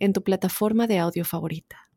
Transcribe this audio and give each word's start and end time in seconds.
en 0.00 0.12
tu 0.12 0.22
plataforma 0.22 0.86
de 0.86 0.98
audio 0.98 1.24
favorita. 1.24 1.88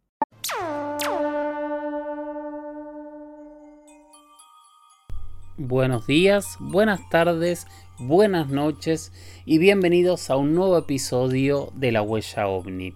Buenos 5.57 6.05
días, 6.05 6.57
buenas 6.59 7.09
tardes, 7.09 7.65
buenas 7.97 8.49
noches 8.49 9.11
y 9.45 9.59
bienvenidos 9.59 10.29
a 10.29 10.35
un 10.35 10.53
nuevo 10.53 10.77
episodio 10.77 11.71
de 11.75 11.91
La 11.91 12.01
Huella 12.01 12.47
OVNI. 12.47 12.93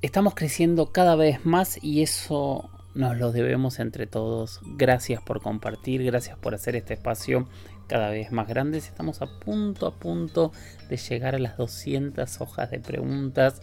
Estamos 0.00 0.34
creciendo 0.34 0.92
cada 0.92 1.14
vez 1.14 1.44
más 1.44 1.82
y 1.82 2.02
eso 2.02 2.70
nos 2.94 3.16
lo 3.18 3.32
debemos 3.32 3.78
entre 3.80 4.06
todos. 4.06 4.60
Gracias 4.76 5.20
por 5.22 5.42
compartir, 5.42 6.02
gracias 6.04 6.38
por 6.38 6.54
hacer 6.54 6.76
este 6.76 6.94
espacio 6.94 7.48
cada 7.86 8.10
vez 8.10 8.32
más 8.32 8.48
grandes. 8.48 8.88
Estamos 8.88 9.22
a 9.22 9.26
punto, 9.26 9.86
a 9.86 9.94
punto 9.98 10.52
de 10.88 10.96
llegar 10.96 11.34
a 11.34 11.38
las 11.38 11.56
200 11.56 12.40
hojas 12.40 12.70
de 12.70 12.80
preguntas. 12.80 13.62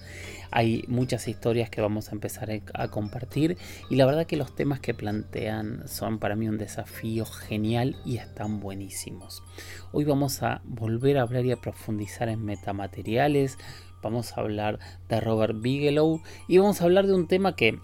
Hay 0.51 0.83
muchas 0.87 1.27
historias 1.27 1.69
que 1.69 1.81
vamos 1.81 2.09
a 2.09 2.11
empezar 2.11 2.49
a 2.73 2.87
compartir 2.87 3.57
y 3.89 3.95
la 3.95 4.05
verdad 4.05 4.25
que 4.25 4.37
los 4.37 4.55
temas 4.55 4.79
que 4.79 4.93
plantean 4.93 5.87
son 5.87 6.19
para 6.19 6.35
mí 6.35 6.47
un 6.47 6.57
desafío 6.57 7.25
genial 7.25 7.95
y 8.05 8.17
están 8.17 8.59
buenísimos. 8.59 9.43
Hoy 9.91 10.05
vamos 10.05 10.43
a 10.43 10.61
volver 10.63 11.17
a 11.17 11.23
hablar 11.23 11.45
y 11.45 11.51
a 11.51 11.57
profundizar 11.57 12.29
en 12.29 12.43
metamateriales. 12.43 13.57
Vamos 14.01 14.37
a 14.37 14.41
hablar 14.41 14.79
de 15.09 15.19
Robert 15.19 15.61
Bigelow 15.61 16.21
y 16.47 16.57
vamos 16.57 16.81
a 16.81 16.85
hablar 16.85 17.05
de 17.07 17.13
un 17.13 17.27
tema 17.27 17.55
que 17.55 17.79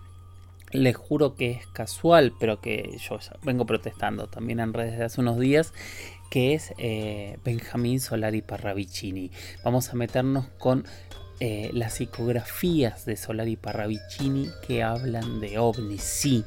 les 0.72 0.96
juro 0.96 1.36
que 1.36 1.52
es 1.52 1.68
casual, 1.68 2.34
pero 2.40 2.60
que 2.60 2.98
yo 3.00 3.18
vengo 3.44 3.66
protestando 3.66 4.28
también 4.28 4.60
en 4.60 4.74
redes 4.74 4.98
de 4.98 5.06
hace 5.06 5.22
unos 5.22 5.40
días, 5.40 5.74
que 6.36 6.54
es 6.54 6.74
eh, 6.78 7.38
Benjamín 7.46 8.02
Solari 8.02 8.42
Parravicini. 8.42 9.32
Vamos 9.64 9.92
a 9.92 9.96
meternos 9.96 10.48
con 10.58 10.84
eh, 11.40 11.70
las 11.72 11.94
psicografías 11.94 13.06
de 13.06 13.16
Solari 13.16 13.56
Parravicini 13.56 14.50
que 14.68 14.84
hablan 14.84 15.40
de 15.40 15.60
ovnis. 15.60 16.02
Sí, 16.02 16.44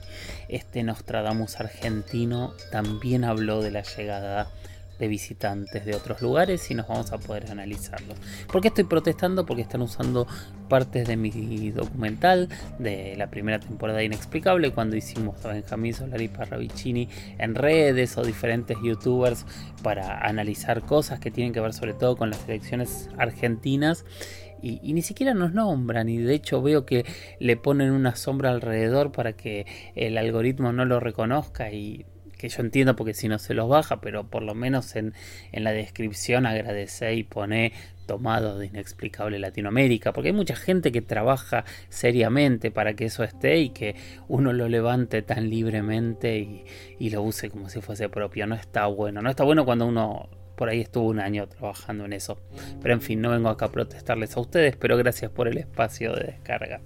este 0.48 0.83
Nostradamus 0.83 1.59
argentino 1.59 2.53
también 2.70 3.25
habló 3.25 3.62
de 3.62 3.70
la 3.70 3.81
llegada 3.81 4.50
de 4.99 5.09
visitantes 5.09 5.85
de 5.85 5.95
otros 5.95 6.21
lugares 6.21 6.71
y 6.71 6.75
nos 6.75 6.89
vamos 6.89 7.13
a 7.13 7.19
poder 7.19 7.51
analizarlo. 7.51 8.15
¿Por 8.51 8.61
qué 8.61 8.69
estoy 8.69 8.85
protestando? 8.85 9.47
Porque 9.47 9.63
están 9.63 9.83
usando 9.83 10.27
partes 10.69 11.07
de 11.07 11.17
mi 11.17 11.71
documental 11.71 12.49
de 12.79 13.15
la 13.17 13.31
primera 13.31 13.59
temporada 13.59 14.03
Inexplicable 14.03 14.73
cuando 14.73 14.97
hicimos 14.97 15.45
a 15.45 15.49
Benjamín 15.49 15.95
Solari 15.95 16.29
Parravicini 16.29 17.09
en 17.39 17.55
redes 17.55 18.17
o 18.19 18.23
diferentes 18.23 18.77
youtubers 18.83 19.47
para 19.83 20.19
analizar 20.19 20.83
cosas 20.83 21.21
que 21.21 21.31
tienen 21.31 21.53
que 21.53 21.61
ver 21.61 21.73
sobre 21.73 21.95
todo 21.95 22.17
con 22.17 22.31
las 22.31 22.49
elecciones 22.49 23.09
argentinas 23.19 24.05
y, 24.61 24.81
y, 24.83 24.93
ni 24.93 25.03
siquiera 25.03 25.35
nos 25.35 25.53
nombran 25.53 26.09
y 26.09 26.19
de 26.19 26.35
hecho 26.35 26.61
veo 26.61 26.85
que 26.85 27.07
le 27.39 27.57
ponen 27.57 27.93
una 27.93 28.17
sombra 28.17 28.51
alrededor 28.51 29.12
para 29.12 29.35
que 29.35 29.67
el 29.95 30.19
algoritmo 30.19 30.73
no 30.73 30.85
lo 30.85 30.99
reconozca 30.99 31.71
y 31.71 32.07
que 32.39 32.48
yo 32.48 32.62
entiendo 32.62 32.97
porque 32.97 33.14
si 33.14 33.28
no 33.28 33.39
se 33.39 33.53
los 33.53 33.69
baja, 33.69 34.00
pero 34.00 34.25
por 34.25 34.42
lo 34.42 34.55
menos 34.55 34.97
en, 34.97 35.12
la 35.53 35.72
descripción 35.72 36.47
agradece 36.47 37.15
y 37.15 37.25
pone 37.25 37.72
tomado 38.06 38.59
de 38.59 38.66
inexplicable 38.66 39.38
Latinoamérica, 39.38 40.12
porque 40.15 40.28
hay 40.28 40.34
mucha 40.34 40.56
gente 40.56 40.93
que 40.93 41.03
trabaja 41.03 41.65
seriamente 41.91 42.71
para 42.71 42.94
que 42.94 43.04
eso 43.06 43.22
esté 43.22 43.59
y 43.59 43.71
que 43.71 43.97
uno 44.28 44.54
lo 44.54 44.69
levante 44.69 45.21
tan 45.21 45.50
libremente 45.50 46.38
y, 46.38 46.65
y 46.98 47.10
lo 47.10 47.22
use 47.22 47.50
como 47.50 47.69
si 47.69 47.82
fuese 47.82 48.09
propio. 48.09 48.47
No 48.47 48.54
está 48.54 48.87
bueno, 48.87 49.21
no 49.21 49.28
está 49.28 49.44
bueno 49.44 49.66
cuando 49.66 49.87
uno 49.87 50.31
por 50.59 50.69
ahí 50.69 50.81
estuvo 50.81 51.09
un 51.09 51.21
año 51.21 51.47
trabajando 51.48 52.04
en 52.04 52.12
eso. 52.12 52.38
Pero 52.82 52.94
en 52.94 53.00
fin, 53.00 53.21
no 53.21 53.31
vengo 53.31 53.48
acá 53.48 53.66
a 53.66 53.72
protestarles 53.72 54.37
a 54.37 54.41
ustedes, 54.41 54.77
pero 54.77 54.97
gracias 54.97 55.31
por 55.31 55.48
el 55.48 55.56
espacio 55.59 56.15
de 56.15 56.25
descarga. 56.25 56.81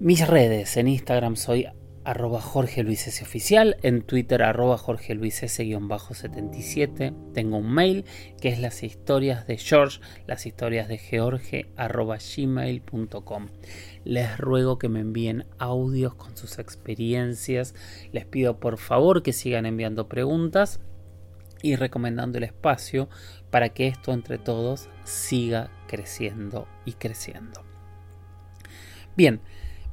Mis 0.00 0.26
redes 0.26 0.76
en 0.76 0.88
Instagram 0.88 1.36
soy 1.36 1.68
arroba 2.04 2.40
Jorge 2.40 2.82
Luis. 2.82 3.22
Oficial, 3.22 3.76
en 3.82 4.02
Twitter 4.02 4.42
arroba 4.42 4.78
Jorge 4.78 5.14
Luis 5.14 5.42
S-77. 5.42 7.32
Tengo 7.32 7.58
un 7.58 7.72
mail 7.72 8.04
que 8.40 8.48
es 8.48 8.58
las 8.58 8.82
historias 8.82 9.46
de 9.46 9.56
George, 9.58 10.00
las 10.26 10.46
historias 10.46 10.88
de 10.88 10.98
George 10.98 11.70
arroba 11.76 12.18
gmail.com. 12.18 13.48
Les 14.04 14.38
ruego 14.38 14.78
que 14.78 14.88
me 14.88 15.00
envíen 15.00 15.46
audios 15.58 16.14
con 16.14 16.36
sus 16.36 16.58
experiencias. 16.58 17.74
Les 18.12 18.26
pido 18.26 18.58
por 18.60 18.78
favor 18.78 19.22
que 19.22 19.32
sigan 19.32 19.66
enviando 19.66 20.08
preguntas 20.08 20.80
y 21.62 21.76
recomendando 21.76 22.38
el 22.38 22.44
espacio 22.44 23.08
para 23.50 23.68
que 23.70 23.86
esto 23.86 24.12
entre 24.12 24.38
todos 24.38 24.88
siga 25.04 25.70
creciendo 25.86 26.66
y 26.84 26.94
creciendo. 26.94 27.64
Bien, 29.16 29.40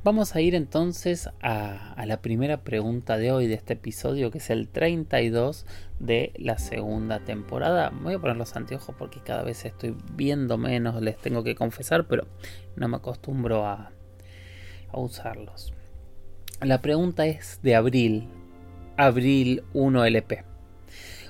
Vamos 0.01 0.33
a 0.33 0.39
ir 0.39 0.55
entonces 0.55 1.29
a, 1.41 2.05
la 2.05 2.21
primera 2.21 2.61
pregunta 2.63 3.17
de 3.17 3.33
hoy 3.33 3.47
de 3.47 3.55
este 3.55 3.73
episodio, 3.73 4.31
que 4.31 4.37
es 4.37 4.49
el 4.49 4.69
32 4.69 5.65
de 5.99 6.31
la 6.37 6.57
segunda 6.57 7.19
temporada. 7.19 7.91
voy 8.01 8.13
a 8.13 8.19
poner 8.19 8.37
los 8.37 8.55
anteojos 8.55 8.95
porque 8.97 9.19
cada 9.19 9.43
vez 9.43 9.65
estoy 9.65 9.97
viendo 10.13 10.57
menos, 10.57 11.01
les 11.01 11.17
tengo 11.17 11.43
que 11.43 11.53
confesar, 11.53 12.07
pero 12.07 12.27
no 12.77 12.87
me 12.87 12.95
acostumbro 12.95 13.65
a, 13.65 13.91
a 14.89 14.97
usarlos. 14.97 15.73
La 16.61 16.81
pregunta 16.81 17.25
es 17.25 17.59
de 17.61 17.75
abril, 17.75 18.29
abril 18.95 19.63
1 19.73 20.05
LP. 20.05 20.45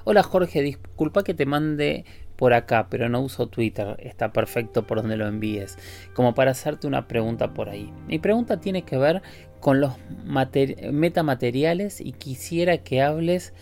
Hola 0.03 0.22
Jorge, 0.22 0.62
disculpa 0.62 1.24
que 1.24 1.34
te 1.34 1.47
mande 1.47 2.06
por 2.40 2.54
acá, 2.54 2.88
pero 2.90 3.10
no 3.10 3.20
uso 3.20 3.48
Twitter, 3.48 3.98
está 4.00 4.32
perfecto 4.32 4.88
por 4.88 5.02
donde 5.02 5.18
lo 5.18 5.28
envíes, 5.28 5.78
como 6.14 6.34
para 6.34 6.52
hacerte 6.52 6.88
una 6.88 7.06
pregunta 7.06 7.54
por 7.54 7.68
ahí. 7.68 7.92
Mi 8.08 8.18
pregunta 8.18 8.62
tiene 8.62 8.84
que 8.84 8.98
ver 8.98 9.22
con 9.60 9.82
los 9.82 9.92
metamateriales 10.24 12.00
y 12.00 12.14
quisiera 12.14 12.78
que 12.78 13.02
hables 13.02 13.54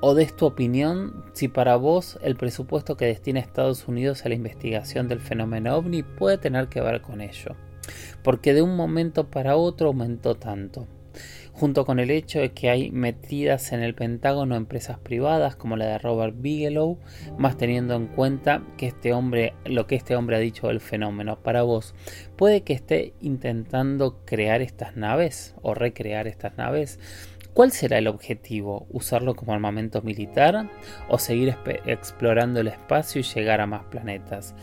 o 0.00 0.14
des 0.14 0.34
tu 0.34 0.46
opinión 0.46 1.26
si 1.34 1.48
para 1.48 1.76
vos 1.76 2.18
el 2.22 2.36
presupuesto 2.36 2.96
que 2.96 3.04
destina 3.04 3.38
Estados 3.38 3.86
Unidos 3.86 4.24
a 4.24 4.30
la 4.30 4.36
investigación 4.36 5.06
del 5.06 5.20
fenómeno 5.20 5.76
ovni 5.76 6.02
puede 6.02 6.38
tener 6.38 6.68
que 6.68 6.80
ver 6.80 7.02
con 7.02 7.20
ello. 7.20 7.54
Porque 8.24 8.54
de 8.54 8.62
un 8.62 8.76
momento 8.76 9.28
para 9.28 9.56
otro 9.56 9.88
aumentó 9.88 10.36
tanto 10.36 10.88
junto 11.58 11.84
con 11.84 11.98
el 11.98 12.10
hecho 12.10 12.38
de 12.38 12.52
que 12.52 12.70
hay 12.70 12.92
metidas 12.92 13.72
en 13.72 13.82
el 13.82 13.94
Pentágono 13.94 14.54
empresas 14.54 14.98
privadas 14.98 15.56
como 15.56 15.76
la 15.76 15.86
de 15.86 15.98
Robert 15.98 16.36
Bigelow, 16.38 16.98
más 17.36 17.56
teniendo 17.56 17.96
en 17.96 18.06
cuenta 18.06 18.62
que 18.76 18.86
este 18.86 19.12
hombre, 19.12 19.54
lo 19.64 19.88
que 19.88 19.96
este 19.96 20.14
hombre 20.14 20.36
ha 20.36 20.40
dicho 20.40 20.68
del 20.68 20.80
fenómeno. 20.80 21.42
Para 21.42 21.62
vos, 21.62 21.94
¿puede 22.36 22.62
que 22.62 22.74
esté 22.74 23.12
intentando 23.20 24.24
crear 24.24 24.62
estas 24.62 24.96
naves 24.96 25.56
o 25.62 25.74
recrear 25.74 26.28
estas 26.28 26.56
naves? 26.56 27.00
¿Cuál 27.54 27.72
será 27.72 27.98
el 27.98 28.06
objetivo? 28.06 28.86
¿Usarlo 28.90 29.34
como 29.34 29.52
armamento 29.52 30.00
militar 30.02 30.70
o 31.08 31.18
seguir 31.18 31.56
explorando 31.86 32.60
el 32.60 32.68
espacio 32.68 33.20
y 33.20 33.24
llegar 33.24 33.60
a 33.60 33.66
más 33.66 33.84
planetas? 33.86 34.54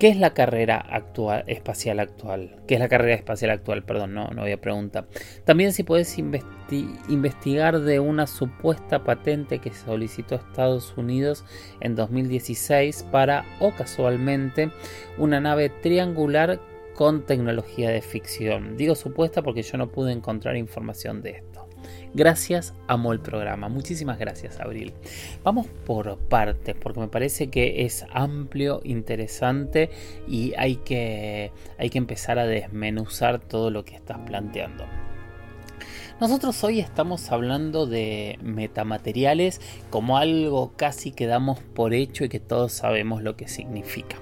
¿Qué 0.00 0.08
es 0.08 0.16
la 0.16 0.32
carrera 0.32 0.78
actual, 0.78 1.44
espacial 1.46 2.00
actual? 2.00 2.56
¿Qué 2.66 2.72
es 2.72 2.80
la 2.80 2.88
carrera 2.88 3.14
espacial 3.14 3.50
actual? 3.50 3.82
Perdón, 3.82 4.14
no, 4.14 4.28
no 4.28 4.40
había 4.40 4.58
pregunta. 4.58 5.06
También 5.44 5.74
si 5.74 5.82
puedes 5.82 6.16
investigar 6.16 7.80
de 7.80 8.00
una 8.00 8.26
supuesta 8.26 9.04
patente 9.04 9.58
que 9.58 9.74
solicitó 9.74 10.36
Estados 10.36 10.96
Unidos 10.96 11.44
en 11.82 11.96
2016 11.96 13.08
para, 13.12 13.44
o 13.60 13.72
casualmente, 13.72 14.70
una 15.18 15.38
nave 15.38 15.68
triangular 15.68 16.58
con 16.94 17.26
tecnología 17.26 17.90
de 17.90 18.00
ficción. 18.00 18.78
Digo 18.78 18.94
supuesta 18.94 19.42
porque 19.42 19.62
yo 19.62 19.76
no 19.76 19.90
pude 19.90 20.12
encontrar 20.12 20.56
información 20.56 21.20
de 21.20 21.30
esto. 21.32 21.49
Gracias, 22.12 22.74
amo 22.88 23.12
el 23.12 23.20
programa. 23.20 23.68
Muchísimas 23.68 24.18
gracias, 24.18 24.58
Abril. 24.58 24.92
Vamos 25.44 25.68
por 25.86 26.18
partes, 26.18 26.74
porque 26.74 26.98
me 26.98 27.06
parece 27.06 27.50
que 27.50 27.84
es 27.84 28.04
amplio, 28.12 28.80
interesante 28.82 29.90
y 30.26 30.52
hay 30.56 30.76
que, 30.76 31.52
hay 31.78 31.88
que 31.88 31.98
empezar 31.98 32.40
a 32.40 32.46
desmenuzar 32.46 33.38
todo 33.38 33.70
lo 33.70 33.84
que 33.84 33.94
estás 33.94 34.18
planteando. 34.26 34.84
Nosotros 36.20 36.62
hoy 36.64 36.80
estamos 36.80 37.30
hablando 37.30 37.86
de 37.86 38.38
metamateriales 38.42 39.60
como 39.88 40.18
algo 40.18 40.72
casi 40.76 41.12
que 41.12 41.26
damos 41.26 41.60
por 41.60 41.94
hecho 41.94 42.24
y 42.24 42.28
que 42.28 42.40
todos 42.40 42.72
sabemos 42.72 43.22
lo 43.22 43.36
que 43.36 43.48
significa. 43.48 44.16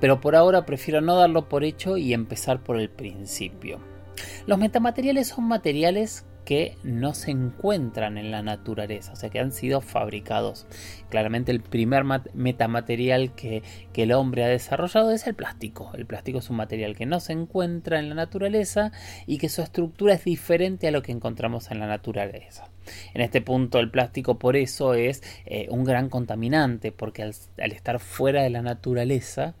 pero 0.00 0.20
por 0.20 0.34
ahora 0.34 0.66
prefiero 0.66 1.00
no 1.00 1.14
darlo 1.14 1.48
por 1.48 1.62
hecho 1.62 1.96
y 1.96 2.12
empezar 2.12 2.64
por 2.64 2.80
el 2.80 2.90
principio. 2.90 3.78
Los 4.46 4.58
metamateriales 4.58 5.28
son 5.28 5.44
materiales 5.44 6.24
que 6.44 6.76
no 6.82 7.14
se 7.14 7.30
encuentran 7.30 8.18
en 8.18 8.30
la 8.30 8.42
naturaleza, 8.42 9.12
o 9.12 9.16
sea 9.16 9.30
que 9.30 9.38
han 9.38 9.52
sido 9.52 9.80
fabricados. 9.80 10.66
Claramente 11.08 11.52
el 11.52 11.60
primer 11.60 12.04
metamaterial 12.34 13.34
que, 13.34 13.62
el 13.94 14.12
hombre 14.12 14.42
ha 14.42 14.48
desarrollado 14.48 15.12
es 15.12 15.28
el 15.28 15.34
plástico. 15.34 15.92
El 15.94 16.06
plástico 16.06 16.40
es 16.40 16.50
un 16.50 16.56
material 16.56 16.96
que 16.96 17.06
no 17.06 17.20
se 17.20 17.32
encuentra 17.32 18.00
en 18.00 18.08
la 18.08 18.16
naturaleza 18.16 18.90
y 19.26 19.38
que 19.38 19.48
su 19.48 19.62
estructura 19.62 20.14
es 20.14 20.24
diferente 20.24 20.88
a 20.88 20.90
lo 20.90 21.02
que 21.02 21.12
encontramos 21.12 21.70
en 21.70 21.78
la 21.78 21.86
naturaleza. 21.86 22.68
En 23.14 23.20
este 23.20 23.40
punto 23.40 23.78
el 23.78 23.90
plástico 23.90 24.40
por 24.40 24.56
eso 24.56 24.94
es 24.94 25.22
eh, 25.46 25.68
un 25.70 25.84
gran 25.84 26.08
contaminante, 26.08 26.90
porque 26.90 27.22
al 27.22 27.72
estar 27.72 28.00
fuera 28.00 28.42
de 28.42 28.50
la 28.50 28.62
naturaleza 28.62 29.54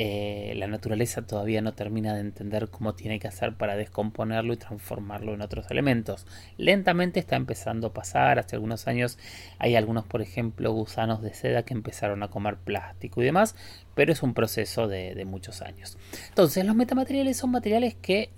eh, 0.00 0.52
la 0.54 0.68
naturaleza 0.68 1.22
todavía 1.22 1.60
no 1.60 1.74
termina 1.74 2.14
de 2.14 2.20
entender 2.20 2.68
cómo 2.68 2.94
tiene 2.94 3.18
que 3.18 3.26
hacer 3.26 3.56
para 3.56 3.74
descomponerlo 3.74 4.52
y 4.52 4.56
transformarlo 4.56 5.34
en 5.34 5.42
otros 5.42 5.68
elementos. 5.72 6.24
Lentamente 6.56 7.18
está 7.18 7.34
empezando 7.34 7.88
a 7.88 7.92
pasar, 7.92 8.38
hace 8.38 8.54
algunos 8.54 8.86
años 8.86 9.18
hay 9.58 9.74
algunos, 9.74 10.06
por 10.06 10.22
ejemplo, 10.22 10.70
gusanos 10.70 11.20
de 11.20 11.34
seda 11.34 11.64
que 11.64 11.74
empezaron 11.74 12.22
a 12.22 12.28
comer 12.28 12.58
plástico 12.58 13.20
y 13.20 13.24
demás, 13.24 13.56
pero 13.96 14.12
es 14.12 14.22
un 14.22 14.34
proceso 14.34 14.86
de, 14.86 15.16
de 15.16 15.24
muchos 15.24 15.62
años. 15.62 15.98
Entonces, 16.28 16.64
los 16.64 16.76
metamateriales 16.76 17.36
son 17.36 17.50
materiales 17.50 17.96
que 17.96 18.30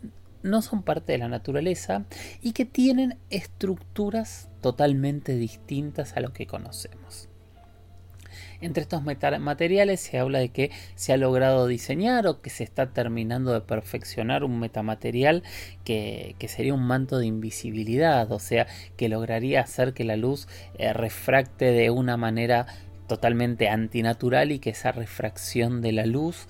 no 0.42 0.62
son 0.62 0.82
parte 0.82 1.12
de 1.12 1.18
la 1.18 1.28
naturaleza 1.28 2.06
y 2.40 2.52
que 2.52 2.64
tienen 2.64 3.18
estructuras 3.28 4.48
totalmente 4.62 5.34
distintas 5.34 6.16
a 6.16 6.20
lo 6.20 6.32
que 6.32 6.46
conocemos. 6.46 7.29
Entre 8.60 8.82
estos 8.82 9.02
materiales 9.02 10.00
se 10.00 10.18
habla 10.18 10.38
de 10.38 10.50
que 10.50 10.70
se 10.94 11.12
ha 11.12 11.16
logrado 11.16 11.66
diseñar 11.66 12.26
o 12.26 12.42
que 12.42 12.50
se 12.50 12.64
está 12.64 12.92
terminando 12.92 13.52
de 13.52 13.60
perfeccionar 13.62 14.44
un 14.44 14.60
metamaterial 14.60 15.42
que, 15.84 16.36
sería 16.48 16.74
un 16.74 16.86
manto 16.86 17.18
de 17.18 17.26
invisibilidad, 17.26 18.30
o 18.30 18.38
sea, 18.38 18.66
que 18.96 19.08
lograría 19.08 19.60
hacer 19.62 19.94
que 19.94 20.04
la 20.04 20.16
luz 20.16 20.46
eh, 20.78 20.92
refracte 20.92 21.72
de 21.72 21.90
una 21.90 22.16
manera 22.16 22.66
totalmente 23.08 23.68
antinatural 23.68 24.52
y 24.52 24.58
que 24.58 24.70
esa 24.70 24.92
refracción 24.92 25.80
de 25.80 25.92
la 25.92 26.06
luz 26.06 26.46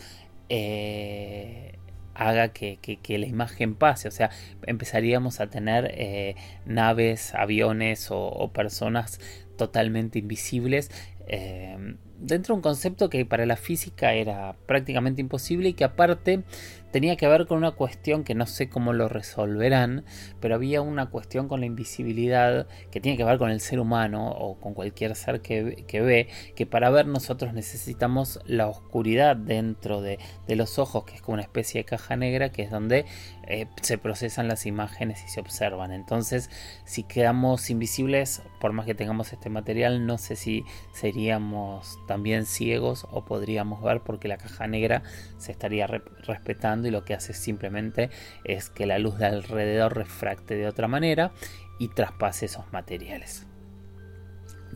eh, 0.51 1.79
haga 2.21 2.49
que, 2.49 3.01
la 3.09 3.27
imagen 3.27 3.75
pase. 3.75 4.09
O 4.09 4.11
sea, 4.11 4.31
empezaríamos 4.67 5.41
a 5.41 5.49
tener 5.49 5.91
eh, 5.95 6.37
naves, 6.67 7.35
aviones 7.35 8.09
o, 8.11 8.51
personas 8.53 9.21
totalmente 9.57 10.19
invisibles 10.19 10.91
eh, 11.31 11.79
dentro 12.21 12.55
de 12.55 12.59
un 12.59 12.63
concepto 12.63 13.09
que 13.09 13.25
para 13.25 13.47
la 13.47 13.57
física 13.57 14.13
era 14.13 14.55
prácticamente 14.67 15.21
imposible 15.21 15.71
y 15.71 15.73
que 15.73 15.85
aparte 15.85 16.45
tenía 16.91 17.17
que 17.17 17.29
ver 17.29 17.47
con 17.47 17.59
una 17.59 17.73
cuestión 17.73 18.25
que 18.25 18.35
no 18.35 18.47
sé 18.47 18.69
cómo 18.69 18.93
lo 18.93 19.09
resolverán, 19.09 20.05
pero 20.41 20.55
había 20.55 20.83
una 20.83 21.07
cuestión 21.07 21.49
con 21.49 21.61
la 21.61 21.67
invisibilidad 21.67 22.67
que 22.91 23.01
tiene 23.01 23.17
que 23.17 23.25
ver 23.25 23.39
con 23.39 23.51
el 23.51 23.61
ser 23.61 23.81
humano 23.81 24.31
o 24.31 24.59
con 24.59 24.75
cualquier 24.75 25.15
ser 25.15 25.41
que, 25.41 25.63
ve, 25.93 26.29
que 26.55 26.67
para 26.67 26.91
ver 26.91 27.07
nosotros 27.07 27.53
necesitamos 27.53 28.41
la 28.45 28.67
oscuridad 28.67 29.37
dentro 29.37 30.03
de, 30.03 30.19
los 30.49 30.79
ojos, 30.79 31.05
que 31.05 31.15
es 31.15 31.23
como 31.23 31.35
una 31.35 31.43
especie 31.43 31.81
de 31.81 31.85
caja 31.85 32.17
negra, 32.17 32.51
que 32.51 32.63
es 32.63 32.71
donde 32.71 33.07
eh, 33.47 33.67
se 33.81 33.99
procesan 33.99 34.49
las 34.49 34.67
imágenes 34.67 35.25
y 35.25 35.29
se 35.29 35.41
observan. 35.41 35.93
Entonces, 35.93 36.51
si 36.85 37.05
quedamos 37.05 37.71
invisibles, 37.71 38.43
por 38.61 38.73
más 38.73 38.85
que 38.85 38.95
tengamos 38.95 39.33
este 39.33 39.49
material, 39.49 40.07
no 40.07 40.19
sé 40.19 40.37
si 40.37 40.65
seríamos 40.93 41.99
también 42.11 42.45
ciegos 42.45 43.07
o 43.13 43.25
podríamos 43.25 43.85
ver 43.85 44.01
porque 44.01 44.27
la 44.27 44.37
caja 44.37 44.67
negra 44.67 45.05
se 45.39 45.53
estaría 45.53 45.87
respetando 45.87 46.89
y 46.89 46.91
lo 46.91 47.05
que 47.05 47.15
hace 47.15 47.35
simplemente 47.35 48.11
es 48.43 48.69
que 48.69 48.85
la 48.85 48.99
luz 48.99 49.17
de 49.19 49.27
alrededor 49.27 49.97
refracte 49.97 50.57
de 50.57 50.67
otra 50.67 50.89
manera 50.89 51.31
y 51.79 51.87
traspase 51.87 52.47
esos 52.47 52.65
materiales. 52.73 53.47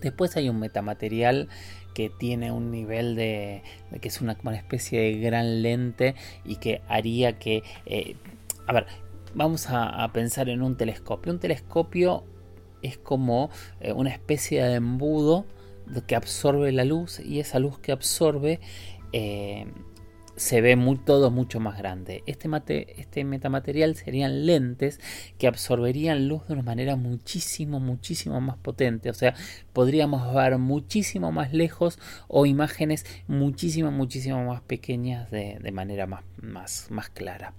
Después 0.00 0.36
hay 0.36 0.48
un 0.48 0.60
metamaterial 0.60 1.48
que 1.92 2.08
tiene 2.08 2.52
un 2.52 2.70
nivel 2.70 3.16
de, 3.16 3.64
que 4.00 4.06
es 4.06 4.20
una, 4.20 4.38
especie 4.54 5.00
de 5.00 5.18
gran 5.18 5.60
lente 5.60 6.14
y 6.44 6.54
que 6.58 6.82
haría 6.86 7.40
que 7.40 7.64
eh, 7.84 8.14
a 8.68 8.72
ver 8.72 8.86
vamos 9.34 9.66
a, 9.70 10.08
pensar 10.12 10.48
en 10.48 10.62
un 10.62 10.76
telescopio 10.76 11.32
un 11.32 11.40
telescopio 11.40 12.22
es 12.82 12.96
como 12.96 13.50
eh, 13.80 13.92
una 13.92 14.10
especie 14.10 14.62
de 14.62 14.74
embudo 14.74 15.46
que 16.06 16.16
absorbe 16.16 16.72
la 16.72 16.84
luz 16.84 17.20
y 17.20 17.40
esa 17.40 17.58
luz 17.58 17.78
que 17.78 17.92
absorbe 17.92 18.60
eh, 19.12 19.66
se 20.36 20.60
ve 20.60 20.76
todo 21.04 21.30
mucho 21.30 21.60
más 21.60 21.78
grande. 21.78 22.22
Este, 22.26 22.48
mate, 22.48 23.00
este 23.00 23.24
metamaterial 23.24 23.94
serían 23.94 24.46
lentes 24.46 25.00
que 25.38 25.46
absorberían 25.46 26.28
luz 26.28 26.46
de 26.48 26.54
una 26.54 26.62
manera 26.62 26.96
muchísimo, 26.96 27.80
muchísimo 27.80 28.40
más 28.40 28.56
potente. 28.56 29.10
O 29.10 29.14
sea, 29.14 29.34
podríamos 29.72 30.34
ver 30.34 30.58
muchísimo 30.58 31.30
más 31.30 31.52
lejos 31.52 31.98
o 32.28 32.46
imágenes 32.46 33.06
muchísimo, 33.28 33.90
muchísimo 33.90 34.44
más 34.44 34.62
pequeñas 34.62 35.30
de, 35.30 35.58
de 35.60 35.72
manera 35.72 36.06
más, 36.06 36.24
más, 36.42 36.90
más 36.90 37.10
clara 37.10 37.54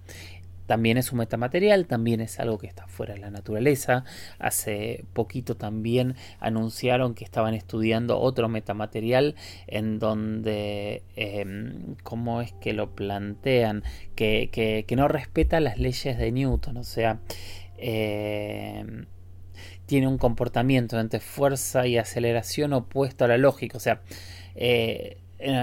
también 0.65 0.97
es 0.97 1.11
un 1.11 1.19
metamaterial, 1.19 1.85
también 1.85 2.21
es 2.21 2.39
algo 2.39 2.57
que 2.57 2.67
está 2.67 2.87
fuera 2.87 3.13
de 3.13 3.19
la 3.19 3.29
naturaleza. 3.29 4.03
Hace 4.39 5.05
poquito 5.13 5.55
también 5.55 6.15
anunciaron 6.39 7.13
que 7.13 7.23
estaban 7.23 7.53
estudiando 7.53 8.19
otro 8.19 8.49
metamaterial 8.49 9.35
en 9.67 9.99
donde, 9.99 11.03
em, 11.15 11.95
¿cómo 12.03 12.41
es 12.41 12.53
que 12.53 12.73
lo 12.73 12.95
plantean? 12.95 13.83
Que, 14.15 14.85
no 14.95 15.07
respeta 15.09 15.59
las 15.59 15.77
leyes 15.77 16.17
de 16.17 16.31
Newton, 16.31 16.77
o 16.77 16.83
sea, 16.83 17.19
em, 17.77 19.05
tiene 19.85 20.07
un 20.07 20.17
comportamiento 20.17 20.99
entre 20.99 21.19
fuerza 21.19 21.85
y 21.87 21.97
aceleración 21.97 22.73
opuesto 22.73 23.25
a 23.25 23.27
la 23.27 23.37
lógica, 23.37 23.77
o 23.77 23.81
sea, 23.81 24.01
eh, 24.55 25.17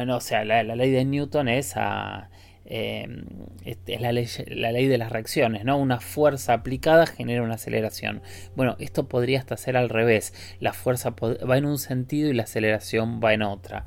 no, 0.06 0.16
o 0.16 0.20
sea, 0.20 0.44
la, 0.44 0.62
la 0.62 0.76
ley 0.76 0.90
de 0.90 1.04
Newton 1.04 1.48
es 1.48 1.76
a 1.76 2.30
eh, 2.64 3.06
este, 3.64 3.94
es 3.94 4.00
la 4.00 4.12
ley, 4.12 4.26
la 4.48 4.72
ley, 4.72 4.86
de 4.86 4.98
las 4.98 5.10
reacciones, 5.10 5.64
¿no? 5.64 5.78
Una 5.78 6.00
fuerza 6.00 6.52
aplicada 6.54 7.06
genera 7.06 7.42
una 7.42 7.54
aceleración. 7.54 8.22
Bueno, 8.54 8.76
esto 8.78 9.08
podría 9.08 9.38
hasta 9.38 9.56
ser 9.56 9.76
al 9.76 9.88
revés. 9.88 10.32
La 10.60 10.72
fuerza 10.72 11.10
va 11.10 11.58
en 11.58 11.66
un 11.66 11.78
sentido 11.78 12.30
y 12.30 12.34
la 12.34 12.44
aceleración 12.44 13.20
va 13.22 13.34
en 13.34 13.42
otra. 13.42 13.84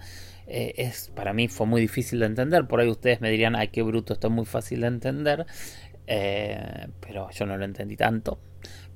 Eh, 0.48 0.74
es, 0.78 1.12
para 1.16 1.34
mí 1.34 1.48
fue 1.48 1.68
muy 1.68 1.82
difícil 1.82 2.20
de 2.20 2.28
entender. 2.28 2.68
Por 2.68 2.80
ahí 2.80 2.90
ustedes 2.90 3.22
me 3.22 3.30
dirían, 3.30 3.56
ay, 3.56 3.70
qué 3.70 3.82
bruto, 3.82 4.14
esto 4.14 4.28
es 4.28 4.34
muy 4.34 4.46
fácil 4.46 4.82
de 4.82 4.88
entender. 4.88 5.46
Eh, 6.08 6.88
pero 7.00 7.30
yo 7.32 7.46
no 7.46 7.58
lo 7.58 7.66
entendí 7.66 7.98
tanto 7.98 8.40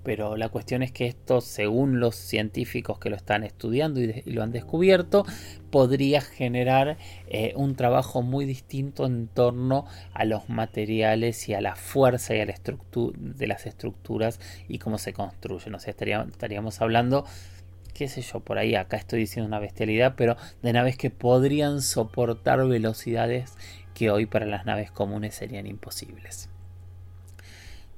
pero 0.03 0.37
la 0.37 0.49
cuestión 0.49 0.81
es 0.81 0.91
que 0.91 1.07
esto, 1.07 1.41
según 1.41 1.99
los 1.99 2.15
científicos 2.15 2.99
que 2.99 3.09
lo 3.09 3.15
están 3.15 3.43
estudiando 3.43 3.99
y, 3.99 4.23
lo 4.25 4.43
han 4.43 4.51
descubierto, 4.51 5.25
podría 5.71 6.21
generar 6.21 6.97
eh, 7.27 7.53
un 7.55 7.75
trabajo 7.75 8.21
muy 8.21 8.45
distinto 8.45 9.05
en 9.05 9.27
torno 9.27 9.85
a 10.13 10.25
los 10.25 10.49
materiales 10.49 11.49
y 11.49 11.53
a 11.53 11.61
la 11.61 11.75
fuerza 11.75 12.35
y 12.35 12.39
a 12.39 12.45
la 12.45 12.55
de 13.17 13.47
las 13.47 13.65
estructuras 13.65 14.39
y 14.67 14.79
cómo 14.79 14.97
se 14.97 15.13
construyen. 15.13 15.75
O 15.75 15.79
sea, 15.79 15.91
estaríamos 15.91 16.81
hablando 16.81 17.25
qué 17.93 18.07
sé 18.07 18.21
yo, 18.21 18.39
por 18.39 18.57
ahí 18.57 18.75
acá 18.75 18.95
estoy 18.95 19.19
diciendo 19.19 19.47
una 19.47 19.59
bestialidad, 19.59 20.13
pero 20.15 20.37
de 20.61 20.71
naves 20.71 20.95
que 20.95 21.09
podrían 21.09 21.81
soportar 21.81 22.65
velocidades 22.65 23.55
que 23.93 24.09
hoy 24.09 24.25
para 24.25 24.45
las 24.45 24.65
naves 24.65 24.89
comunes 24.89 25.35
serían 25.35 25.67
imposibles 25.67 26.49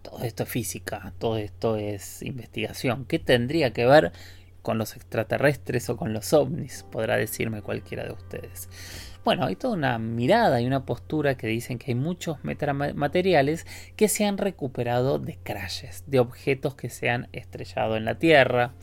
todo 0.01 0.23
esto 0.23 0.43
es 0.43 0.49
física, 0.49 1.13
todo 1.19 1.37
esto 1.37 1.77
es 1.77 2.21
investigación. 2.21 3.05
¿Qué 3.05 3.19
tendría 3.19 3.71
que 3.73 3.85
ver 3.85 4.11
con 4.61 4.77
los 4.77 4.95
extraterrestres 4.95 5.89
o 5.89 5.97
con 5.97 6.13
los 6.13 6.33
ovnis? 6.33 6.83
Podrá 6.91 7.17
decirme 7.17 7.61
cualquiera 7.61 8.03
de 8.03 8.11
ustedes. 8.11 8.69
Bueno, 9.23 9.45
hay 9.45 9.55
toda 9.55 9.75
una 9.75 9.99
mirada 9.99 10.61
y 10.61 10.65
una 10.65 10.83
postura 10.83 11.35
que 11.37 11.45
dicen 11.45 11.77
que 11.77 11.91
hay 11.91 11.95
muchos 11.95 12.37
materiales 12.43 13.67
que 13.95 14.07
se 14.07 14.25
han 14.25 14.39
recuperado 14.39 15.19
de 15.19 15.37
crashes, 15.37 16.03
de 16.07 16.19
objetos 16.19 16.73
que 16.73 16.89
se 16.89 17.11
han 17.11 17.29
estrellado 17.31 17.97
en 17.97 18.05
la 18.05 18.17
Tierra, 18.17 18.73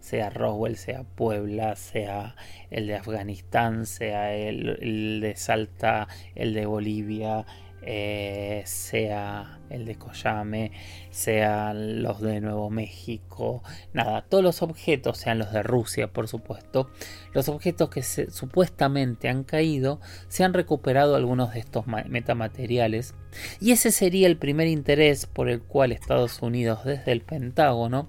sea 0.00 0.30
Roswell, 0.30 0.76
sea 0.76 1.04
Puebla, 1.04 1.76
sea 1.76 2.36
el 2.70 2.86
de 2.86 2.96
Afganistán, 2.96 3.84
sea 3.84 4.34
el, 4.34 5.20
de 5.20 5.36
Salta, 5.36 6.08
el 6.34 6.54
de 6.54 6.64
Bolivia, 6.64 7.44
eh, 7.82 8.62
sea 8.64 9.60
el 9.72 9.84
de 9.84 9.96
Coyame, 9.96 10.72
sean 11.10 12.02
los 12.02 12.20
de 12.20 12.40
Nuevo 12.40 12.70
México, 12.70 13.62
nada, 13.92 14.22
todos 14.22 14.44
los 14.44 14.62
objetos, 14.62 15.18
sean 15.18 15.38
los 15.38 15.52
de 15.52 15.62
Rusia, 15.62 16.12
por 16.12 16.28
supuesto, 16.28 16.90
los 17.32 17.48
objetos 17.48 17.88
que 17.90 18.02
supuestamente 18.02 19.28
han 19.28 19.44
caído, 19.44 20.00
se 20.28 20.44
han 20.44 20.54
recuperado 20.54 21.16
algunos 21.16 21.54
de 21.54 21.60
estos 21.60 21.86
metamateriales, 21.86 23.14
y 23.60 23.72
ese 23.72 23.90
sería 23.90 24.26
el 24.26 24.36
primer 24.36 24.68
interés 24.68 25.26
por 25.26 25.48
el 25.48 25.62
cual 25.62 25.92
Estados 25.92 26.42
Unidos, 26.42 26.84
desde 26.84 27.12
el 27.12 27.22
Pentágono, 27.22 28.08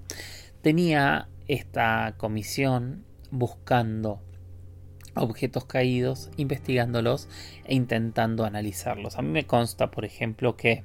tenía 0.62 1.28
esta 1.48 2.16
comisión 2.18 3.06
buscando 3.32 4.22
objetos 5.16 5.66
caídos, 5.66 6.30
investigándolos 6.38 7.28
e 7.66 7.76
intentando 7.76 8.46
analizarlos. 8.46 9.18
A 9.18 9.22
mí 9.22 9.30
me 9.30 9.46
consta, 9.46 9.92
por 9.92 10.06
ejemplo, 10.06 10.56
que 10.58 10.84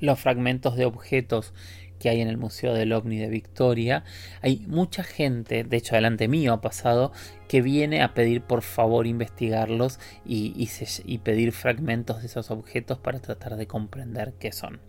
los 0.00 0.18
fragmentos 0.18 0.76
de 0.76 0.84
objetos 0.84 1.54
que 2.00 2.08
hay 2.08 2.20
en 2.20 2.28
el 2.28 2.38
Museo 2.38 2.74
del 2.74 2.92
OVNI 2.92 3.18
de 3.18 3.28
Victoria, 3.28 4.04
hay 4.40 4.64
mucha 4.66 5.04
gente, 5.04 5.64
de 5.64 5.76
hecho 5.76 5.94
delante 5.94 6.28
mío 6.28 6.54
ha 6.54 6.60
pasado, 6.60 7.12
que 7.46 7.60
viene 7.60 8.02
a 8.02 8.14
pedir 8.14 8.42
por 8.42 8.62
favor 8.62 9.06
investigarlos 9.06 10.00
y, 10.24 10.68
y 11.04 11.18
pedir 11.18 11.52
fragmentos 11.52 12.20
de 12.20 12.26
esos 12.26 12.50
objetos 12.50 12.98
para 12.98 13.20
tratar 13.20 13.56
de 13.56 13.66
comprender 13.66 14.34
qué 14.40 14.50
son. 14.50 14.80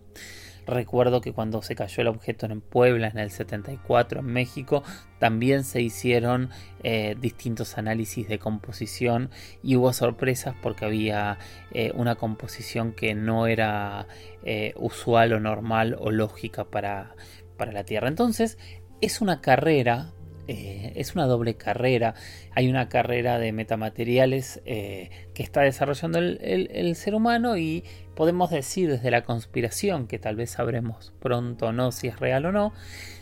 Recuerdo 0.66 1.20
que 1.20 1.32
cuando 1.32 1.60
se 1.62 1.74
cayó 1.74 2.02
el 2.02 2.08
objeto 2.08 2.46
en 2.46 2.60
Puebla 2.60 3.08
en 3.08 3.18
el 3.18 3.30
74 3.30 4.20
en 4.20 4.26
México, 4.26 4.84
también 5.18 5.64
se 5.64 5.82
hicieron 5.82 6.50
eh, 6.84 7.16
distintos 7.20 7.78
análisis 7.78 8.28
de 8.28 8.38
composición 8.38 9.30
y 9.62 9.76
hubo 9.76 9.92
sorpresas 9.92 10.54
porque 10.62 10.84
había 10.84 11.38
eh, 11.72 11.90
una 11.94 12.14
composición 12.14 12.92
que 12.92 13.14
no 13.14 13.46
era 13.46 14.06
eh, 14.44 14.72
usual 14.76 15.32
o 15.32 15.40
normal 15.40 15.96
o 15.98 16.12
lógica 16.12 16.64
para, 16.64 17.16
para 17.56 17.72
la 17.72 17.84
Tierra. 17.84 18.08
Entonces 18.08 18.56
es 19.00 19.20
una 19.20 19.40
carrera 19.40 20.12
es 20.48 21.14
una 21.14 21.26
doble 21.26 21.54
carrera. 21.54 22.14
Hay 22.50 22.68
una 22.68 22.88
carrera 22.90 23.38
de 23.38 23.52
metamateriales 23.52 24.60
que 24.64 25.32
está 25.34 25.62
desarrollando 25.62 26.18
el, 26.18 26.94
ser 26.96 27.14
humano 27.14 27.56
y 27.56 27.84
podemos 28.14 28.50
decir 28.50 28.90
desde 28.90 29.10
la 29.10 29.22
conspiración, 29.22 30.06
que 30.06 30.18
tal 30.18 30.36
vez 30.36 30.50
sabremos 30.50 31.12
pronto 31.20 31.72
no 31.72 31.92
si 31.92 32.08
es 32.08 32.18
real 32.20 32.46
o 32.46 32.52
no, 32.52 32.72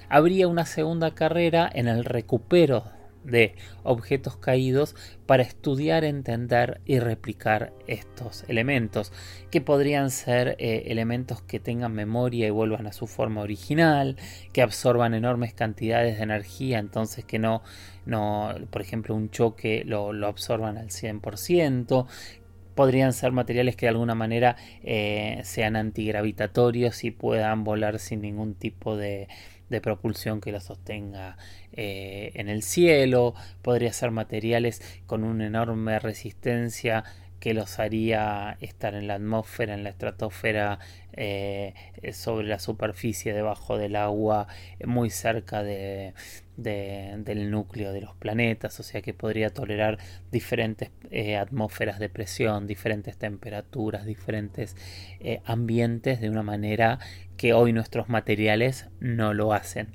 habría 0.08 0.48
una 0.48 0.66
segunda 0.66 1.14
carrera 1.14 1.70
en 1.72 1.88
el 1.88 2.04
recupero 2.04 2.84
de 3.24 3.54
objetos 3.82 4.36
caídos 4.36 4.94
para 5.26 5.42
estudiar, 5.42 6.04
entender 6.04 6.80
y 6.84 6.98
replicar 6.98 7.72
estos 7.86 8.44
elementos, 8.48 9.12
que 9.50 9.60
podrían 9.60 10.10
ser 10.10 10.56
eh, 10.58 10.84
elementos 10.86 11.42
que 11.42 11.60
tengan 11.60 11.92
memoria 11.92 12.46
y 12.46 12.50
vuelvan 12.50 12.86
a 12.86 12.92
su 12.92 13.06
forma 13.06 13.42
original, 13.42 14.16
que 14.52 14.62
absorban 14.62 15.14
enormes 15.14 15.54
cantidades 15.54 16.16
de 16.16 16.24
energía, 16.24 16.78
entonces 16.78 17.24
que 17.24 17.38
no, 17.38 17.62
no 18.06 18.54
por 18.70 18.82
ejemplo, 18.82 19.14
un 19.14 19.30
choque 19.30 19.84
lo, 19.84 20.10
absorban 20.26 20.78
al 20.78 20.88
100%, 20.88 22.06
podrían 22.74 23.12
ser 23.12 23.32
materiales 23.32 23.76
que 23.76 23.86
de 23.86 23.90
alguna 23.90 24.14
manera 24.14 24.56
eh, 24.82 25.40
sean 25.44 25.76
antigravitatorios 25.76 27.04
y 27.04 27.10
puedan 27.10 27.64
volar 27.64 27.98
sin 27.98 28.22
ningún 28.22 28.54
tipo 28.54 28.96
de, 28.96 29.28
propulsión 29.82 30.40
que 30.40 30.50
lo 30.50 30.60
sostenga 30.60 31.36
eh, 31.72 32.32
en 32.34 32.48
el 32.48 32.62
cielo, 32.62 33.34
podría 33.62 33.92
ser 33.92 34.10
materiales 34.10 34.82
con 35.06 35.22
una 35.22 35.46
enorme 35.46 35.98
resistencia 36.00 37.04
que 37.40 37.54
los 37.54 37.78
haría 37.78 38.58
estar 38.60 38.94
en 38.94 39.06
la 39.06 39.14
atmósfera, 39.14 39.74
en 39.74 39.82
la 39.82 39.90
estratosfera, 39.90 40.78
eh, 41.14 41.74
sobre 42.12 42.46
la 42.46 42.58
superficie, 42.58 43.32
debajo 43.32 43.78
del 43.78 43.96
agua, 43.96 44.46
muy 44.84 45.10
cerca 45.10 45.62
de, 45.62 46.14
del 46.56 47.50
núcleo 47.50 47.92
de 47.92 48.00
los 48.00 48.14
planetas, 48.16 48.78
o 48.80 48.82
sea 48.82 49.02
que 49.02 49.14
podría 49.14 49.50
tolerar 49.50 49.98
diferentes 50.30 50.90
eh, 51.10 51.36
atmósferas 51.36 51.98
de 51.98 52.08
presión, 52.08 52.66
diferentes 52.66 53.16
temperaturas, 53.16 54.04
diferentes 54.04 54.76
ambientes 55.44 56.20
de 56.20 56.30
una 56.30 56.42
manera 56.42 56.98
que 57.36 57.54
hoy 57.54 57.72
nuestros 57.72 58.08
materiales 58.08 58.88
no 59.00 59.32
lo 59.34 59.52
hacen. 59.52 59.88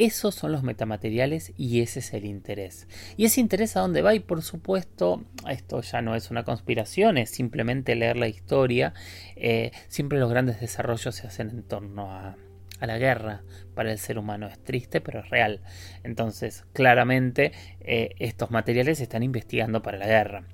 Esos 0.00 0.34
son 0.34 0.50
los 0.50 0.62
metamateriales 0.62 1.52
y 1.58 1.82
ese 1.82 1.98
es 1.98 2.14
el 2.14 2.24
interés. 2.24 2.88
¿Y 3.18 3.26
ese 3.26 3.42
interés 3.42 3.76
a 3.76 3.80
dónde 3.80 4.00
va? 4.00 4.14
Y 4.14 4.20
por 4.20 4.40
supuesto, 4.40 5.22
esto 5.46 5.82
ya 5.82 6.00
no 6.00 6.14
es 6.14 6.30
una 6.30 6.42
conspiración, 6.42 7.18
es 7.18 7.28
simplemente 7.28 7.94
leer 7.94 8.16
la 8.16 8.26
historia. 8.26 8.94
Eh, 9.36 9.72
siempre 9.88 10.18
los 10.18 10.30
grandes 10.30 10.58
desarrollos 10.58 11.14
se 11.14 11.26
hacen 11.26 11.50
en 11.50 11.62
torno 11.64 12.10
a, 12.10 12.34
la 12.80 12.96
guerra 12.96 13.42
para 13.74 13.92
el 13.92 13.98
ser 13.98 14.18
humano. 14.18 14.46
Es 14.46 14.58
triste, 14.64 15.02
pero 15.02 15.20
es 15.20 15.28
real. 15.28 15.60
Entonces, 16.02 16.64
claramente, 16.72 17.52
eh, 17.80 18.14
estos 18.20 18.50
materiales 18.50 18.96
se 18.96 19.04
están 19.04 19.22
investigando 19.22 19.82
para 19.82 19.98
la 19.98 20.06
guerra. 20.06 20.44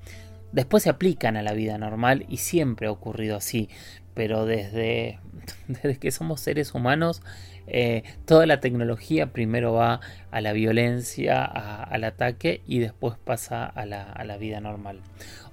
Después 0.51 0.83
se 0.83 0.91
aplican 0.91 1.37
a 1.37 1.43
la 1.43 1.53
vida 1.53 1.79
normal 1.79 2.27
y 2.29 2.39
siempre 2.39 2.89
ha 2.89 2.91
ocurrido 2.91 3.37
así. 3.37 3.69
Pero 4.13 4.45
desde, 4.45 5.21
desde 5.69 5.99
que 5.99 6.11
somos 6.11 6.41
seres 6.41 6.75
humanos, 6.75 7.23
eh, 7.67 8.05
toda 8.25 8.47
la 8.47 8.61
tecnología 8.61 9.33
primero 9.33 9.73
va 9.73 10.01
a 10.31 10.41
la 10.41 10.53
violencia, 10.53 11.45
al 11.45 12.05
ataque 12.05 12.63
y 12.67 12.79
después 12.79 13.17
pasa 13.19 13.67
a 13.67 13.87
la, 13.87 14.37
vida 14.39 14.61
normal. 14.61 15.01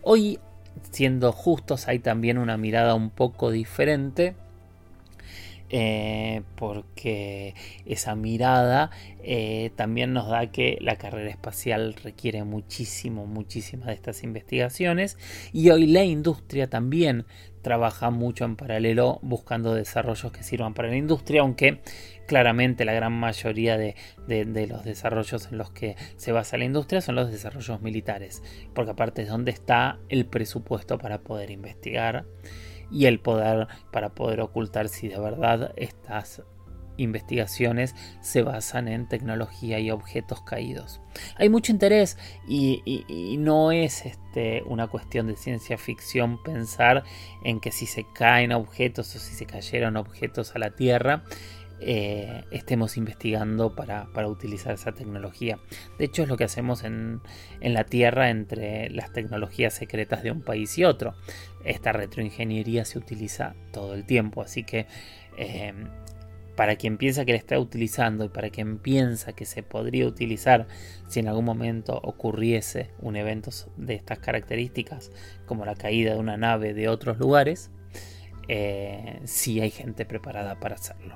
Hoy, 0.01 0.39
siendo 0.91 1.31
justos, 1.31 1.87
hay 1.87 1.99
también 1.99 2.37
una 2.37 2.57
mirada 2.57 2.95
un 2.95 3.09
poco 3.09 3.51
diferente. 3.51 4.35
Eh, 5.75 6.43
porque 6.55 7.55
esa 7.87 8.13
mirada 8.13 8.91
eh, 9.23 9.71
también 9.75 10.13
nos 10.13 10.29
da 10.29 10.51
que 10.51 10.77
la 10.81 10.97
carrera 10.97 11.31
espacial 11.31 11.95
requiere 11.95 12.43
muchísimo, 12.43 13.25
muchísimas 13.25 13.87
de 13.87 13.93
estas 13.93 14.21
investigaciones 14.21 15.17
y 15.51 15.71
hoy 15.71 15.87
la 15.87 16.03
industria 16.03 16.69
también 16.69 17.25
trabaja 17.63 18.11
mucho 18.11 18.45
en 18.45 18.55
paralelo 18.55 19.17
buscando 19.23 19.73
desarrollos 19.73 20.31
que 20.31 20.43
sirvan 20.43 20.75
para 20.75 20.89
la 20.89 20.97
industria, 20.97 21.41
aunque 21.41 21.81
claramente 22.27 22.85
la 22.85 22.93
gran 22.93 23.13
mayoría 23.13 23.77
de, 23.77 23.95
los 24.67 24.83
desarrollos 24.83 25.47
en 25.51 25.57
los 25.57 25.71
que 25.71 25.95
se 26.17 26.31
basa 26.31 26.57
la 26.57 26.65
industria 26.65 27.01
son 27.01 27.15
los 27.15 27.31
desarrollos 27.31 27.81
militares, 27.81 28.43
porque 28.75 28.91
aparte 28.91 29.23
es 29.23 29.29
donde 29.29 29.51
está 29.51 29.97
el 30.09 30.25
presupuesto 30.25 30.99
para 30.99 31.19
poder 31.19 31.49
investigar 31.49 32.25
y 32.91 33.05
el 33.07 33.19
poder 33.19 33.67
para 33.91 34.09
poder 34.09 34.41
ocultar 34.41 34.87
si 34.89 35.07
de 35.07 35.19
verdad 35.19 35.73
estas 35.77 36.43
investigaciones 36.97 37.95
se 38.21 38.43
basan 38.43 38.87
en 38.87 39.07
tecnología 39.07 39.79
y 39.79 39.91
objetos 39.91 40.41
caídos. 40.41 41.01
Hay 41.35 41.49
mucho 41.49 41.71
interés 41.71 42.17
y, 42.47 43.35
no 43.39 43.71
es 43.71 44.05
este, 44.05 44.63
una 44.65 44.87
cuestión 44.87 45.27
de 45.27 45.35
ciencia 45.35 45.77
ficción 45.77 46.41
pensar 46.41 47.03
en 47.43 47.59
que 47.59 47.71
si 47.71 47.85
se 47.85 48.05
caen 48.13 48.51
objetos 48.51 49.15
o 49.15 49.19
si 49.19 49.33
se 49.33 49.45
cayeron 49.45 49.97
objetos 49.97 50.55
a 50.55 50.59
la 50.59 50.71
Tierra, 50.71 51.23
eh, 51.85 52.45
estemos 52.51 52.95
investigando 52.95 53.75
para, 53.75 54.07
utilizar 54.27 54.73
esa 54.73 54.93
tecnología. 54.93 55.59
De 55.99 56.05
hecho 56.05 56.23
es 56.23 56.29
lo 56.29 56.37
que 56.37 56.45
hacemos 56.45 56.85
en, 56.85 57.21
la 57.59 57.83
Tierra 57.83 58.29
entre 58.29 58.89
las 58.89 59.11
tecnologías 59.11 59.73
secretas 59.73 60.23
de 60.23 60.31
un 60.31 60.41
país 60.41 60.77
y 60.77 60.85
otro. 60.85 61.13
Esta 61.65 61.91
retroingeniería 61.91 62.85
se 62.85 62.99
utiliza 62.99 63.55
todo 63.73 63.95
el 63.95 64.05
tiempo, 64.05 64.41
así 64.41 64.63
que 64.63 64.87
eh, 65.37 65.73
para 66.55 66.75
quien 66.75 66.97
piensa 66.97 67.25
que 67.25 67.31
la 67.31 67.37
está 67.37 67.59
utilizando 67.59 68.25
y 68.25 68.29
para 68.29 68.49
quien 68.49 68.77
piensa 68.77 69.33
que 69.33 69.45
se 69.45 69.63
podría 69.63 70.07
utilizar 70.07 70.67
si 71.07 71.19
en 71.19 71.27
algún 71.27 71.45
momento 71.45 71.99
ocurriese 72.03 72.91
un 72.99 73.15
evento 73.15 73.51
de 73.77 73.95
estas 73.95 74.19
características, 74.19 75.11
como 75.45 75.65
la 75.65 75.75
caída 75.75 76.13
de 76.13 76.19
una 76.19 76.37
nave 76.37 76.73
de 76.73 76.89
otros 76.89 77.17
lugares, 77.17 77.71
eh, 78.47 79.19
sí 79.25 79.61
hay 79.61 79.71
gente 79.71 80.05
preparada 80.05 80.59
para 80.59 80.75
hacerlo. 80.75 81.15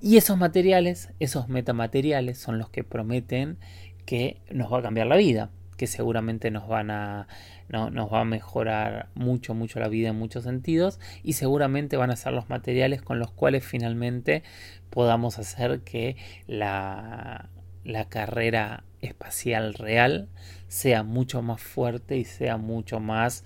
Y 0.00 0.16
esos 0.16 0.36
materiales, 0.36 1.10
esos 1.18 1.48
metamateriales, 1.48 2.38
son 2.38 2.58
los 2.58 2.68
que 2.68 2.84
prometen 2.84 3.58
que 4.04 4.42
nos 4.50 4.72
va 4.72 4.78
a 4.78 4.82
cambiar 4.82 5.06
la 5.06 5.16
vida, 5.16 5.50
que 5.76 5.86
seguramente 5.86 6.50
nos 6.50 6.68
van 6.68 6.90
a 6.90 7.26
nos 7.68 8.12
va 8.12 8.20
a 8.20 8.24
mejorar 8.24 9.08
mucho, 9.14 9.54
mucho 9.54 9.80
la 9.80 9.88
vida 9.88 10.08
en 10.08 10.16
muchos 10.16 10.44
sentidos 10.44 11.00
y 11.22 11.34
seguramente 11.34 11.96
van 11.96 12.10
a 12.10 12.16
ser 12.16 12.32
los 12.32 12.48
materiales 12.48 13.02
con 13.02 13.18
los 13.18 13.30
cuales 13.30 13.64
finalmente 13.64 14.42
podamos 14.90 15.38
hacer 15.38 15.80
que 15.80 16.16
la, 16.46 17.48
la 17.84 18.08
carrera 18.08 18.84
espacial 19.00 19.74
real 19.74 20.28
sea 20.68 21.02
mucho 21.02 21.42
más 21.42 21.60
fuerte 21.60 22.16
y 22.16 22.24
sea 22.24 22.56
mucho 22.56 23.00
más 23.00 23.44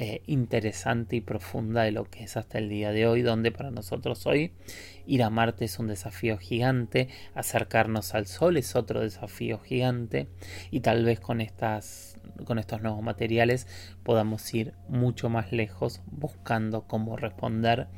eh, 0.00 0.22
interesante 0.26 1.16
y 1.16 1.20
profunda 1.20 1.82
de 1.82 1.90
lo 1.90 2.04
que 2.04 2.22
es 2.22 2.36
hasta 2.36 2.58
el 2.58 2.68
día 2.68 2.92
de 2.92 3.08
hoy, 3.08 3.22
donde 3.22 3.50
para 3.50 3.72
nosotros 3.72 4.26
hoy 4.26 4.52
ir 5.06 5.24
a 5.24 5.30
Marte 5.30 5.64
es 5.64 5.80
un 5.80 5.88
desafío 5.88 6.38
gigante, 6.38 7.08
acercarnos 7.34 8.14
al 8.14 8.28
Sol 8.28 8.56
es 8.58 8.76
otro 8.76 9.00
desafío 9.00 9.58
gigante 9.58 10.28
y 10.70 10.80
tal 10.80 11.04
vez 11.04 11.18
con 11.18 11.40
estas 11.40 12.07
con 12.44 12.58
estos 12.58 12.82
nuevos 12.82 13.02
materiales 13.02 13.66
podamos 14.02 14.52
ir 14.54 14.74
mucho 14.88 15.28
más 15.28 15.52
lejos 15.52 16.02
buscando 16.06 16.86
cómo 16.86 17.16
responder 17.16 17.88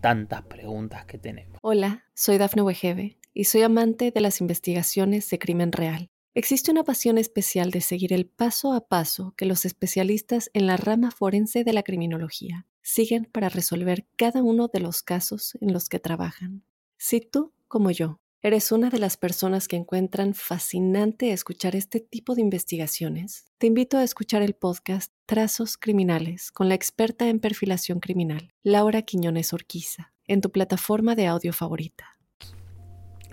tantas 0.00 0.42
preguntas 0.42 1.04
que 1.04 1.18
tenemos. 1.18 1.58
Hola, 1.62 2.04
soy 2.14 2.38
Dafne 2.38 2.62
Wegebe 2.62 3.18
y 3.34 3.44
soy 3.44 3.62
amante 3.62 4.10
de 4.10 4.20
las 4.20 4.40
investigaciones 4.40 5.28
de 5.30 5.38
crimen 5.38 5.72
real. 5.72 6.10
Existe 6.34 6.70
una 6.70 6.84
pasión 6.84 7.18
especial 7.18 7.70
de 7.70 7.80
seguir 7.80 8.12
el 8.12 8.26
paso 8.26 8.72
a 8.72 8.86
paso 8.86 9.34
que 9.36 9.44
los 9.44 9.64
especialistas 9.64 10.50
en 10.52 10.66
la 10.66 10.76
rama 10.76 11.10
forense 11.10 11.64
de 11.64 11.72
la 11.72 11.82
criminología 11.82 12.66
siguen 12.80 13.24
para 13.24 13.48
resolver 13.48 14.06
cada 14.16 14.42
uno 14.42 14.68
de 14.68 14.80
los 14.80 15.02
casos 15.02 15.58
en 15.60 15.72
los 15.72 15.88
que 15.88 15.98
trabajan. 15.98 16.62
Si 16.96 17.20
tú, 17.20 17.52
como 17.66 17.90
yo, 17.90 18.20
¿Eres 18.48 18.72
una 18.72 18.88
de 18.88 18.98
las 18.98 19.18
personas 19.18 19.68
que 19.68 19.76
encuentran 19.76 20.32
fascinante 20.32 21.32
escuchar 21.32 21.76
este 21.76 22.00
tipo 22.00 22.34
de 22.34 22.40
investigaciones? 22.40 23.44
Te 23.58 23.66
invito 23.66 23.98
a 23.98 24.02
escuchar 24.02 24.40
el 24.40 24.54
podcast 24.54 25.12
Trazos 25.26 25.76
Criminales 25.76 26.50
con 26.50 26.70
la 26.70 26.74
experta 26.74 27.28
en 27.28 27.40
perfilación 27.40 28.00
criminal, 28.00 28.54
Laura 28.62 29.02
Quiñones 29.02 29.52
Orquiza, 29.52 30.14
en 30.26 30.40
tu 30.40 30.50
plataforma 30.50 31.14
de 31.14 31.26
audio 31.26 31.52
favorita. 31.52 32.16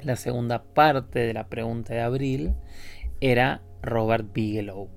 La 0.03 0.17
segunda 0.17 0.65
parte 0.65 1.19
de 1.19 1.34
la 1.34 1.48
pregunta 1.48 1.93
de 1.93 2.01
abril 2.01 2.53
era 3.22 3.63
Robert 3.81 4.34
Bigelow. 4.34 4.89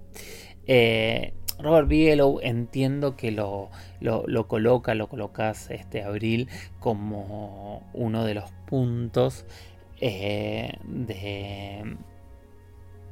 Eh, 0.67 1.33
Robert 1.61 1.87
Bigelow 1.87 2.39
entiendo 2.43 3.17
que 3.17 3.33
lo, 3.33 3.71
lo, 4.01 4.49
coloca, 4.49 4.95
lo 4.95 5.09
colocas 5.09 5.71
este 5.71 6.03
abril 6.03 6.49
como 6.79 7.89
uno 7.95 8.25
de 8.25 8.35
los 8.35 8.51
puntos 8.67 9.45
eh, 10.01 10.79
de, 10.85 11.97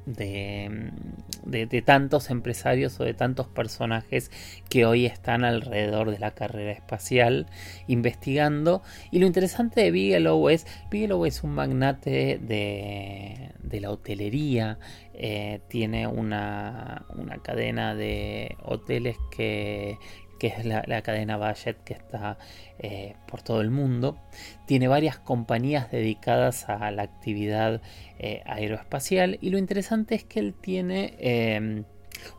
de, 0.07 1.83
tantos 1.83 2.31
empresarios 2.31 2.99
o 3.01 3.05
de 3.05 3.13
tantos 3.13 3.49
personajes 3.49 4.31
que 4.69 4.87
hoy 4.87 5.05
están 5.05 5.45
alrededor 5.45 6.11
de 6.11 6.19
la 6.19 6.31
carrera 6.31 6.73
espacial 6.73 7.47
investigando. 7.89 8.83
Y 9.11 9.19
lo 9.19 9.27
interesante 9.27 9.81
de 9.83 9.91
Bigelow 9.91 10.49
es, 10.49 10.67
Bigelow 10.91 11.27
es 11.27 11.43
un 11.43 11.55
magnate 11.55 12.39
de, 12.41 13.51
de 13.63 13.81
la 13.81 13.91
hotelería, 13.91 14.79
eh, 15.13 15.61
tiene 15.69 16.07
una, 16.07 17.07
una 17.17 17.39
cadena 17.39 17.95
de 17.95 18.57
hoteles 18.63 19.17
que 19.31 19.99
que 20.39 20.49
es 20.49 20.65
la, 20.65 21.03
cadena 21.03 21.37
Budget 21.37 21.83
que 21.85 21.95
está 21.95 22.39
eh, 22.79 23.15
por 23.27 23.43
todo 23.43 23.61
el 23.61 23.71
mundo. 23.71 24.19
Tiene 24.67 24.89
varias 24.89 25.19
compañías 25.19 25.91
dedicadas 25.91 26.69
a 26.69 26.91
la 26.91 27.03
actividad 27.03 27.81
eh, 28.19 28.43
aeroespacial 28.47 29.39
y 29.41 29.51
lo 29.51 29.59
interesante 29.59 30.15
es 30.15 30.25
que 30.25 30.41
él 30.41 30.55
tiene 30.55 31.15
em, 31.19 31.85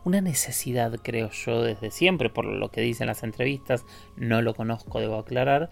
una 0.04 0.20
necesidad, 0.20 0.92
creo 1.02 1.30
yo, 1.30 1.62
desde 1.62 1.90
siempre, 1.90 2.30
por 2.30 2.44
lo 2.44 2.70
que 2.70 2.80
dicen 2.80 3.06
las 3.06 3.22
entrevistas, 3.22 3.84
no 4.16 4.42
lo 4.42 4.54
conozco, 4.54 5.00
debo 5.00 5.16
aclarar, 5.16 5.70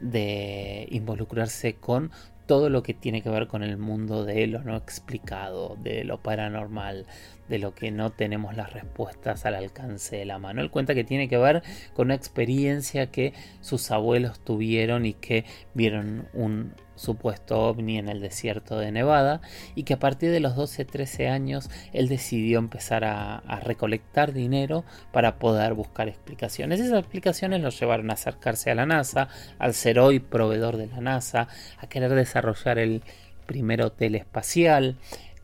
de 0.00 0.86
involucrarse 0.90 1.74
con 1.74 2.12
todo 2.48 2.70
lo 2.70 2.82
que 2.82 2.94
tiene 2.94 3.20
que 3.22 3.28
ver 3.28 3.46
con 3.46 3.62
el 3.62 3.76
mundo 3.76 4.24
de 4.24 4.46
lo 4.46 4.64
no 4.64 4.74
explicado, 4.74 5.76
de 5.82 6.02
lo 6.02 6.22
paranormal, 6.22 7.06
de 7.46 7.58
lo 7.58 7.74
que 7.74 7.90
no 7.90 8.10
tenemos 8.10 8.56
las 8.56 8.72
respuestas 8.72 9.44
al 9.44 9.54
alcance 9.54 10.16
de 10.16 10.24
la 10.24 10.38
mano. 10.38 10.62
Él 10.62 10.70
cuenta 10.70 10.94
que 10.94 11.04
tiene 11.04 11.28
que 11.28 11.36
ver 11.36 11.62
con 11.92 12.06
una 12.06 12.14
experiencia 12.14 13.10
que 13.10 13.34
sus 13.60 13.90
abuelos 13.90 14.40
tuvieron 14.40 15.04
y 15.04 15.12
que 15.12 15.44
vieron 15.74 16.26
un 16.32 16.72
supuesto 16.98 17.60
ovni 17.60 17.98
en 17.98 18.08
el 18.08 18.20
desierto 18.20 18.78
de 18.78 18.92
Nevada 18.92 19.40
y 19.74 19.84
que 19.84 19.94
a 19.94 19.98
partir 19.98 20.30
de 20.30 20.40
los 20.40 20.54
12-13 20.56 21.30
años 21.30 21.70
él 21.92 22.08
decidió 22.08 22.58
empezar 22.58 23.04
a, 23.04 23.42
recolectar 23.62 24.32
dinero 24.32 24.84
para 25.12 25.38
poder 25.38 25.74
buscar 25.74 26.08
explicaciones. 26.08 26.80
Esas 26.80 27.00
explicaciones 27.00 27.60
lo 27.60 27.70
llevaron 27.70 28.10
a 28.10 28.14
acercarse 28.14 28.70
a 28.70 28.74
la 28.74 28.86
NASA, 28.86 29.28
al 29.58 29.74
ser 29.74 29.98
hoy 29.98 30.20
proveedor 30.20 30.76
de 30.76 30.86
la 30.86 31.00
NASA, 31.00 31.48
a 31.78 31.86
querer 31.88 32.14
desarrollar 32.14 32.78
el 32.78 33.02
primer 33.46 33.82
hotel 33.82 34.14
espacial, 34.14 34.96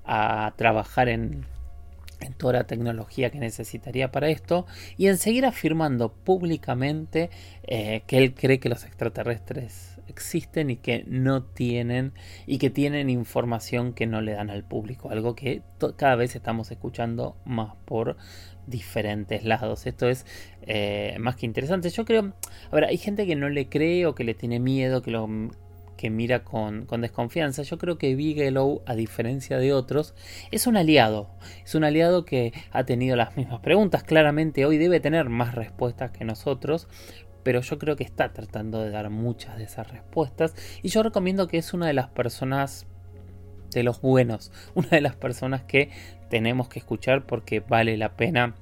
a 0.04 0.52
trabajar 0.56 1.08
en 1.08 1.44
toda 2.32 2.54
la 2.54 2.64
tecnología 2.64 3.30
que 3.30 3.38
necesitaría 3.38 4.10
para 4.10 4.28
esto 4.28 4.66
y 4.96 5.08
en 5.08 5.18
seguir 5.18 5.46
afirmando 5.46 6.12
públicamente 6.12 7.30
eh, 7.64 8.02
que 8.06 8.18
él 8.18 8.34
cree 8.34 8.58
que 8.58 8.68
los 8.68 8.84
extraterrestres 8.84 9.93
existen 10.08 10.70
y 10.70 10.76
que 10.76 11.04
no 11.06 11.42
tienen 11.42 12.12
y 12.46 12.58
que 12.58 12.70
tienen 12.70 13.10
información 13.10 13.92
que 13.92 14.06
no 14.06 14.20
le 14.20 14.32
dan 14.32 14.50
al 14.50 14.64
público, 14.64 15.10
algo 15.10 15.34
que 15.34 15.62
cada 15.96 16.16
vez 16.16 16.36
estamos 16.36 16.70
escuchando 16.70 17.36
más 17.44 17.74
por 17.84 18.16
diferentes 18.66 19.44
lados. 19.44 19.86
Esto 19.86 20.08
es 20.08 20.26
eh, 20.62 21.16
más 21.20 21.36
que 21.36 21.46
interesante. 21.46 21.90
Yo 21.90 22.04
creo, 22.04 22.32
a 22.70 22.74
ver, 22.74 22.84
hay 22.84 22.96
gente 22.96 23.26
que 23.26 23.36
no 23.36 23.48
le 23.48 23.68
cree 23.68 24.06
o 24.06 24.14
que 24.14 24.24
le 24.24 24.34
tiene 24.34 24.60
miedo, 24.60 25.02
que 25.02 25.10
lo 25.10 25.28
que 25.96 26.10
mira 26.10 26.44
con, 26.44 26.86
con, 26.86 27.00
desconfianza. 27.00 27.62
Yo 27.62 27.78
creo 27.78 27.98
que 27.98 28.14
Bigelow, 28.14 28.82
a 28.86 28.94
diferencia 28.94 29.58
de 29.58 29.72
otros, 29.72 30.14
es 30.50 30.66
un 30.66 30.76
aliado. 30.76 31.30
Es 31.64 31.74
un 31.74 31.84
aliado 31.84 32.24
que 32.24 32.52
ha 32.72 32.84
tenido 32.84 33.16
las 33.16 33.36
mismas 33.36 33.60
preguntas. 33.60 34.02
Claramente 34.02 34.66
hoy 34.66 34.76
debe 34.76 35.00
tener 35.00 35.28
más 35.28 35.54
respuestas 35.54 36.10
que 36.10 36.24
nosotros, 36.24 36.88
pero 37.44 37.60
yo 37.60 37.78
creo 37.78 37.94
que 37.94 38.02
está 38.02 38.32
tratando 38.32 38.80
de 38.80 38.90
dar 38.90 39.10
muchas 39.10 39.56
de 39.56 39.64
esas 39.64 39.88
respuestas. 39.90 40.54
Y 40.82 40.88
yo 40.88 41.04
recomiendo 41.04 41.46
que 41.46 41.58
es 41.58 41.72
una 41.72 41.86
de 41.86 41.92
las 41.92 42.08
personas 42.08 42.86
de 43.70 43.84
los 43.84 44.00
buenos, 44.00 44.50
una 44.74 44.88
de 44.88 45.00
las 45.00 45.14
personas 45.14 45.62
que 45.62 45.90
tenemos 46.28 46.68
que 46.68 46.80
escuchar 46.80 47.26
porque 47.26 47.60
vale 47.60 47.96
la 47.96 48.16
pena 48.16 48.54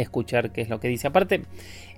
escuchar 0.00 0.52
qué 0.52 0.60
es 0.60 0.68
lo 0.68 0.80
que 0.80 0.88
dice. 0.88 1.06
Aparte, 1.06 1.42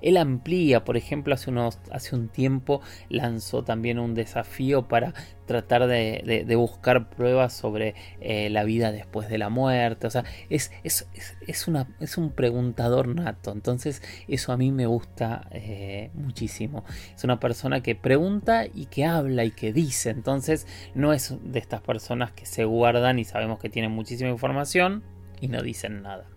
él 0.01 0.17
amplía, 0.17 0.83
por 0.83 0.97
ejemplo, 0.97 1.33
hace, 1.33 1.49
unos, 1.49 1.79
hace 1.91 2.15
un 2.15 2.29
tiempo 2.29 2.81
lanzó 3.09 3.63
también 3.63 3.99
un 3.99 4.13
desafío 4.13 4.87
para 4.87 5.13
tratar 5.45 5.87
de, 5.87 6.45
buscar 6.55 7.09
pruebas 7.09 7.53
sobre 7.53 7.95
eh, 8.19 8.49
la 8.49 8.63
vida 8.63 8.91
después 8.91 9.29
de 9.29 9.37
la 9.37 9.49
muerte. 9.49 10.05
O 10.05 10.09
sea, 10.09 10.23
es, 10.49 10.71
es, 10.83 11.67
una, 11.67 11.87
es 11.99 12.17
un 12.17 12.31
preguntador 12.31 13.07
nato. 13.07 13.51
Entonces, 13.51 14.03
eso 14.27 14.51
a 14.51 14.57
mí 14.57 14.71
me 14.71 14.85
gusta 14.85 15.47
eh, 15.51 16.11
muchísimo. 16.13 16.83
Es 17.15 17.23
una 17.23 17.39
persona 17.39 17.81
que 17.81 17.95
pregunta 17.95 18.65
y 18.71 18.85
que 18.87 19.05
habla 19.05 19.45
y 19.45 19.51
que 19.51 19.73
dice. 19.73 20.11
Entonces, 20.11 20.67
no 20.93 21.13
es 21.13 21.35
de 21.41 21.59
estas 21.59 21.81
personas 21.81 22.31
que 22.31 22.45
se 22.45 22.65
guardan 22.65 23.17
y 23.17 23.25
sabemos 23.25 23.59
que 23.59 23.69
tienen 23.69 23.91
muchísima 23.91 24.29
información 24.29 25.03
y 25.41 25.47
no 25.47 25.61
dicen 25.61 26.03
nada. 26.03 26.27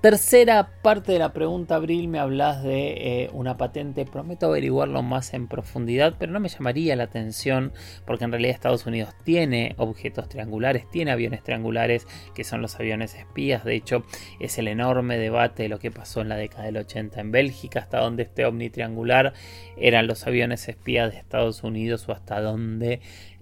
Tercera 0.00 0.70
parte 0.80 1.10
de 1.10 1.18
la 1.18 1.32
pregunta, 1.32 1.74
Abril, 1.74 2.06
me 2.06 2.20
hablas 2.20 2.62
de 2.62 3.24
eh, 3.24 3.30
una 3.32 3.56
patente. 3.56 4.04
Prometo 4.04 4.46
averiguarlo 4.46 5.02
más 5.02 5.34
en 5.34 5.48
profundidad, 5.48 6.14
pero 6.20 6.30
no 6.30 6.38
me 6.38 6.48
llamaría 6.48 6.94
la 6.94 7.02
atención 7.02 7.72
porque 8.06 8.22
en 8.22 8.30
realidad 8.30 8.54
Estados 8.54 8.86
Unidos 8.86 9.16
tiene 9.24 9.74
objetos 9.76 10.28
triangulares, 10.28 10.88
tiene 10.88 11.10
aviones 11.10 11.42
triangulares 11.42 12.06
que 12.32 12.44
son 12.44 12.62
los 12.62 12.76
aviones 12.76 13.16
espías. 13.16 13.64
De 13.64 13.74
hecho, 13.74 14.04
es 14.38 14.56
el 14.58 14.68
enorme 14.68 15.18
debate 15.18 15.64
de 15.64 15.68
lo 15.68 15.80
que 15.80 15.90
pasó 15.90 16.20
en 16.20 16.28
la 16.28 16.36
década 16.36 16.66
del 16.66 16.76
80 16.76 17.20
en 17.20 17.32
Bélgica, 17.32 17.80
hasta 17.80 17.98
dónde 17.98 18.22
este 18.22 18.44
ovni 18.44 18.70
triangular 18.70 19.32
eran 19.76 20.06
los 20.06 20.24
aviones 20.28 20.68
espías 20.68 21.10
de 21.10 21.18
Estados 21.18 21.64
Unidos 21.64 22.08
o 22.08 22.12
hasta 22.12 22.40
dónde 22.40 23.00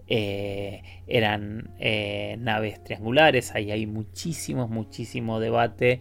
eh, 0.08 0.82
eran 1.08 1.70
eh, 1.78 2.36
naves 2.38 2.82
triangulares. 2.82 3.54
Ahí 3.54 3.70
hay 3.70 3.86
muchísimo, 3.86 4.68
muchísimo 4.68 5.40
debate 5.40 6.00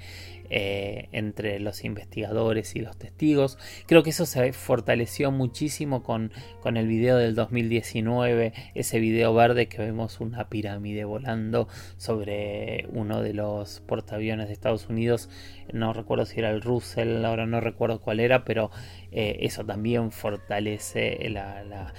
eh, 0.50 1.10
entre 1.12 1.60
los 1.60 1.84
investigadores 1.84 2.76
y 2.76 2.80
los 2.80 2.98
testigos. 2.98 3.58
Creo 3.88 4.04
que 4.04 4.12
eso 4.12 4.26
se 4.26 4.54
fortaleció 4.54 5.32
muchísimo 5.32 6.04
con, 6.04 6.32
con 6.62 6.78
el 6.78 6.88
video 6.88 7.18
del 7.18 7.34
2019, 7.34 8.54
ese 8.76 9.00
video 9.00 9.34
verde 9.34 9.68
que 9.68 9.80
vemos 9.80 10.20
una 10.20 10.50
pirámide 10.50 11.04
volando 11.04 11.68
sobre 11.98 12.88
uno 12.92 13.22
de 13.22 13.34
los 13.34 13.82
portaaviones 13.82 14.48
de 14.48 14.54
Estados 14.54 14.88
Unidos. 14.88 15.30
No 15.74 15.94
recuerdo 15.94 16.26
si 16.26 16.40
era 16.40 16.52
el 16.52 16.62
Russell, 16.62 17.26
ahora 17.26 17.48
no 17.48 17.60
recuerdo 17.60 18.02
cuál 18.02 18.20
era, 18.20 18.46
pero 18.46 18.70
eso 19.12 19.66
también 19.66 20.12
fortalece 20.12 21.30
la 21.30 21.64
la 21.64 21.94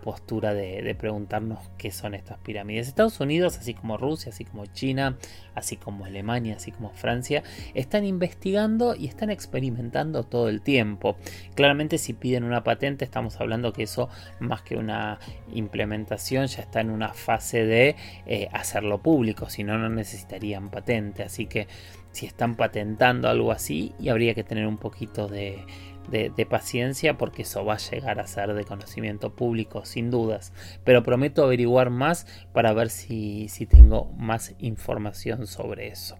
postura 0.00 0.54
de, 0.54 0.94
preguntarnos 0.98 1.58
qué 1.78 1.90
son 1.90 2.14
estas 2.14 2.38
pirámides. 2.38 2.88
Estados 2.88 3.20
Unidos, 3.20 3.58
así 3.58 3.74
como 3.74 3.96
Rusia, 3.96 4.30
así 4.30 4.44
como 4.44 4.66
China, 4.66 5.18
así 5.54 5.76
como 5.76 6.04
Alemania, 6.04 6.56
así 6.56 6.70
como 6.70 6.90
Francia, 6.90 7.42
están 7.74 8.04
investigando 8.04 8.94
y 8.94 9.06
están 9.06 9.30
experimentando 9.30 10.22
todo 10.24 10.48
el 10.48 10.62
tiempo. 10.62 11.16
Claramente 11.54 11.98
si 11.98 12.12
piden 12.12 12.44
una 12.44 12.64
patente 12.64 13.04
estamos 13.04 13.40
hablando 13.40 13.72
que 13.72 13.84
eso 13.84 14.08
más 14.40 14.62
que 14.62 14.76
una 14.76 15.18
implementación 15.52 16.46
ya 16.46 16.62
está 16.62 16.80
en 16.80 16.90
una 16.90 17.12
fase 17.12 17.64
de 17.64 17.96
eh, 18.26 18.48
hacerlo 18.52 19.02
público, 19.02 19.50
si 19.50 19.64
no 19.64 19.78
no 19.78 19.88
necesitarían 19.88 20.70
patente. 20.70 21.22
Así 21.22 21.46
que 21.46 21.66
si 22.12 22.26
están 22.26 22.56
patentando 22.56 23.28
algo 23.28 23.52
así 23.52 23.94
y 23.98 24.10
habría 24.10 24.34
que 24.34 24.44
tener 24.44 24.66
un 24.66 24.76
poquito 24.76 25.28
de 25.28 25.64
de, 26.10 26.46
paciencia 26.46 27.16
porque 27.16 27.42
eso 27.42 27.64
va 27.64 27.74
a 27.74 27.78
llegar 27.78 28.20
a 28.20 28.26
ser 28.26 28.54
de 28.54 28.64
conocimiento 28.64 29.34
público 29.34 29.84
sin 29.84 30.10
dudas. 30.10 30.52
Pero 30.84 31.02
prometo 31.02 31.44
averiguar 31.44 31.90
más 31.90 32.26
para 32.52 32.72
ver 32.72 32.90
si, 32.90 33.48
si 33.48 33.66
tengo 33.66 34.12
más 34.16 34.54
información 34.58 35.46
sobre 35.46 35.88
eso. 35.88 36.16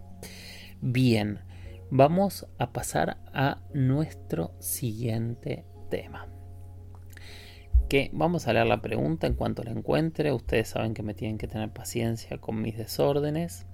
Bien, 0.81 1.41
vamos 1.91 2.47
a 2.59 2.73
pasar 2.73 3.19
a 3.33 3.59
nuestro 3.75 4.53
siguiente 4.59 5.65
tema. 5.91 6.27
Que 7.89 8.09
vamos 8.15 8.49
a 8.49 8.55
leer 8.55 8.67
la 8.67 8.81
pregunta 8.81 9.27
en 9.27 9.35
cuanto 9.35 9.63
la 9.63 9.73
encuentre. 9.73 10.33
Ustedes 10.33 10.69
saben 10.69 10.95
que 10.95 11.03
me 11.03 11.13
tienen 11.13 11.37
que 11.37 11.49
tener 11.49 11.71
paciencia 11.71 12.39
con 12.39 12.63
mis 12.63 12.79
desórdenes. 12.79 13.67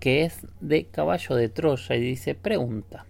Que 0.00 0.24
es 0.24 0.46
de 0.60 0.86
caballo 0.86 1.36
de 1.36 1.50
Troya 1.50 1.96
y 1.96 2.00
dice 2.00 2.34
pregunta. 2.34 3.04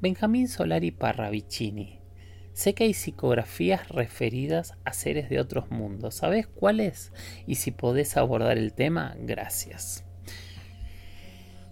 Benjamín 0.00 0.48
Solari 0.48 0.90
Parravicini 0.90 1.98
sé 2.58 2.74
que 2.74 2.82
hay 2.82 2.92
psicografías 2.92 3.88
referidas 3.88 4.74
a 4.84 4.92
seres 4.92 5.30
de 5.30 5.38
otros 5.38 5.70
mundos. 5.70 6.16
¿Sabes 6.16 6.48
cuáles? 6.48 7.12
Y 7.46 7.54
si 7.54 7.70
podés 7.70 8.16
abordar 8.16 8.58
el 8.58 8.72
tema, 8.72 9.14
gracias. 9.20 10.04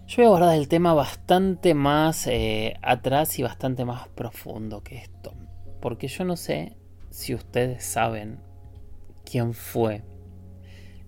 Yo 0.06 0.18
voy 0.18 0.24
a 0.26 0.28
abordar 0.28 0.56
el 0.56 0.68
tema 0.68 0.94
bastante 0.94 1.74
más 1.74 2.28
eh, 2.28 2.76
atrás 2.82 3.36
y 3.40 3.42
bastante 3.42 3.84
más 3.84 4.06
profundo 4.10 4.84
que 4.84 4.98
esto. 4.98 5.34
Porque 5.80 6.06
yo 6.06 6.24
no 6.24 6.36
sé 6.36 6.76
si 7.10 7.34
ustedes 7.34 7.84
saben 7.84 8.38
quién 9.24 9.54
fue 9.54 10.04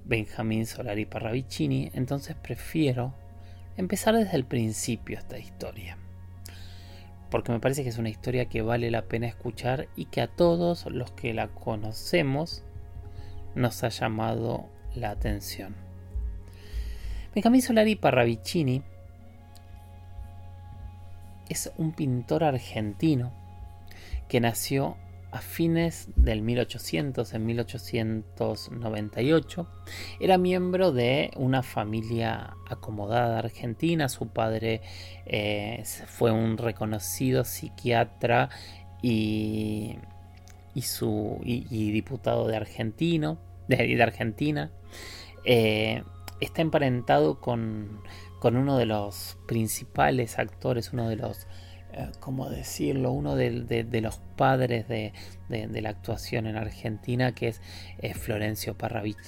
Benjamín 0.04 0.66
Solari 0.66 1.04
Parravicini, 1.04 1.92
entonces 1.94 2.35
prefiero 2.35 3.14
empezar 3.76 4.16
desde 4.16 4.37
el 4.37 4.44
principio 4.44 5.16
esta 5.16 5.38
historia. 5.38 5.98
Porque 7.31 7.53
me 7.53 7.61
parece 7.61 7.83
que 7.83 7.91
es 7.91 7.99
una 7.99 8.09
historia 8.09 8.47
que 8.47 8.62
vale 8.62 8.91
la 8.91 9.03
pena 9.03 9.27
escuchar 9.27 9.88
y 9.97 10.07
que 10.07 10.21
a 10.21 10.29
todos 10.29 10.87
los 10.87 11.11
que 11.12 11.35
la 11.35 11.49
conocemos 11.49 12.62
nos 13.55 13.85
ha 13.85 13.88
llamado 13.88 14.67
la 14.95 15.11
atención. 15.11 15.75
Benjamín 17.35 17.62
Solari 17.62 17.97
Parravicini 17.97 18.83
es 21.49 21.73
un 21.77 21.93
pintor 21.93 22.45
argentino 22.45 23.33
que 24.29 24.41
nació 24.41 24.97
a 25.31 25.41
fines 25.41 26.09
del 26.17 26.43
1800, 26.43 27.33
en 27.35 27.47
1898. 27.47 29.69
Era 30.21 30.38
miembro 30.38 30.93
de 30.93 31.31
una 31.37 31.62
familia 31.62 32.57
acomodada 32.69 33.38
argentina. 33.38 34.09
Su 34.09 34.29
padre 34.29 34.81
eh, 35.27 35.85
fue 36.07 36.31
un 36.31 36.57
reconocido 36.57 37.45
psiquiatra 37.45 38.49
y, 39.03 39.99
su, 40.81 41.41
diputado 41.45 42.47
de, 42.47 42.57
argentino, 42.57 43.38
de, 43.69 44.03
Argentina. 44.03 44.71
Eh, 45.45 46.03
está 46.41 46.62
emparentado 46.62 47.41
con, 47.41 48.01
con 48.38 48.57
uno 48.57 48.79
de 48.79 48.87
los 48.87 49.37
principales 49.47 50.38
actores, 50.38 50.93
uno 50.93 51.09
de 51.09 51.17
los 51.17 51.47
¿cómo 52.20 52.48
decirlo? 52.51 53.12
Uno 53.12 53.37
de, 53.37 53.51
los 54.03 54.20
padres 54.37 54.88
de, 54.88 55.12
la 55.48 55.90
actuación 55.90 56.46
en 56.46 56.57
Argentina, 56.57 57.33
que 57.33 57.48
es 57.48 57.61
Florencio 58.16 58.77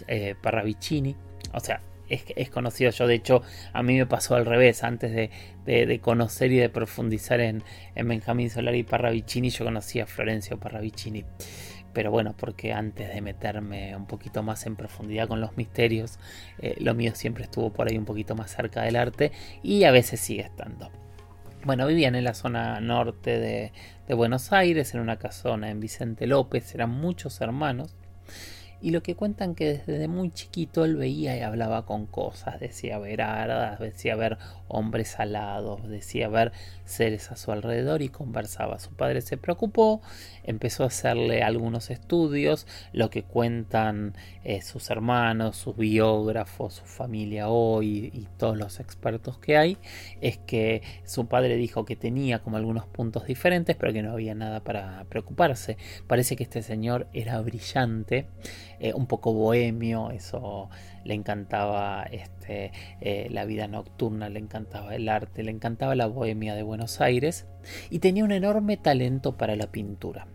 eh, 0.07 0.35
Parravicini. 0.41 1.17
O 1.53 1.61
sea, 1.61 1.81
es, 2.11 2.51
conocido. 2.51 2.91
Yo, 2.91 3.07
de 3.07 3.15
hecho, 3.15 3.43
a 3.73 3.83
mí 3.83 3.97
me 3.97 4.07
pasó 4.07 4.35
al 4.35 4.45
revés. 4.45 4.83
Antes 4.85 5.13
de, 5.65 6.01
conocer 6.01 6.53
y 6.53 6.57
de 6.57 6.69
profundizar 6.69 7.41
en, 7.41 7.63
Benjamín 7.95 8.51
Solari 8.51 8.83
Parravicini, 8.83 9.51
yo 9.51 9.65
conocía 9.65 10.05
a 10.05 10.07
Florencio 10.07 10.59
Parravicini. 10.59 11.25
Pero 11.93 12.11
bueno, 12.11 12.35
porque 12.37 12.73
antes 12.73 13.13
de 13.13 13.21
meterme 13.21 13.97
un 13.97 14.07
poquito 14.07 14.43
más 14.43 14.67
en 14.67 14.77
profundidad 14.77 15.27
con 15.27 15.41
los 15.41 15.57
misterios, 15.57 16.19
eh, 16.61 16.77
lo 16.79 16.95
mío 16.95 17.13
siempre 17.17 17.45
estuvo 17.45 17.73
por 17.73 17.89
ahí 17.89 17.99
un 17.99 18.05
poquito 18.05 18.37
más 18.37 18.55
cerca 18.55 18.83
del 18.83 18.95
arte 18.95 19.33
y 19.63 19.83
a 19.85 19.91
veces 19.91 20.21
sigue 20.21 20.43
estando. 20.43 20.91
Bueno, 21.63 21.87
vivían 21.87 22.15
en 22.15 22.25
la 22.25 22.33
zona 22.33 22.81
norte 22.81 23.39
de, 23.39 23.73
Buenos 24.15 24.53
Aires, 24.53 24.95
en 24.95 25.01
una 25.01 25.19
casona 25.19 25.71
en 25.71 25.79
Vicente 25.79 26.27
López, 26.27 26.75
eran 26.75 26.91
muchos 26.91 27.41
hermanos. 27.43 27.95
Y 28.81 28.93
lo 28.93 29.03
que 29.03 29.15
cuentan 29.15 29.55
que 29.55 29.75
desde 29.87 30.09
muy 30.09 30.31
chiquito 30.31 30.87
él 30.87 30.97
veía 30.97 31.37
y 31.37 31.43
hablaba 31.43 31.85
con 31.85 32.07
cosas, 32.07 32.59
decía 32.59 32.99
ver 32.99 33.21
hadas, 33.21 33.79
decía 33.79 34.17
ver 34.17 34.39
hombres 34.69 35.21
alados, 35.21 35.87
decía 35.87 36.29
ver 36.29 36.53
seres 36.91 37.31
a 37.31 37.37
su 37.37 37.53
alrededor 37.53 38.03
y 38.03 38.09
conversaba. 38.09 38.79
Su 38.79 38.93
padre 38.93 39.21
se 39.21 39.37
preocupó, 39.37 40.03
empezó 40.45 40.85
a 40.85 40.89
hacerle 40.89 41.43
algunos 41.43 41.91
estudios, 41.91 42.67
lo 42.93 43.11
que 43.11 43.23
cuentan 43.23 44.15
eh, 44.45 44.63
sus 44.63 44.91
hermanos, 44.91 45.57
sus 45.57 45.77
biógrafos, 45.77 46.75
su 46.75 46.85
familia 46.85 47.49
hoy 47.49 48.11
y 48.13 48.29
todos 48.37 48.57
los 48.57 48.81
expertos 48.81 49.39
que 49.39 49.57
hay, 49.57 49.79
es 50.21 50.39
que 50.39 50.83
su 51.05 51.27
padre 51.27 51.57
dijo 51.57 51.85
que 51.85 51.97
tenía 51.97 52.41
como 52.41 52.57
algunos 52.57 52.87
puntos 52.87 53.27
diferentes, 53.27 53.77
pero 53.77 53.93
que 53.93 54.03
no 54.03 54.13
había 54.13 54.35
nada 54.35 54.61
para 54.61 55.05
preocuparse. 55.09 55.77
Parece 56.07 56.37
que 56.37 56.43
este 56.43 56.63
señor 56.63 57.07
era 57.13 57.41
brillante 57.41 58.27
eh, 58.79 58.95
un 58.95 59.07
poco 59.07 59.33
bohemio, 59.33 60.11
eso 60.11 60.71
le 61.05 61.15
encantaba 61.15 62.03
este, 62.05 62.73
eh, 63.01 63.29
la 63.31 63.45
vida 63.45 63.67
nocturna, 63.67 64.29
le 64.29 64.39
encantaba 64.39 64.95
el 64.95 65.09
arte, 65.09 65.43
le 65.43 65.51
encantaba 65.51 65.95
la 65.95 66.07
bohemia 66.07 66.55
de 66.55 66.63
Buenos 66.63 67.01
Aires 67.01 67.47
y 67.91 68.01
tenía 68.01 68.25
un 68.25 68.33
enorme 68.33 68.77
talento 68.77 69.37
para 69.37 69.57
la 69.57 69.69
pintura. 69.69 70.27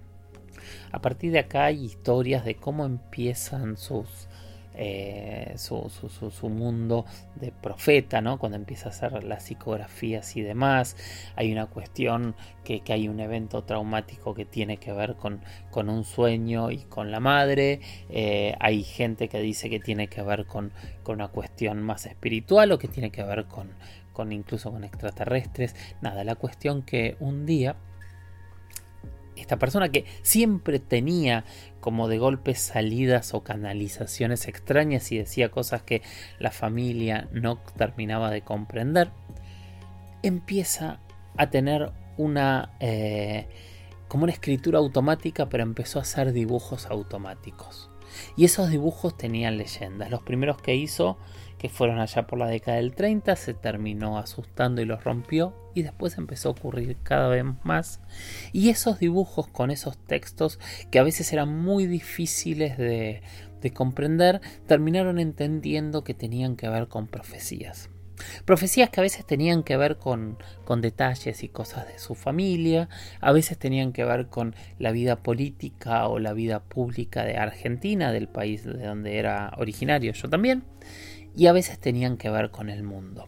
A 0.91 1.01
partir 1.01 1.31
de 1.31 1.39
acá 1.39 1.65
hay 1.65 1.83
historias 1.83 2.45
de 2.45 2.55
cómo 2.55 2.85
empiezan 2.85 3.77
sus 3.77 4.27
eh, 4.77 5.53
su, 5.57 6.49
mundo 6.49 7.05
de 7.35 7.51
profeta, 7.51 8.21
¿no? 8.21 8.37
Cuando 8.37 8.57
empieza 8.57 8.89
a 8.89 8.91
hacer 8.91 9.23
las 9.23 9.43
psicografías 9.43 10.35
y 10.35 10.41
demás. 10.41 10.95
Hay 11.35 11.51
una 11.51 11.67
cuestión 11.67 12.35
que, 12.63 12.81
hay 12.89 13.07
un 13.07 13.19
evento 13.19 13.63
traumático 13.63 14.33
que 14.33 14.45
tiene 14.45 14.77
que 14.77 14.91
ver 14.93 15.15
con, 15.15 15.41
con 15.71 15.89
un 15.89 16.03
sueño 16.03 16.71
y 16.71 16.79
con 16.79 17.11
la 17.11 17.19
madre. 17.19 17.79
Eh, 18.09 18.55
hay 18.59 18.83
gente 18.83 19.27
que 19.27 19.39
dice 19.39 19.69
que 19.69 19.79
tiene 19.79 20.07
que 20.07 20.21
ver 20.21 20.45
con, 20.45 20.71
con 21.03 21.15
una 21.15 21.29
cuestión 21.29 21.81
más 21.81 22.05
espiritual 22.05 22.71
o 22.71 22.79
que 22.79 22.87
tiene 22.87 23.11
que 23.11 23.23
ver 23.23 23.45
con, 23.45 23.69
con 24.13 24.31
incluso 24.31 24.71
con 24.71 24.83
extraterrestres. 24.83 25.75
Nada, 26.01 26.23
la 26.23 26.35
cuestión 26.35 26.81
que 26.81 27.17
un 27.19 27.45
día 27.45 27.75
esta 29.35 29.57
persona 29.57 29.89
que 29.89 30.05
siempre 30.21 30.79
tenía 30.79 31.45
como 31.79 32.07
de 32.07 32.17
golpe 32.17 32.55
salidas 32.55 33.33
o 33.33 33.43
canalizaciones 33.43 34.47
extrañas 34.47 35.11
y 35.11 35.17
decía 35.17 35.49
cosas 35.51 35.83
que 35.83 36.01
la 36.39 36.51
familia 36.51 37.27
no 37.31 37.57
terminaba 37.77 38.31
de 38.31 38.41
comprender, 38.41 39.11
empieza 40.23 40.99
a 41.37 41.49
tener 41.49 41.91
una 42.17 42.71
eh, 42.79 43.47
como 44.07 44.23
una 44.23 44.33
escritura 44.33 44.79
automática, 44.79 45.49
pero 45.49 45.63
empezó 45.63 45.99
a 45.99 46.03
hacer 46.03 46.31
dibujos 46.31 46.85
automáticos. 46.87 47.89
Y 48.37 48.45
esos 48.45 48.69
dibujos 48.69 49.17
tenían 49.17 49.57
leyendas. 49.57 50.09
Los 50.09 50.21
primeros 50.21 50.61
que 50.61 50.75
hizo 50.75 51.17
que 51.65 51.69
fueron 51.69 51.97
allá 51.97 52.27
por 52.27 52.37
la 52.37 52.45
década 52.45 52.77
del 52.77 52.93
30, 52.93 53.35
se 53.35 53.55
terminó 53.55 54.19
asustando 54.19 54.83
y 54.83 54.85
los 54.85 55.03
rompió 55.03 55.55
y 55.73 55.81
después 55.81 56.15
empezó 56.19 56.49
a 56.49 56.51
ocurrir 56.51 56.97
cada 57.01 57.27
vez 57.27 57.43
más. 57.63 58.01
Y 58.53 58.69
esos 58.69 58.99
dibujos 58.99 59.47
con 59.47 59.71
esos 59.71 59.97
textos 59.97 60.59
que 60.91 60.99
a 60.99 61.03
veces 61.03 61.33
eran 61.33 61.57
muy 61.57 61.87
difíciles 61.87 62.77
de, 62.77 63.23
de 63.61 63.73
comprender, 63.73 64.41
terminaron 64.67 65.17
entendiendo 65.17 66.03
que 66.03 66.13
tenían 66.13 66.55
que 66.55 66.69
ver 66.69 66.87
con 66.87 67.07
profecías. 67.07 67.89
Profecías 68.45 68.91
que 68.91 69.01
a 69.01 69.03
veces 69.03 69.25
tenían 69.25 69.63
que 69.63 69.75
ver 69.75 69.97
con, 69.97 70.37
con, 70.65 70.81
detalles 70.81 71.43
y 71.43 71.49
cosas 71.49 71.87
de 71.87 71.97
su 71.97 72.13
familia, 72.13 72.89
a 73.21 73.31
veces 73.31 73.57
tenían 73.57 73.91
que 73.91 74.05
ver 74.05 74.27
con 74.27 74.55
la 74.77 74.91
vida 74.91 75.15
política 75.17 76.07
o 76.07 76.19
la 76.19 76.33
vida 76.33 76.61
pública 76.61 77.25
de 77.25 77.37
Argentina, 77.37 78.11
del 78.11 78.27
país 78.27 78.63
de 78.63 78.85
donde 78.85 79.17
era 79.17 79.51
originario 79.57 80.13
yo 80.13 80.29
también, 80.29 80.63
y 81.35 81.47
a 81.47 81.51
veces 81.51 81.79
tenían 81.79 82.17
que 82.17 82.29
ver 82.29 82.51
con 82.51 82.69
el 82.69 82.83
mundo. 82.83 83.27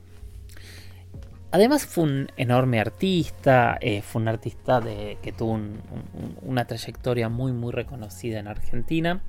Además 1.52 1.86
fue 1.86 2.04
un 2.04 2.28
enorme 2.36 2.80
artista, 2.80 3.78
eh, 3.80 4.02
fue 4.02 4.22
un 4.22 4.28
artista 4.28 4.82
de, 4.82 5.17
que 5.22 5.32
tuvo 5.32 5.58
una 6.41 6.65
trayectoria 6.65 7.30
muy 7.30 7.54
muy 7.54 7.72
reconocida 7.72 8.39
en 8.39 8.48
Argentina, 8.48 9.24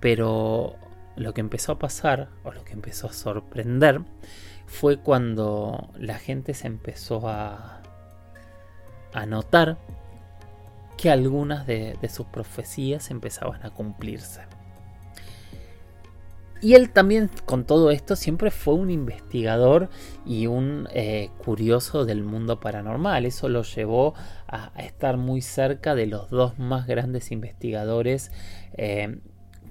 pero 0.00 0.76
lo 1.16 1.32
que 1.32 1.40
empezó 1.40 1.72
a 1.72 1.78
pasar, 1.78 2.28
o 2.42 2.52
lo 2.52 2.64
que 2.64 2.74
empezó 2.74 3.08
a 3.08 3.12
sorprender, 3.12 4.02
fue 4.66 4.98
cuando 4.98 5.90
la 5.98 6.18
gente 6.18 6.52
se 6.52 6.66
empezó 6.66 7.26
a, 7.28 7.82
a 9.14 9.26
notar 9.26 9.78
que 10.98 11.10
algunas 11.10 11.66
de 11.66 12.08
sus 12.10 12.26
profecías 12.26 13.10
empezaban 13.10 13.64
a 13.64 13.70
cumplirse. 13.70 14.42
Y 16.64 16.76
él 16.76 16.88
también 16.88 17.28
con 17.44 17.66
todo 17.66 17.90
esto 17.90 18.16
siempre 18.16 18.50
fue 18.50 18.72
un 18.72 18.90
investigador 18.90 19.90
y 20.24 20.46
un 20.46 20.88
eh, 20.94 21.28
curioso 21.36 22.06
del 22.06 22.22
mundo 22.22 22.58
paranormal. 22.58 23.26
Eso 23.26 23.50
lo 23.50 23.64
llevó 23.64 24.14
a, 24.48 24.72
estar 24.78 25.18
muy 25.18 25.42
cerca 25.42 25.94
de 25.94 26.06
los 26.06 26.30
dos 26.30 26.58
más 26.58 26.86
grandes 26.86 27.32
investigadores 27.32 28.32
eh, 28.78 29.18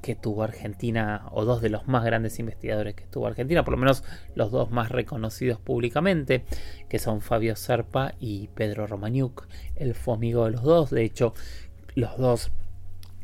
que 0.04 0.14
tuvo 0.14 0.44
Argentina, 0.44 1.26
o 1.32 1.46
dos 1.46 1.64
de 1.64 1.70
los 1.70 1.88
más 1.88 2.06
grandes 2.06 2.38
investigadores 2.38 2.94
que 2.94 3.08
tuvo 3.08 3.26
Argentina, 3.26 3.64
por 3.64 3.72
lo 3.72 3.80
menos 3.80 4.04
los 4.36 4.52
dos 4.52 4.70
más 4.70 4.90
reconocidos 4.90 5.60
públicamente, 5.60 6.46
que 6.90 7.00
son 7.00 7.22
Fabio 7.22 7.56
Serpa 7.56 8.14
y 8.20 8.50
Pedro 8.50 8.86
Romaniuk. 8.86 9.48
Él 9.78 9.96
fue 9.96 10.14
amigo 10.14 10.46
de 10.46 10.52
los 10.52 10.62
dos, 10.62 10.92
de 10.92 11.06
hecho 11.06 11.34
los 11.96 12.20
dos 12.20 12.52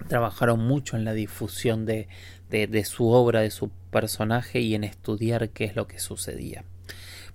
trabajaron 0.07 0.59
mucho 0.59 0.95
en 0.95 1.03
la 1.03 1.13
difusión 1.13 1.85
de, 1.85 2.07
de, 2.49 2.83
su 2.83 3.09
obra, 3.09 3.41
de 3.41 3.51
su 3.51 3.69
personaje 3.91 4.59
y 4.59 4.75
en 4.75 4.83
estudiar 4.83 5.49
qué 5.49 5.65
es 5.65 5.75
lo 5.75 5.87
que 5.87 5.99
sucedía. 5.99 6.63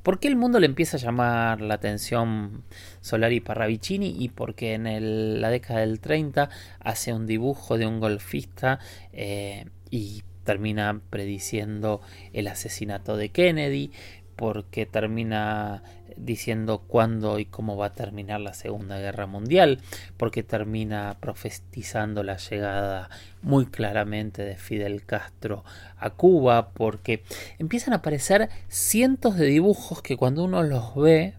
¿Por 0.03 0.18
qué 0.20 0.29
el 0.29 0.37
mundo 0.37 0.61
le 0.61 0.66
empieza 0.66 0.98
a 0.98 1.00
llamar 1.00 1.62
la 1.62 1.74
atención 1.74 2.62
Solari 3.00 3.40
Parravicini? 3.40 4.14
Y 4.18 4.29
porque 4.29 4.74
en 4.74 5.40
la 5.40 5.48
década 5.48 5.81
del 5.81 6.00
30 6.00 6.50
hace 6.81 7.14
un 7.14 7.27
dibujo 7.27 7.79
de 7.79 7.87
un 7.87 8.00
golfista 8.00 8.81
eh, 9.12 9.64
y 9.90 10.22
termina 10.44 11.00
prediciendo 11.09 12.03
el 12.35 12.48
asesinato 12.48 13.16
de 13.16 13.31
Kennedy, 13.31 13.92
porque 14.37 14.87
termina 14.87 15.83
diciendo 16.16 16.83
cuándo 16.87 17.38
y 17.38 17.44
cómo 17.44 17.77
va 17.77 17.87
a 17.87 17.92
terminar 17.92 18.40
la 18.40 18.55
Segunda 18.55 18.99
Guerra 18.99 19.27
Mundial, 19.27 19.81
porque 20.16 20.42
termina 20.42 21.16
profetizando 21.20 22.23
la 22.23 22.37
llegada 22.37 23.11
muy 23.42 23.66
claramente 23.66 24.42
de 24.44 24.57
Fidel 24.57 25.05
Castro 25.05 25.64
a 25.97 26.11
Cuba, 26.11 26.70
porque 26.70 27.25
empiezan 27.59 27.92
a 27.92 27.97
aparecer 27.97 28.49
cientos 28.68 29.37
de 29.37 29.47
dibujos 29.47 30.03
que 30.03 30.16
cuando 30.16 30.44
uno 30.44 30.62
los 30.62 30.94
ve 30.94 31.35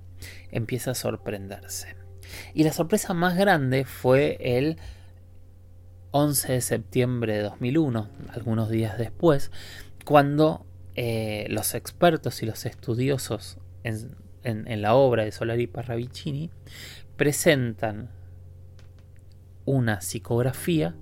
empieza 0.51 0.91
a 0.91 0.95
sorprenderse. 0.95 1.95
Y 2.53 2.63
la 2.63 2.73
sorpresa 2.73 3.13
más 3.13 3.37
grande 3.37 3.85
fue 3.85 4.37
el 4.39 4.77
11 6.11 6.53
de 6.53 6.61
septiembre 6.61 7.33
de 7.35 7.43
2001, 7.43 8.09
algunos 8.33 8.69
días 8.69 8.97
después, 8.97 9.51
cuando 10.05 10.65
eh, 10.95 11.45
los 11.49 11.75
expertos 11.75 12.41
y 12.41 12.45
los 12.45 12.65
estudiosos 12.65 13.57
en, 13.83 14.81
la 14.81 14.95
obra 14.95 15.23
de 15.23 15.31
Solari 15.31 15.67
Parravicini 15.67 16.51
presentan 17.17 18.09
una 19.65 20.01
psicografía 20.01 20.95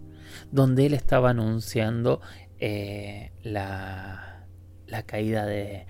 donde 0.52 0.86
él 0.86 0.94
estaba 0.94 1.32
anunciando 1.32 2.22
eh, 2.60 3.32
la, 3.44 4.46
caída 5.06 5.46
de, 5.46 5.86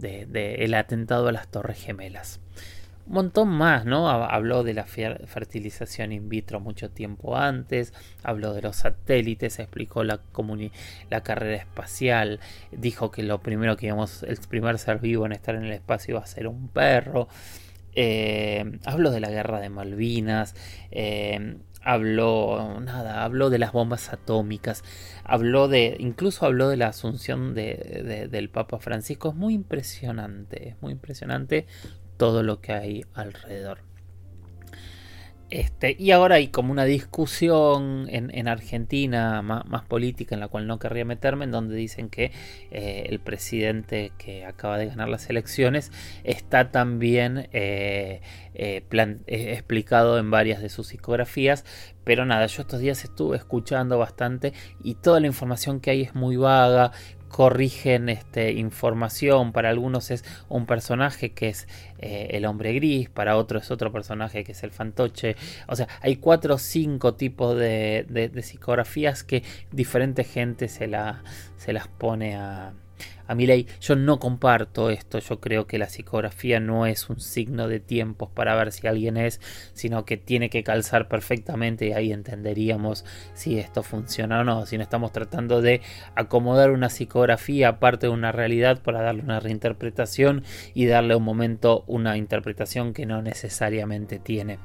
el 0.00 0.74
atentado 0.74 1.28
a 1.28 1.32
las 1.32 1.48
Torres 1.48 1.78
Gemelas 1.78 2.40
un 3.06 3.12
montón 3.12 3.48
más, 3.48 3.84
¿no? 3.84 4.08
Habló 4.08 4.62
de 4.62 4.72
la 4.72 4.84
fertilización 4.86 6.12
in 6.12 6.28
vitro 6.28 6.58
mucho 6.60 6.90
tiempo 6.90 7.36
antes, 7.36 7.92
habló 8.22 8.54
de 8.54 8.62
los 8.62 8.76
satélites, 8.76 9.58
explicó 9.58 10.04
la, 10.04 10.20
carrera 11.22 11.56
espacial, 11.56 12.40
dijo 12.72 13.10
que 13.10 13.22
lo 13.22 13.42
primero 13.42 13.76
que 13.76 13.86
íbamos, 13.86 14.22
el 14.22 14.38
primer 14.48 14.78
ser 14.78 15.00
vivo 15.00 15.26
en 15.26 15.32
estar 15.32 15.54
en 15.54 15.64
el 15.64 15.72
espacio 15.72 16.12
iba 16.12 16.20
a 16.20 16.26
ser 16.26 16.46
un 16.46 16.68
perro, 16.68 17.28
eh, 17.94 18.78
habló 18.84 19.10
de 19.10 19.20
la 19.20 19.30
guerra 19.30 19.60
de 19.60 19.68
Malvinas, 19.68 20.54
eh, 20.90 21.58
habló 21.82 22.80
nada, 22.80 23.22
habló 23.22 23.50
de 23.50 23.58
las 23.58 23.72
bombas 23.72 24.12
atómicas, 24.12 24.82
habló 25.24 25.68
de, 25.68 25.96
incluso 25.98 26.46
habló 26.46 26.70
de 26.70 26.78
la 26.78 26.88
asunción 26.88 27.54
de, 27.54 28.28
del 28.30 28.48
Papa 28.48 28.78
Francisco, 28.78 29.28
es 29.28 29.34
muy 29.34 29.52
impresionante, 29.52 30.70
es 30.70 30.76
muy 30.80 30.92
impresionante 30.92 31.66
todo 32.16 32.42
lo 32.42 32.60
que 32.60 32.72
hay 32.72 33.04
alrededor. 33.14 33.78
Este, 35.54 35.94
y 35.96 36.10
ahora 36.10 36.36
hay 36.36 36.48
como 36.48 36.72
una 36.72 36.84
discusión 36.84 38.06
en, 38.08 38.48
Argentina 38.48 39.40
más, 39.42 39.84
política 39.84 40.34
en 40.34 40.40
la 40.40 40.48
cual 40.48 40.66
no 40.66 40.80
querría 40.80 41.04
meterme, 41.04 41.44
en 41.44 41.52
donde 41.52 41.76
dicen 41.76 42.08
que 42.08 42.32
eh, 42.72 43.06
el 43.08 43.20
presidente 43.20 44.10
que 44.18 44.46
acaba 44.46 44.78
de 44.78 44.86
ganar 44.86 45.08
las 45.08 45.30
elecciones 45.30 45.92
está 46.24 46.72
también 46.72 47.48
eh, 47.52 48.20
eh, 48.54 48.84
explicado 49.26 50.18
en 50.18 50.30
varias 50.30 50.60
de 50.60 50.70
sus 50.70 50.88
psicografías. 50.88 51.64
Pero 52.04 52.26
nada, 52.26 52.46
yo 52.46 52.62
estos 52.62 52.80
días 52.80 53.04
estuve 53.04 53.36
escuchando 53.36 53.96
bastante 53.96 54.52
y 54.82 54.96
toda 54.96 55.20
la 55.20 55.26
información 55.26 55.78
que 55.78 55.90
hay 55.90 56.02
es 56.02 56.14
muy 56.14 56.36
vaga, 56.36 56.90
corrigen 57.34 58.08
este, 58.10 58.52
información. 58.52 59.50
Para 59.50 59.68
algunos 59.68 60.12
es 60.12 60.24
un 60.48 60.66
personaje 60.66 61.32
que 61.32 61.48
es 61.48 61.66
eh, 61.98 62.28
el 62.30 62.46
hombre 62.46 62.72
gris, 62.74 63.10
para 63.10 63.36
otros 63.36 63.64
es 63.64 63.70
otro 63.72 63.90
personaje 63.90 64.44
que 64.44 64.52
es 64.52 64.62
el 64.62 64.70
fantoche. 64.70 65.34
O 65.66 65.74
sea, 65.74 65.88
hay 66.00 66.14
cuatro 66.14 66.54
o 66.54 66.58
cinco 66.58 67.14
tipos 67.14 67.56
de, 67.58 68.06
de 68.08 68.42
psicografías 68.42 69.24
que 69.24 69.42
diferente 69.72 70.22
gente 70.22 70.68
se, 70.68 70.86
la, 70.86 71.24
se 71.56 71.72
las 71.72 71.88
pone 71.88 72.36
a, 72.36 72.72
a 73.26 73.34
mi 73.34 73.46
ley. 73.46 73.66
Yo 73.80 73.96
no 73.96 74.18
comparto 74.18 74.90
esto, 74.90 75.18
yo 75.18 75.40
creo 75.40 75.66
que 75.66 75.78
la 75.78 75.88
psicografía 75.88 76.60
no 76.60 76.86
es 76.86 77.08
un 77.08 77.20
signo 77.20 77.68
de 77.68 77.80
tiempos 77.80 78.28
para 78.30 78.54
ver 78.54 78.72
si 78.72 78.86
alguien 78.86 79.16
es, 79.16 79.40
sino 79.72 80.04
que 80.04 80.16
tiene 80.16 80.50
que 80.50 80.62
calzar 80.62 81.08
perfectamente 81.08 81.86
y 81.86 81.92
ahí 81.92 82.12
entenderíamos 82.12 83.04
si 83.34 83.58
esto 83.58 83.82
funciona 83.82 84.40
o 84.40 84.44
no, 84.44 84.66
si 84.66 84.76
no 84.76 84.82
estamos 84.82 85.12
tratando 85.12 85.62
de 85.62 85.80
acomodar 86.14 86.70
una 86.70 86.90
psicografía 86.90 87.68
aparte 87.68 88.06
de 88.06 88.12
una 88.12 88.32
realidad 88.32 88.82
para 88.82 89.02
darle 89.02 89.22
una 89.22 89.40
reinterpretación 89.40 90.44
y 90.74 90.86
darle 90.86 91.16
un 91.16 91.24
momento 91.24 91.84
una 91.86 92.16
interpretación 92.16 92.92
que 92.92 93.06
no 93.06 93.22
necesariamente 93.22 94.18
tiene. 94.18 94.58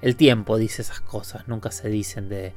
El 0.00 0.16
tiempo 0.16 0.58
dice 0.58 0.82
esas 0.82 1.00
cosas, 1.00 1.48
nunca 1.48 1.70
se 1.70 1.88
dicen 1.88 2.28
de 2.28 2.52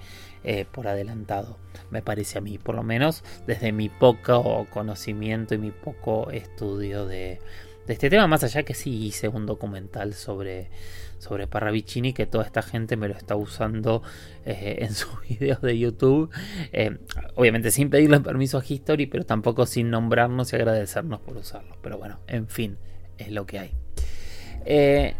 eh, 0.48 0.68
por 0.72 0.88
adelantado, 0.88 1.58
me 1.90 2.04
parece 2.04 2.38
a 2.38 2.42
mí, 2.42 2.60
por 2.60 2.76
lo 2.76 2.84
menos 2.84 3.24
desde 3.48 3.72
mi 3.72 3.90
poco 3.90 4.68
conocimiento 4.70 5.56
y 5.56 5.58
mi 5.58 5.72
poco 5.72 6.30
estudio 6.30 7.08
de, 7.08 7.40
este 7.88 8.12
tema, 8.12 8.28
más 8.28 8.44
allá 8.44 8.62
que 8.62 8.76
sí 8.76 9.08
hice 9.08 9.28
un 9.28 9.48
documental 9.48 10.14
sobre, 10.14 10.70
sobre 11.18 11.48
Parravicini, 11.48 12.14
que 12.14 12.28
toda 12.28 12.46
esta 12.46 12.62
gente 12.62 12.96
me 12.96 13.08
lo 13.08 13.16
está 13.16 13.36
usando 13.36 14.04
eh, 14.46 14.76
en 14.82 14.94
sus 14.94 15.20
videos 15.28 15.64
de 15.64 15.80
YouTube, 15.80 16.30
eh, 16.72 17.00
obviamente 17.34 17.72
sin 17.72 17.90
pedirle 17.90 18.20
permiso 18.20 18.60
a 18.60 18.64
History, 18.64 19.08
pero 19.08 19.26
tampoco 19.26 19.66
sin 19.66 19.90
nombrarnos 19.90 20.54
y 20.54 20.58
agradecernos 20.58 21.22
por 21.22 21.38
usarlo, 21.38 21.76
pero 21.82 21.98
bueno, 21.98 22.20
en 22.28 22.48
fin, 22.48 22.78
es 23.18 23.32
lo 23.32 23.48
que 23.48 23.58
hay. 23.58 25.16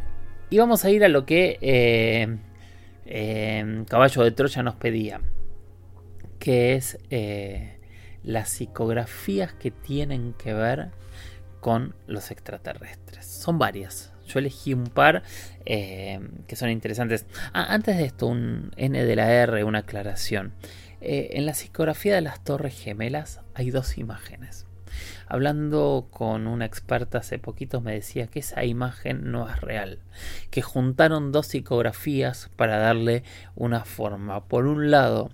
y 0.52 0.58
vamos 0.60 0.86
a 0.86 0.92
ir 0.92 1.04
a 1.04 1.08
lo 1.08 1.26
que 1.26 2.38
Em, 3.06 3.86
Caballo 3.86 4.24
de 4.24 4.32
Troya 4.32 4.64
nos 4.64 4.76
pedía, 4.76 5.22
que 6.40 6.76
es 6.76 6.98
eh, 7.10 7.78
las 8.24 8.50
psicografías 8.50 9.54
que 9.54 9.72
tienen 9.72 10.34
que 10.34 10.54
ver 10.54 10.90
con 11.60 11.96
los 12.08 12.32
extraterrestres. 12.32 13.26
Son 13.26 13.58
varias. 13.58 14.12
Yo 14.28 14.40
elegí 14.40 14.74
un 14.74 14.86
par 14.86 15.24
em, 15.66 16.30
que 16.48 16.56
son 16.56 16.70
interesantes. 16.70 17.26
Ah, 17.54 17.68
antes 17.70 17.98
de 17.98 18.06
esto, 18.06 18.28
un 18.28 18.72
N 18.76 19.04
de 19.04 19.16
la 19.16 19.32
R, 19.32 19.64
una 19.64 19.80
aclaración. 19.80 20.54
Eh, 21.02 21.38
en 21.38 21.46
la 21.46 21.54
psicografía 21.54 22.16
de 22.16 22.22
las 22.22 22.44
Torres 22.44 22.74
Gemelas 22.80 23.42
hay 23.54 23.70
dos 23.70 23.98
imágenes. 23.98 24.66
Hablando 25.28 26.08
con 26.12 26.48
una 26.48 26.66
experta 26.66 27.20
hace 27.20 27.40
poquito 27.40 27.82
me 27.82 27.94
decía 27.94 28.28
que 28.28 28.40
esa 28.40 28.64
imagen 28.64 29.32
no 29.32 29.50
es 29.50 29.60
real, 29.62 30.00
que 30.52 30.62
juntaron 30.62 31.32
dos 31.32 31.48
psicografías 31.48 32.50
para 32.56 32.78
darle 32.78 33.24
una 33.56 33.86
forma. 33.86 34.46
Por 34.46 34.68
un 34.68 34.92
lado, 34.92 35.32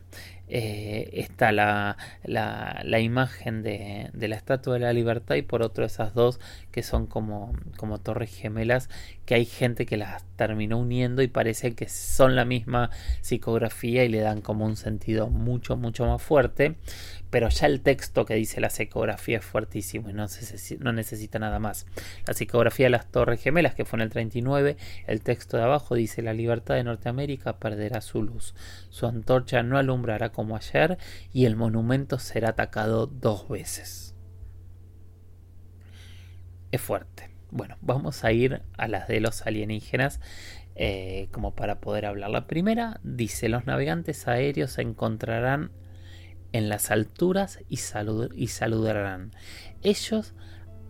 eh, 0.53 1.09
está 1.13 1.53
la, 1.53 1.95
la, 2.25 2.99
imagen 2.99 3.63
de, 3.63 4.09
de, 4.11 4.27
la 4.27 4.35
Estatua 4.35 4.73
de 4.73 4.81
la 4.81 4.91
Libertad 4.91 5.35
y 5.35 5.43
por 5.43 5.61
otro 5.61 5.85
esas 5.85 6.13
dos 6.13 6.41
que 6.71 6.83
son 6.83 7.07
como, 7.07 7.53
como 7.77 7.99
torres 7.99 8.35
gemelas 8.35 8.89
que 9.25 9.35
hay 9.35 9.45
gente 9.45 9.85
que 9.85 9.95
las 9.95 10.25
terminó 10.35 10.77
uniendo 10.77 11.21
y 11.21 11.29
parece 11.29 11.73
que 11.73 11.87
son 11.87 12.35
la 12.35 12.43
misma 12.43 12.89
psicografía 13.21 14.03
y 14.03 14.09
le 14.09 14.19
dan 14.19 14.41
como 14.41 14.65
un 14.65 14.75
sentido 14.75 15.29
mucho 15.29 15.77
mucho 15.77 16.05
más 16.05 16.21
fuerte 16.21 16.75
pero 17.31 17.47
ya 17.49 17.65
el 17.65 17.81
texto 17.81 18.25
que 18.25 18.35
dice 18.35 18.61
la 18.61 18.69
psicografía 18.69 19.39
es 19.39 19.45
fuertísimo 19.45 20.09
y 20.09 20.13
no, 20.13 20.27
no, 20.79 20.93
necesita 20.93 21.39
nada 21.39 21.59
más. 21.59 21.87
La 22.27 22.33
psicografía 22.33 22.87
de 22.87 22.91
las 22.91 23.09
Torres 23.09 23.41
Gemelas, 23.41 23.73
que 23.73 23.85
fue 23.85 23.97
en 23.97 24.03
el 24.03 24.09
39, 24.09 24.77
el 25.07 25.21
texto 25.21 25.57
de 25.57 25.63
abajo 25.63 25.95
dice 25.95 26.21
la 26.21 26.33
libertad 26.33 26.75
de 26.75 26.83
Norteamérica 26.83 27.57
perderá 27.57 28.01
su 28.01 28.21
luz, 28.21 28.53
su 28.89 29.07
antorcha 29.07 29.63
no 29.63 29.77
alumbrará 29.77 30.33
como 30.33 30.57
ayer 30.57 30.97
y 31.33 31.45
el 31.45 31.55
monumento 31.55 32.19
será 32.19 32.49
atacado 32.49 33.07
dos 33.07 33.47
veces. 33.47 34.13
Es 36.71 36.81
fuerte. 36.81 37.29
Bueno, 37.49 37.77
vamos 37.81 38.23
a 38.23 38.31
ir 38.31 38.61
a 38.77 38.87
las 38.87 39.07
de 39.07 39.19
los 39.19 39.45
alienígenas. 39.47 40.19
Eh, 40.75 41.27
como 41.31 41.53
para 41.53 41.81
poder 41.81 42.05
hablar. 42.05 42.29
La 42.29 42.47
primera 42.47 43.01
dice, 43.03 43.49
los 43.49 43.65
navegantes 43.65 44.29
aéreos 44.29 44.77
encontrarán 44.77 45.69
en 46.53 46.69
las 46.69 46.91
alturas 46.91 47.59
y, 47.69 47.79
y 48.35 48.47
saludarán. 48.47 49.31
Ellos 49.83 50.33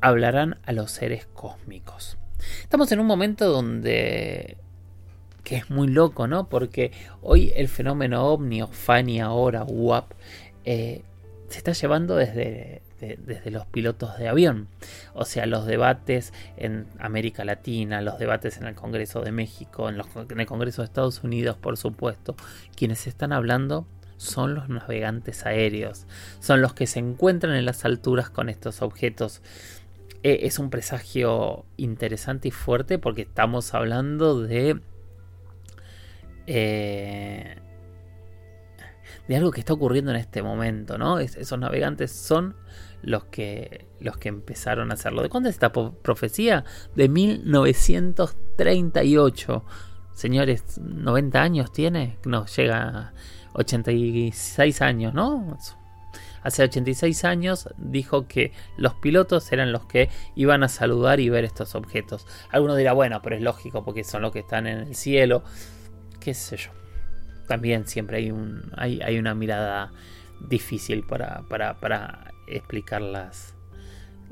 hablarán 0.01 0.59
a 0.65 0.71
los 0.71 0.91
seres 0.91 1.27
cósmicos. 1.27 2.17
Estamos 2.63 2.91
en 2.91 2.99
un 2.99 3.07
momento 3.07 3.49
donde 3.49 4.57
que 5.43 5.55
es 5.57 5.69
muy 5.69 5.87
loco, 5.87 6.27
¿no? 6.27 6.49
Porque 6.49 6.91
hoy 7.21 7.51
el 7.55 7.67
fenómeno 7.67 8.27
ovni 8.27 8.61
o 8.61 8.67
Fani 8.67 9.21
ahora, 9.21 9.63
WAP, 9.63 10.11
eh, 10.65 11.01
se 11.49 11.57
está 11.57 11.73
llevando 11.73 12.15
desde, 12.15 12.81
desde 12.99 13.51
los 13.51 13.65
pilotos 13.65 14.17
de 14.17 14.27
avión. 14.27 14.67
O 15.13 15.25
sea, 15.25 15.45
los 15.47 15.65
debates 15.65 16.31
en 16.57 16.85
América 16.99 17.43
Latina, 17.43 18.01
los 18.01 18.19
debates 18.19 18.57
en 18.57 18.67
el 18.67 18.75
Congreso 18.75 19.21
de 19.21 19.31
México, 19.31 19.89
en, 19.89 20.01
en 20.29 20.39
el 20.39 20.45
Congreso 20.45 20.81
de 20.81 20.85
Estados 20.85 21.23
Unidos, 21.23 21.57
por 21.57 21.75
supuesto. 21.77 22.35
Quienes 22.75 23.07
están 23.07 23.33
hablando 23.33 23.85
son 24.21 24.55
los 24.55 24.69
navegantes 24.69 25.45
aéreos, 25.45 26.07
son 26.39 26.61
los 26.61 26.73
que 26.73 26.87
se 26.87 26.99
encuentran 26.99 27.53
en 27.55 27.65
las 27.65 27.83
alturas 27.85 28.29
con 28.29 28.49
estos 28.49 28.81
objetos 28.81 29.41
eh, 30.23 30.41
es 30.43 30.59
un 30.59 30.69
presagio 30.69 31.65
interesante 31.77 32.49
y 32.49 32.51
fuerte 32.51 32.99
porque 32.99 33.23
estamos 33.23 33.73
hablando 33.73 34.39
de... 34.39 34.79
Eh, 36.45 37.55
de 39.27 39.35
algo 39.35 39.49
que 39.51 39.59
está 39.61 39.73
ocurriendo 39.73 40.11
en 40.11 40.17
este 40.17 40.43
momento, 40.43 40.97
¿no? 40.97 41.19
esos 41.19 41.57
navegantes 41.57 42.11
son 42.11 42.55
los 43.01 43.23
que, 43.25 43.87
los 43.99 44.17
que 44.17 44.29
empezaron 44.29 44.91
a 44.91 44.93
hacerlo. 44.95 45.21
¿De 45.21 45.29
cuándo 45.29 45.47
es 45.49 45.55
esta 45.55 45.71
profecía? 45.71 46.65
De 46.95 47.07
1938. 47.09 49.65
Señores, 50.13 50.79
90 50.79 51.41
años 51.41 51.71
tiene, 51.71 52.17
no, 52.25 52.45
llega 52.45 53.13
86 53.53 54.81
años, 54.81 55.13
¿no? 55.13 55.57
Hace 56.43 56.63
86 56.63 57.23
años 57.25 57.69
dijo 57.77 58.27
que 58.27 58.51
los 58.77 58.95
pilotos 58.95 59.51
eran 59.51 59.71
los 59.71 59.85
que 59.85 60.09
iban 60.35 60.63
a 60.63 60.69
saludar 60.69 61.19
y 61.19 61.29
ver 61.29 61.45
estos 61.45 61.75
objetos. 61.75 62.25
Alguno 62.49 62.75
dirá, 62.75 62.93
bueno, 62.93 63.21
pero 63.21 63.35
es 63.35 63.41
lógico 63.41 63.83
porque 63.85 64.03
son 64.03 64.23
los 64.23 64.31
que 64.31 64.39
están 64.39 64.65
en 64.65 64.79
el 64.79 64.95
cielo. 64.95 65.43
¿Qué 66.19 66.33
sé 66.33 66.57
yo? 66.57 66.71
También 67.47 67.85
siempre 67.85 68.17
hay, 68.17 68.31
un, 68.31 68.71
hay, 68.75 69.01
hay 69.01 69.19
una 69.19 69.35
mirada 69.35 69.91
difícil 70.49 71.03
para, 71.03 71.43
para, 71.47 71.79
para 71.79 72.31
explicar 72.47 73.01
las, 73.01 73.55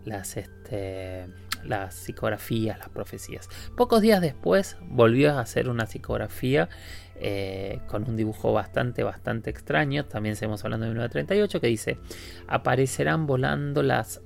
las, 0.06 0.38
este, 0.38 1.28
las 1.64 1.94
psicografías, 1.94 2.80
las 2.80 2.90
profecías. 2.90 3.50
Pocos 3.76 4.02
días 4.02 4.22
después 4.22 4.78
volvió 4.82 5.38
a 5.38 5.42
hacer 5.42 5.70
una 5.70 5.86
psicografía 5.86 6.70
eh, 7.20 7.82
con 7.88 8.08
un 8.10 8.16
dibujo 8.16 8.54
bastante, 8.54 9.04
bastante 9.04 9.50
extraño. 9.50 10.06
También 10.06 10.36
seguimos 10.36 10.64
hablando 10.64 10.86
de 10.86 10.92
1938 10.92 11.62
que 11.62 11.68
dice, 11.68 11.98
aparecerán 12.48 13.28
volando 13.28 13.84
las, 13.84 14.22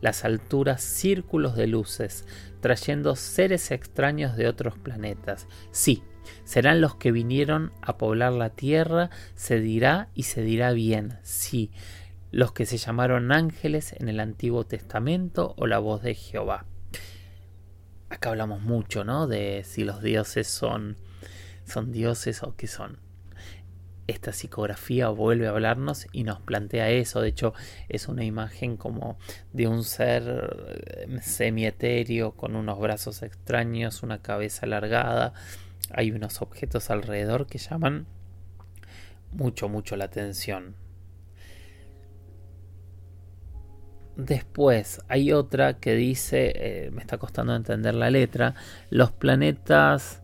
las 0.00 0.24
alturas 0.24 0.82
círculos 0.82 1.56
de 1.56 1.66
luces, 1.66 2.26
trayendo 2.60 3.16
seres 3.16 3.70
extraños 3.70 4.36
de 4.36 4.48
otros 4.48 4.78
planetas. 4.78 5.46
Sí, 5.70 6.02
serán 6.44 6.80
los 6.80 6.96
que 6.96 7.12
vinieron 7.12 7.72
a 7.82 7.96
poblar 7.96 8.32
la 8.32 8.50
tierra, 8.50 9.10
se 9.34 9.60
dirá 9.60 10.08
y 10.14 10.24
se 10.24 10.42
dirá 10.42 10.72
bien, 10.72 11.18
sí, 11.22 11.70
los 12.30 12.52
que 12.52 12.66
se 12.66 12.76
llamaron 12.76 13.32
ángeles 13.32 13.94
en 13.98 14.08
el 14.08 14.20
Antiguo 14.20 14.64
Testamento 14.64 15.54
o 15.56 15.66
la 15.66 15.78
voz 15.78 16.02
de 16.02 16.14
Jehová. 16.14 16.66
Acá 18.08 18.30
hablamos 18.30 18.60
mucho, 18.60 19.04
¿no? 19.04 19.26
De 19.26 19.62
si 19.64 19.84
los 19.84 20.02
dioses 20.02 20.46
son, 20.46 20.96
son 21.66 21.92
dioses 21.92 22.42
o 22.42 22.56
qué 22.56 22.66
son. 22.66 22.98
Esta 24.06 24.32
psicografía 24.32 25.08
vuelve 25.08 25.48
a 25.48 25.50
hablarnos 25.50 26.06
y 26.12 26.22
nos 26.22 26.40
plantea 26.40 26.90
eso. 26.90 27.20
De 27.20 27.28
hecho, 27.28 27.54
es 27.88 28.06
una 28.06 28.24
imagen 28.24 28.76
como 28.76 29.18
de 29.52 29.66
un 29.66 29.82
ser 29.82 30.68
eh, 30.68 31.18
semietéreo 31.22 32.32
con 32.32 32.54
unos 32.54 32.78
brazos 32.78 33.22
extraños, 33.22 34.04
una 34.04 34.22
cabeza 34.22 34.64
alargada. 34.64 35.32
Hay 35.90 36.12
unos 36.12 36.40
objetos 36.40 36.88
alrededor 36.90 37.48
que 37.48 37.58
llaman 37.58 38.06
mucho, 39.32 39.68
mucho 39.68 39.96
la 39.96 40.04
atención. 40.04 40.76
Después 44.16 45.02
hay 45.08 45.32
otra 45.32 45.78
que 45.78 45.94
dice, 45.94 46.52
eh, 46.54 46.90
me 46.90 47.02
está 47.02 47.18
costando 47.18 47.54
entender 47.54 47.94
la 47.94 48.10
letra, 48.10 48.54
los 48.88 49.10
planetas 49.10 50.22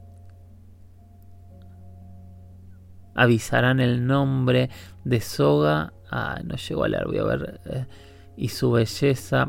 avisarán 3.14 3.80
el 3.80 4.06
nombre 4.06 4.70
de 5.04 5.20
Soga. 5.20 5.92
Ah, 6.10 6.40
no 6.44 6.56
llego 6.56 6.84
a 6.84 6.88
leer, 6.88 7.06
voy 7.06 7.18
a 7.18 7.24
ver. 7.24 7.60
Eh, 7.66 7.86
y 8.36 8.48
su 8.48 8.72
belleza. 8.72 9.48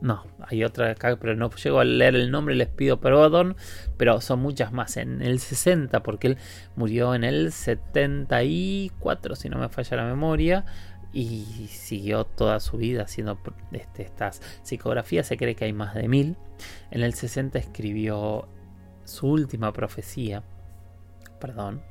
No, 0.00 0.24
hay 0.46 0.62
otra 0.62 0.90
acá, 0.90 1.16
pero 1.20 1.34
no 1.34 1.50
llego 1.50 1.80
a 1.80 1.84
leer 1.84 2.14
el 2.14 2.30
nombre, 2.30 2.54
les 2.54 2.68
pido 2.68 3.00
perdón, 3.00 3.56
pero 3.96 4.20
son 4.20 4.40
muchas 4.40 4.72
más. 4.72 4.96
En 4.96 5.22
el 5.22 5.40
60, 5.40 6.02
porque 6.04 6.28
él 6.28 6.38
murió 6.76 7.14
en 7.14 7.24
el 7.24 7.50
74, 7.50 9.34
si 9.34 9.48
no 9.48 9.58
me 9.58 9.68
falla 9.68 9.96
la 9.96 10.04
memoria 10.04 10.64
y 11.12 11.68
siguió 11.68 12.24
toda 12.24 12.60
su 12.60 12.76
vida 12.76 13.02
haciendo 13.02 13.38
este, 13.72 14.02
estas 14.02 14.40
psicografías. 14.62 15.26
Se 15.26 15.36
cree 15.36 15.56
que 15.56 15.64
hay 15.64 15.72
más 15.72 15.94
de 15.94 16.06
mil. 16.06 16.36
En 16.90 17.02
el 17.02 17.14
60 17.14 17.58
escribió 17.58 18.48
su 19.04 19.26
última 19.26 19.72
profecía. 19.72 20.44
Perdón. 21.40 21.82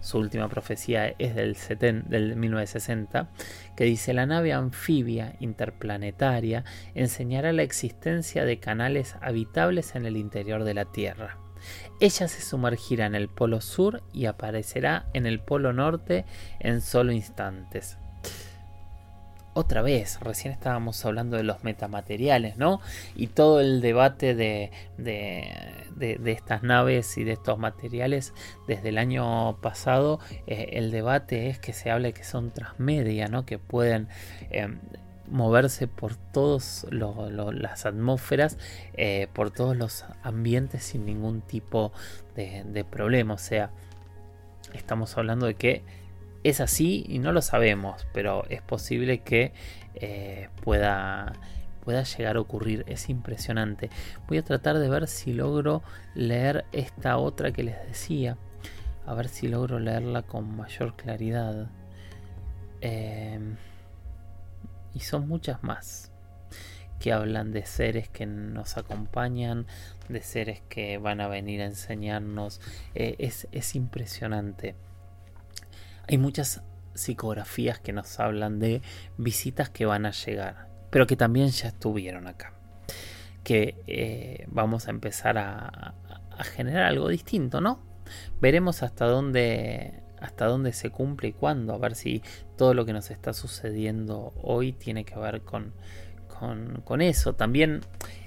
Su 0.00 0.18
última 0.18 0.48
profecía 0.48 1.14
es 1.18 1.34
del, 1.34 1.56
del 2.08 2.36
1960, 2.36 3.28
que 3.76 3.84
dice 3.84 4.14
la 4.14 4.26
nave 4.26 4.52
anfibia 4.52 5.36
interplanetaria 5.40 6.64
enseñará 6.94 7.52
la 7.52 7.62
existencia 7.62 8.44
de 8.44 8.58
canales 8.58 9.16
habitables 9.20 9.94
en 9.94 10.06
el 10.06 10.16
interior 10.16 10.64
de 10.64 10.74
la 10.74 10.86
Tierra. 10.86 11.38
Ella 12.00 12.26
se 12.26 12.40
sumergirá 12.40 13.06
en 13.06 13.14
el 13.14 13.28
polo 13.28 13.60
sur 13.60 14.02
y 14.12 14.24
aparecerá 14.24 15.06
en 15.12 15.26
el 15.26 15.40
polo 15.40 15.74
norte 15.74 16.24
en 16.58 16.80
solo 16.80 17.12
instantes 17.12 17.99
otra 19.60 19.82
vez, 19.82 20.18
recién 20.20 20.52
estábamos 20.52 21.04
hablando 21.04 21.36
de 21.36 21.42
los 21.42 21.62
metamateriales, 21.64 22.56
¿no? 22.56 22.80
Y 23.14 23.28
todo 23.28 23.60
el 23.60 23.80
debate 23.80 24.34
de, 24.34 24.70
de, 24.96 26.20
estas 26.26 26.62
naves 26.62 27.16
y 27.18 27.24
de 27.24 27.32
estos 27.32 27.58
materiales 27.58 28.32
desde 28.66 28.88
el 28.88 28.98
año 28.98 29.56
pasado, 29.60 30.18
eh, 30.46 30.70
el 30.72 30.90
debate 30.90 31.48
es 31.48 31.58
que 31.58 31.72
se 31.72 31.90
hable 31.90 32.12
que 32.12 32.24
son 32.24 32.50
transmedia, 32.50 33.28
¿no? 33.28 33.46
Que 33.46 33.58
pueden... 33.58 34.08
Em, 34.50 34.78
moverse 35.30 35.86
por 35.86 36.16
todas 36.16 36.84
las 36.90 37.86
atmósferas, 37.86 38.58
eh, 38.94 39.28
por 39.32 39.52
todos 39.52 39.76
los 39.76 40.04
ambientes 40.24 40.82
sin 40.82 41.06
ningún 41.06 41.40
tipo 41.40 41.92
de, 42.34 42.64
de 42.64 42.82
problema. 42.82 43.34
O 43.34 43.38
sea, 43.38 43.70
estamos 44.74 45.16
hablando 45.16 45.46
de 45.46 45.54
que 45.54 45.84
es 46.44 46.60
así 46.60 47.04
y 47.08 47.18
no 47.18 47.32
lo 47.32 47.42
sabemos, 47.42 48.06
pero 48.12 48.44
es 48.48 48.62
posible 48.62 49.20
que 49.20 49.52
eh, 49.94 50.48
pueda, 50.62 51.34
pueda 51.84 52.02
llegar 52.02 52.36
a 52.36 52.40
ocurrir. 52.40 52.84
Es 52.86 53.08
impresionante. 53.08 53.90
Voy 54.28 54.38
a 54.38 54.44
tratar 54.44 54.78
de 54.78 54.88
ver 54.88 55.06
si 55.06 55.32
logro 55.32 55.82
leer 56.14 56.64
esta 56.72 57.18
otra 57.18 57.52
que 57.52 57.62
les 57.62 57.80
decía. 57.86 58.38
A 59.06 59.14
ver 59.14 59.28
si 59.28 59.48
logro 59.48 59.78
leerla 59.80 60.22
con 60.22 60.56
mayor 60.56 60.96
claridad. 60.96 61.68
Em, 62.80 63.56
y 64.94 65.00
son 65.00 65.28
muchas 65.28 65.62
más 65.62 66.10
que 66.98 67.12
hablan 67.12 67.50
de 67.52 67.64
seres 67.64 68.08
que 68.08 68.26
nos 68.26 68.76
acompañan, 68.76 69.66
de 70.08 70.20
seres 70.20 70.62
que 70.68 70.98
van 70.98 71.20
a 71.20 71.28
venir 71.28 71.62
a 71.62 71.66
enseñarnos. 71.66 72.60
Eh, 72.94 73.16
es, 73.18 73.48
es 73.52 73.74
impresionante. 73.74 74.74
Hay 76.10 76.18
muchas 76.18 76.60
psicografías 76.94 77.78
que 77.78 77.92
nos 77.92 78.18
hablan 78.18 78.58
de 78.58 78.82
visitas 79.16 79.70
que 79.70 79.86
van 79.86 80.06
a 80.06 80.10
llegar, 80.10 80.66
pero 80.90 81.06
que 81.06 81.14
también 81.14 81.50
ya 81.50 81.68
estuvieron 81.68 82.26
acá. 82.26 82.52
Que 83.44 83.76
eh, 83.86 84.44
vamos 84.48 84.88
a 84.88 84.90
empezar 84.90 85.38
a, 85.38 85.94
generar 86.56 86.86
algo 86.86 87.06
distinto, 87.06 87.60
¿no? 87.60 87.78
Veremos 88.40 88.82
hasta 88.82 89.06
dónde 89.06 90.02
hasta 90.20 90.46
dónde 90.46 90.72
se 90.72 90.90
cumple 90.90 91.28
y 91.28 91.32
cuándo, 91.32 91.74
a 91.74 91.78
ver 91.78 91.94
si 91.94 92.22
todo 92.58 92.74
lo 92.74 92.84
que 92.84 92.92
nos 92.92 93.10
está 93.12 93.32
sucediendo 93.32 94.34
hoy 94.42 94.72
tiene 94.72 95.04
que 95.04 95.16
ver 95.16 95.42
con, 95.42 95.74
con, 96.40 97.02
eso. 97.02 97.34
También 97.34 97.80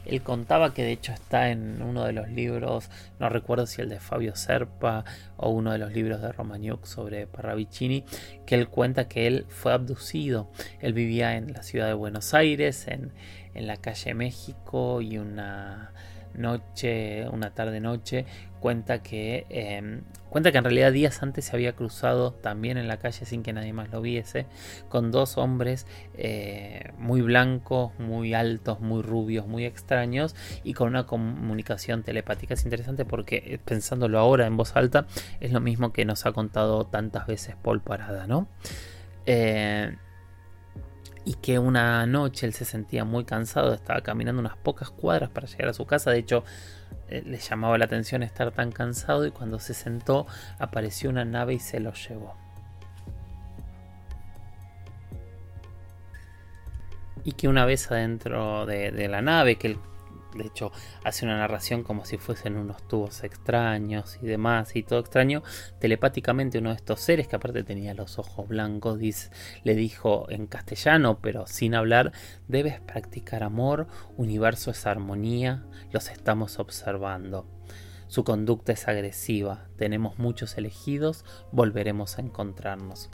él 0.06 0.22
contaba 0.22 0.74
que 0.74 0.84
de 0.84 0.92
hecho 0.92 1.12
está 1.12 1.50
en 1.50 1.82
uno 1.82 2.04
de 2.06 2.14
los 2.14 2.30
libros, 2.30 2.90
no 3.20 3.30
recuerdo 3.30 3.66
si 3.66 3.82
el 3.82 3.90
de 3.90 4.00
Fabio 4.00 4.36
Serpa 4.36 5.04
o 5.38 5.50
uno 5.50 5.72
de 5.72 5.80
los 5.80 5.94
libros 5.94 6.22
de 6.22 6.32
Romagnuk 6.32 6.86
sobre 6.86 7.26
Parravicini, 7.26 8.06
que 8.46 8.56
él 8.56 8.68
cuenta 8.68 9.08
que 9.08 9.26
él 9.26 9.46
fue 9.50 9.74
abducido. 9.74 10.52
Él 10.80 10.94
vivía 10.94 11.36
en 11.36 11.54
la 11.54 11.64
ciudad 11.64 11.88
de 11.88 11.94
Buenos 11.94 12.34
Aires, 12.34 12.88
en, 12.88 13.12
en 13.56 13.68
la 13.68 13.78
calle 13.78 14.14
México 14.14 15.02
y 15.02 15.18
una 15.18 15.92
noche, 16.36 17.28
una 17.30 17.52
tarde 17.52 17.80
noche, 17.80 18.26
cuenta 18.60 19.04
que 19.04 19.46
em, 19.50 20.04
cuenta 20.30 20.52
que 20.52 20.58
en 20.58 20.64
realidad 20.64 20.92
días 20.94 21.22
antes 21.22 21.46
se 21.46 21.56
había 21.56 21.74
cruzado 21.74 22.32
también 22.32 22.78
en 22.78 22.88
la 22.88 22.98
calle 22.98 23.26
sin 23.26 23.44
que 23.44 23.52
nadie 23.52 23.74
más 23.74 23.90
lo 23.92 24.02
viese 24.02 24.46
con 24.88 25.12
dos 25.12 25.38
hombres 25.38 25.86
eh, 26.18 26.92
muy 26.98 27.22
blancos, 27.22 27.92
muy 28.00 28.34
altos, 28.34 28.80
muy 28.80 29.02
rubios, 29.02 29.48
muy 29.48 29.66
extraños 29.66 30.34
y 30.64 30.74
con 30.74 30.88
una 30.88 31.06
comunicación 31.06 32.04
telepática. 32.04 32.54
Es 32.54 32.64
interesante 32.64 33.04
porque 33.04 33.44
eh, 33.46 33.60
pensándolo 33.64 34.18
ahora 34.18 34.48
en 34.48 34.56
voz 34.56 34.76
alta 34.76 35.08
es 35.42 35.52
lo 35.52 35.60
mismo 35.60 35.92
que 35.92 36.06
nos 36.06 36.26
ha 36.26 36.32
contado 36.32 36.86
tantas 36.86 37.28
veces 37.28 37.56
Paul 37.62 37.82
Parada, 37.82 38.28
¿no? 38.28 38.48
Eh, 39.26 39.96
y 41.26 41.36
que 41.36 41.60
una 41.60 42.06
noche 42.06 42.46
él 42.46 42.54
se 42.54 42.66
sentía 42.66 43.06
muy 43.06 43.26
cansado, 43.26 43.74
estaba 43.74 44.02
caminando 44.02 44.40
unas 44.40 44.58
pocas 44.58 44.90
cuadras 44.90 45.30
para 45.30 45.48
llegar 45.48 45.70
a 45.70 45.74
su 45.74 45.86
casa, 45.86 46.12
de 46.12 46.20
hecho 46.20 46.44
eh, 47.10 47.24
le 47.26 47.38
llamaba 47.38 47.78
la 47.78 47.86
atención 47.86 48.24
estar 48.24 48.52
tan 48.52 48.72
cansado 48.72 49.26
y 49.26 49.32
cuando 49.32 49.60
se 49.60 49.74
sentó 49.74 50.28
apareció 50.60 51.10
una 51.10 51.26
nave 51.26 51.54
y 51.54 51.60
se 51.60 51.80
lo 51.80 51.94
llevó. 51.94 52.44
y 57.24 57.34
que 57.34 57.48
una 57.48 57.66
vez 57.66 57.90
adentro 57.90 58.66
de, 58.66 59.08
la 59.08 59.22
nave, 59.22 59.56
que 59.56 59.68
él 59.68 59.78
de 60.36 60.46
hecho 60.46 60.72
hace 61.04 61.26
una 61.26 61.38
narración 61.38 61.84
como 61.84 62.06
si 62.06 62.18
fuesen 62.18 62.58
unos 62.58 62.88
tubos 62.88 63.24
extraños 63.24 64.18
y 64.22 64.26
demás 64.26 64.76
y 64.76 64.84
todo 64.84 65.00
extraño, 65.00 65.44
telepáticamente 65.80 66.60
uno 66.60 66.70
de 66.70 66.76
estos 66.76 67.00
seres 67.00 67.28
que 67.28 67.36
aparte 67.36 67.64
tenía 67.64 67.94
los 67.94 68.20
ojos 68.20 68.48
blancos 68.48 69.00
le 69.64 69.76
dijo 69.76 70.30
en 70.30 70.48
castellano 70.48 71.20
pero 71.22 71.48
sin 71.48 71.76
hablar, 71.76 72.12
debes 72.48 72.80
practicar 72.80 73.44
amor, 73.44 73.88
universo 74.18 74.72
es 74.72 74.86
armonía, 74.86 75.66
los 75.92 76.10
estamos 76.10 76.60
observando. 76.60 77.46
Su 78.08 78.24
conducta 78.24 78.74
es 78.74 78.88
agresiva, 78.88 79.68
tenemos 79.76 80.20
muchos 80.20 80.58
elegidos, 80.58 81.26
volveremos 81.52 82.18
a 82.18 82.22
encontrarnos. 82.22 83.10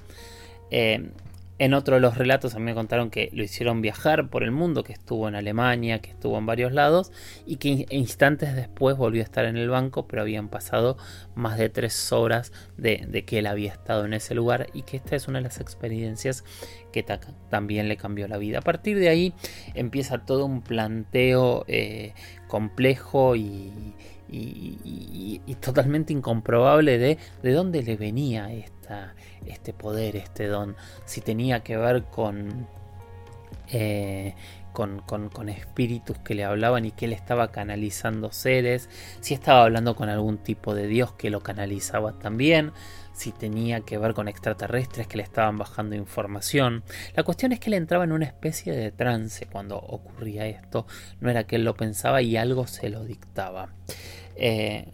Eh, 0.72 1.11
en 1.60 1.74
otro 1.74 1.95
de 1.95 2.01
los 2.01 2.18
relatos 2.18 2.55
a 2.55 2.60
mí 2.60 2.66
me 2.66 2.74
contaron 2.74 3.10
que 3.10 3.30
lo 3.34 3.43
hicieron 3.43 3.82
viajar 3.82 4.30
por 4.30 4.43
el 4.43 4.51
mundo, 4.51 4.84
que 4.84 4.93
estuvo 4.93 5.28
en 5.28 5.36
Alemania, 5.36 5.99
que 5.99 6.10
estuvo 6.10 6.38
en 6.38 6.45
varios 6.45 6.72
lados 6.72 7.12
y 7.45 7.57
que 7.57 7.86
instantes 7.89 8.55
después 8.55 8.95
volvió 8.95 9.22
a 9.22 9.26
estar 9.26 9.43
en 9.43 9.57
el 9.57 9.70
banco, 9.70 10.07
pero 10.07 10.22
habían 10.22 10.47
pasado 10.47 10.97
más 11.36 11.57
de 11.57 11.70
tres 11.70 12.14
horas 12.14 12.53
de, 12.78 13.26
que 13.28 13.39
él 13.39 13.47
había 13.47 13.74
estado 13.74 14.05
en 14.05 14.14
ese 14.14 14.34
lugar 14.36 14.68
y 14.74 14.84
que 14.84 14.97
esta 14.97 15.18
es 15.18 15.28
una 15.28 15.39
de 15.39 15.43
las 15.43 15.60
experiencias 15.60 16.45
que 16.93 17.05
también 17.49 17.89
le 17.89 17.97
cambió 17.97 18.28
la 18.30 18.38
vida. 18.38 18.60
A 18.60 18.62
partir 18.62 18.97
de 18.97 19.10
ahí 19.10 19.34
empieza 19.76 20.26
todo 20.26 20.45
un 20.45 20.62
planteo 20.62 21.66
eh, 21.68 22.14
complejo 22.47 23.36
y, 23.36 23.93
totalmente 25.59 26.13
incomprobable 26.13 26.97
de, 26.97 27.17
de 27.41 27.51
dónde 27.51 27.84
le 27.84 27.95
venía 27.95 28.51
esta 28.51 29.13
este 29.45 29.73
poder, 29.73 30.15
este 30.15 30.47
don, 30.47 30.75
si 31.05 31.21
tenía 31.21 31.61
que 31.61 31.77
ver 31.77 32.03
con, 32.03 32.67
eh, 33.71 34.36
con, 34.73 34.99
con, 34.99 35.49
espíritus 35.49 36.17
que 36.19 36.36
le 36.36 36.43
hablaban 36.43 36.86
y 36.86 36.91
que 36.91 37.05
él 37.05 37.13
estaba 37.13 37.51
canalizando 37.51 38.32
seres, 38.32 38.89
si 39.21 39.34
estaba 39.34 39.63
hablando 39.63 39.95
con 39.95 40.09
algún 40.09 40.38
tipo 40.38 40.73
de 40.73 40.88
dios 40.88 41.13
que 41.13 41.30
lo 41.30 41.41
canalizaba 41.41 42.13
también, 42.13 42.71
si 43.13 43.32
tenía 43.32 43.82
que 43.82 43.97
ver 43.97 44.13
con 44.13 44.30
extraterrestres 44.30 45.07
que 45.07 45.17
le 45.17 45.23
estaban 45.23 45.57
bajando 45.57 45.95
información. 45.95 46.84
La 47.15 47.23
cuestión 47.23 47.51
es 47.51 47.59
que 47.59 47.69
él 47.69 47.73
entraba 47.73 48.05
en 48.05 48.13
una 48.13 48.25
especie 48.25 48.71
de 48.71 48.91
trance 48.91 49.45
cuando 49.47 49.77
ocurría 49.77 50.47
esto, 50.47 50.86
no 51.19 51.30
era 51.30 51.45
que 51.45 51.57
él 51.57 51.65
lo 51.65 51.75
pensaba 51.75 52.21
y 52.21 52.38
algo 52.38 52.65
se 52.67 52.89
lo 52.89 53.03
dictaba. 53.03 53.69
Eh, 54.39 54.85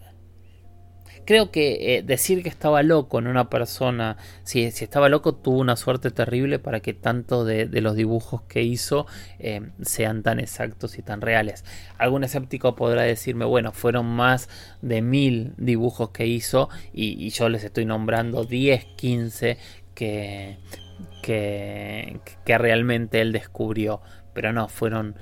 creo 1.26 1.50
que 1.50 1.96
eh, 1.96 2.02
decir 2.02 2.42
que 2.42 2.48
estaba 2.48 2.82
loco 2.82 3.18
en 3.18 3.26
una 3.26 3.50
persona, 3.50 4.16
si, 4.44 4.62
estaba 4.62 5.08
loco, 5.08 5.34
tuvo 5.34 5.58
una 5.58 5.76
suerte 5.76 6.10
terrible 6.10 6.58
para 6.58 6.80
que 6.80 6.94
tanto 6.94 7.44
de, 7.44 7.66
los 7.80 7.96
dibujos 7.96 8.42
que 8.42 8.62
hizo 8.62 9.06
eh, 9.38 9.60
sean 9.82 10.22
tan 10.22 10.40
exactos 10.40 10.98
y 10.98 11.02
tan 11.02 11.20
reales. 11.20 11.64
Algún 11.98 12.24
escéptico 12.24 12.74
podrá 12.76 13.02
decirme, 13.02 13.44
bueno, 13.44 13.72
fueron 13.72 14.06
más 14.06 14.48
de 14.82 15.02
mil 15.02 15.52
dibujos 15.58 16.10
que 16.10 16.26
hizo 16.26 16.70
y, 16.92 17.28
yo 17.30 17.48
les 17.48 17.64
estoy 17.64 17.84
nombrando 17.84 18.44
10, 18.44 18.84
15 18.96 19.58
que, 19.94 20.58
que, 21.22 22.20
que 22.44 22.58
realmente 22.58 23.20
él 23.20 23.32
descubrió. 23.32 24.00
Pero 24.32 24.52
no, 24.52 24.68
fueron 24.68 25.16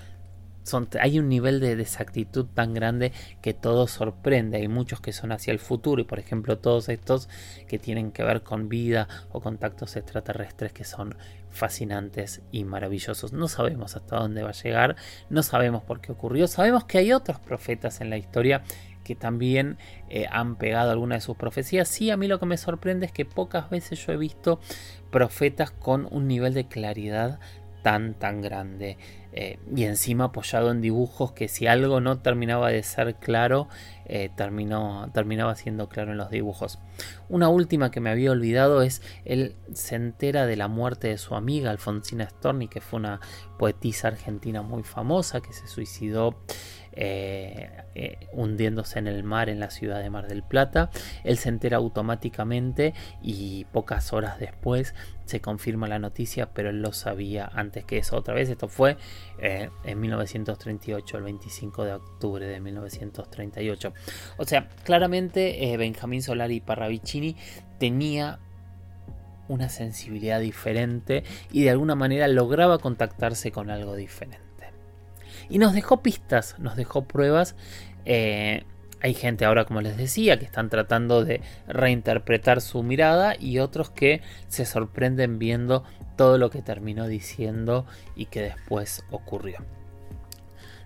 hay 1.00 1.18
un 1.18 1.28
nivel 1.28 1.60
de 1.60 1.76
desactitud 1.76 2.46
tan 2.46 2.74
grande 2.74 3.12
que 3.42 3.54
todo 3.54 3.86
sorprende. 3.86 4.58
Hay 4.58 4.68
muchos 4.68 5.00
que 5.00 5.12
son 5.12 5.32
hacia 5.32 5.52
el 5.52 5.58
futuro 5.58 6.00
y 6.00 6.04
por 6.04 6.18
ejemplo 6.18 6.58
todos 6.58 6.88
estos 6.88 7.28
que 7.68 7.78
tienen 7.78 8.12
que 8.12 8.22
ver 8.22 8.42
con 8.42 8.68
vida 8.68 9.08
o 9.32 9.40
contactos 9.40 9.96
extraterrestres 9.96 10.72
que 10.72 10.84
son 10.84 11.16
fascinantes 11.50 12.42
y 12.50 12.64
maravillosos. 12.64 13.32
No 13.32 13.48
sabemos 13.48 13.96
hasta 13.96 14.16
dónde 14.16 14.42
va 14.42 14.50
a 14.50 14.52
llegar, 14.52 14.96
no 15.30 15.42
sabemos 15.42 15.82
por 15.82 16.00
qué 16.00 16.12
ocurrió, 16.12 16.48
sabemos 16.48 16.84
que 16.84 16.98
hay 16.98 17.12
otros 17.12 17.38
profetas 17.38 18.00
en 18.00 18.10
la 18.10 18.16
historia 18.16 18.62
que 19.04 19.14
también 19.14 19.76
eh, 20.08 20.26
han 20.30 20.56
pegado 20.56 20.90
alguna 20.90 21.16
de 21.16 21.20
sus 21.20 21.36
profecías. 21.36 21.88
Sí, 21.88 22.10
a 22.10 22.16
mí 22.16 22.26
lo 22.26 22.40
que 22.40 22.46
me 22.46 22.56
sorprende 22.56 23.06
es 23.06 23.12
que 23.12 23.26
pocas 23.26 23.68
veces 23.70 24.04
yo 24.04 24.12
he 24.12 24.16
visto 24.16 24.58
profetas 25.10 25.70
con 25.70 26.08
un 26.10 26.26
nivel 26.26 26.54
de 26.54 26.66
claridad 26.66 27.38
tan 27.82 28.14
tan 28.14 28.40
grande. 28.40 28.96
Eh, 29.36 29.58
y 29.74 29.82
encima 29.82 30.26
apoyado 30.26 30.70
en 30.70 30.80
dibujos 30.80 31.32
que 31.32 31.48
si 31.48 31.66
algo 31.66 32.00
no 32.00 32.20
terminaba 32.20 32.68
de 32.68 32.84
ser 32.84 33.16
claro, 33.16 33.66
eh, 34.06 34.30
terminó, 34.36 35.10
terminaba 35.12 35.56
siendo 35.56 35.88
claro 35.88 36.12
en 36.12 36.18
los 36.18 36.30
dibujos. 36.30 36.78
Una 37.28 37.48
última 37.48 37.90
que 37.90 37.98
me 37.98 38.10
había 38.10 38.30
olvidado 38.30 38.82
es 38.82 39.02
él 39.24 39.56
se 39.72 39.96
entera 39.96 40.46
de 40.46 40.54
la 40.54 40.68
muerte 40.68 41.08
de 41.08 41.18
su 41.18 41.34
amiga 41.34 41.72
Alfonsina 41.72 42.28
Storni, 42.28 42.68
que 42.68 42.80
fue 42.80 43.00
una 43.00 43.20
poetisa 43.58 44.06
argentina 44.06 44.62
muy 44.62 44.84
famosa 44.84 45.40
que 45.40 45.52
se 45.52 45.66
suicidó 45.66 46.36
eh, 46.96 47.70
eh, 47.94 48.28
hundiéndose 48.32 48.98
en 48.98 49.08
el 49.08 49.24
mar 49.24 49.48
en 49.48 49.60
la 49.60 49.70
ciudad 49.70 50.00
de 50.00 50.10
Mar 50.10 50.28
del 50.28 50.42
Plata. 50.42 50.90
Él 51.24 51.38
se 51.38 51.48
entera 51.48 51.78
automáticamente 51.78 52.94
y 53.22 53.64
pocas 53.66 54.12
horas 54.12 54.38
después 54.38 54.94
se 55.24 55.40
confirma 55.40 55.88
la 55.88 55.98
noticia, 55.98 56.50
pero 56.52 56.70
él 56.70 56.82
lo 56.82 56.92
sabía 56.92 57.50
antes 57.52 57.84
que 57.84 57.98
eso. 57.98 58.16
Otra 58.16 58.34
vez, 58.34 58.48
esto 58.48 58.68
fue 58.68 58.96
eh, 59.38 59.70
en 59.84 60.00
1938, 60.00 61.18
el 61.18 61.24
25 61.24 61.84
de 61.84 61.92
octubre 61.94 62.46
de 62.46 62.60
1938. 62.60 63.92
O 64.36 64.44
sea, 64.44 64.68
claramente 64.84 65.76
Benjamín 65.76 66.22
Solari 66.22 66.60
Parravicini 66.60 67.36
tenía 67.78 68.38
una 69.48 69.68
sensibilidad 69.68 70.40
diferente 70.40 71.24
y 71.50 71.64
de 71.64 71.70
alguna 71.70 71.94
manera 71.94 72.28
lograba 72.28 72.78
contactarse 72.78 73.52
con 73.52 73.70
algo 73.70 73.94
diferente. 73.94 74.43
Y 75.48 75.58
nos 75.58 75.72
dejó 75.72 76.02
pistas, 76.02 76.56
nos 76.58 76.76
dejó 76.76 77.04
pruebas. 77.04 77.54
Eh, 78.04 78.64
hay 79.00 79.12
gente 79.12 79.44
ahora, 79.44 79.66
como 79.66 79.82
les 79.82 79.96
decía, 79.96 80.38
que 80.38 80.46
están 80.46 80.70
tratando 80.70 81.24
de 81.24 81.42
reinterpretar 81.66 82.60
su 82.60 82.82
mirada 82.82 83.34
y 83.38 83.58
otros 83.58 83.90
que 83.90 84.22
se 84.48 84.64
sorprenden 84.64 85.38
viendo 85.38 85.84
todo 86.16 86.38
lo 86.38 86.48
que 86.48 86.62
terminó 86.62 87.06
diciendo 87.06 87.86
y 88.16 88.26
que 88.26 88.40
después 88.40 89.04
ocurrió. 89.10 89.58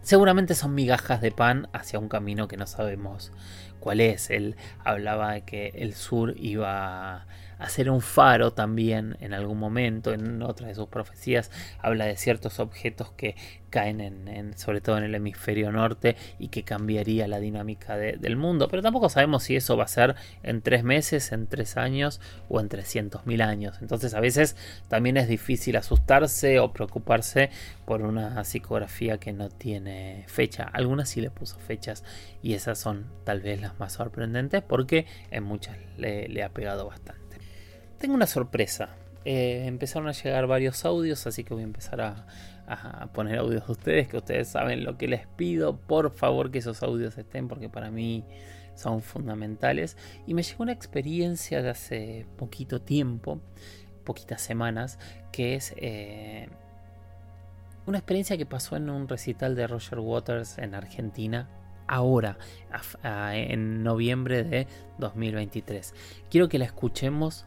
Seguramente 0.03 0.55
son 0.55 0.75
migajas 0.75 1.21
de 1.21 1.31
pan 1.31 1.69
hacia 1.73 1.99
un 1.99 2.09
camino 2.09 2.49
que 2.49 2.57
no 2.57 2.67
sabemos 2.67 3.31
cuál 3.79 4.01
es. 4.01 4.31
Él 4.31 4.57
hablaba 4.85 5.35
de 5.35 5.43
que 5.43 5.69
el 5.77 5.95
sur 5.95 6.35
iba 6.39 7.27
a 7.59 7.69
ser 7.69 7.91
un 7.91 8.01
faro 8.01 8.53
también 8.53 9.17
en 9.21 9.35
algún 9.35 9.59
momento. 9.59 10.13
En 10.13 10.43
otra 10.43 10.69
de 10.69 10.75
sus 10.75 10.89
profecías 10.89 11.51
habla 11.79 12.07
de 12.07 12.17
ciertos 12.17 12.61
objetos 12.61 13.13
que 13.13 13.37
caen 13.71 14.01
en, 14.01 14.57
sobre 14.57 14.81
todo 14.81 14.97
en 14.99 15.05
el 15.05 15.15
hemisferio 15.15 15.71
norte 15.71 16.17
y 16.39 16.49
que 16.49 16.63
cambiaría 16.63 17.29
la 17.29 17.41
dinámica 17.41 17.97
del 17.97 18.37
mundo. 18.37 18.69
Pero 18.69 18.83
tampoco 18.83 19.09
sabemos 19.09 19.43
si 19.43 19.57
eso 19.57 19.77
va 19.77 19.85
a 19.85 19.89
ser 19.89 20.15
en 20.43 20.63
tres 20.63 20.85
meses, 20.85 21.33
en 21.33 21.47
tres 21.47 21.77
años 21.77 22.21
o 22.49 22.61
en 22.61 22.69
trescientos 22.69 23.27
mil 23.27 23.43
años. 23.43 23.79
Entonces 23.81 24.15
a 24.15 24.21
veces 24.21 24.57
también 24.89 25.17
es 25.17 25.29
difícil 25.29 25.77
asustarse 25.77 26.61
o 26.61 26.73
preocuparse 26.73 27.51
por 27.85 28.03
una 28.03 28.43
psicografía 28.45 29.19
que 29.19 29.33
no 29.33 29.49
tiene 29.51 30.25
fecha. 30.29 30.65
Algunas 30.73 31.09
sí 31.09 31.21
le 31.21 31.31
puso 31.31 31.59
fechas 31.59 32.05
y 32.43 32.55
esas 32.55 32.79
son 32.79 33.07
tal 33.25 33.41
vez 33.41 33.61
las 33.61 33.79
más 33.79 33.95
sorprendentes 33.95 34.63
porque 34.63 35.07
en 35.31 35.45
muchas 35.45 35.77
le 35.97 36.43
ha 36.43 36.51
pegado 36.51 36.87
bastante. 36.87 37.28
Tengo 37.99 38.15
una 38.15 38.27
sorpresa. 38.27 38.91
Eh, 39.25 39.67
empezaron 39.67 40.09
a 40.09 40.13
llegar 40.13 40.47
varios 40.47 40.85
audios, 40.85 41.27
así 41.27 41.45
que 41.45 41.53
voy 41.53 41.63
a 41.63 41.67
empezar 41.67 42.01
a, 42.01 42.27
poner 43.13 43.39
audios 43.39 43.67
de 43.67 43.73
ustedes, 43.73 44.09
que 44.09 44.19
ustedes 44.19 44.49
saben 44.49 44.85
lo 44.85 44.97
que 44.97 45.09
les 45.09 45.27
pido. 45.27 45.77
Por 45.77 46.13
favor 46.13 46.51
que 46.51 46.59
esos 46.59 46.83
audios 46.83 47.19
estén, 47.19 47.49
porque 47.49 47.69
para 47.69 47.91
mí 47.91 48.25
son 48.75 49.03
fundamentales. 49.03 49.97
Y 50.27 50.35
me 50.35 50.43
llegó 50.43 50.63
una 50.63 50.73
experiencia 50.73 51.63
de 51.63 51.71
hace 51.71 52.27
poquito 52.37 52.81
tiempo, 52.81 53.41
poquitas 54.05 54.41
semanas, 54.43 54.99
que 55.33 55.55
es 55.55 55.75
eh, 55.79 56.49
una 57.87 57.99
experiencia 57.99 58.37
que 58.37 58.47
pasó 58.47 58.77
en 58.77 58.91
un 58.91 59.09
recital 59.09 59.57
de 59.57 59.67
Roger 59.67 59.99
Waters 59.99 60.59
en 60.59 60.75
Argentina. 60.75 61.49
Ahora, 61.91 62.37
en 63.03 63.83
noviembre 63.83 64.45
de 64.45 64.67
2023. 64.99 65.95
Quiero 66.29 66.51
que 66.51 66.59
la 66.59 66.67
escuchemos 66.67 67.47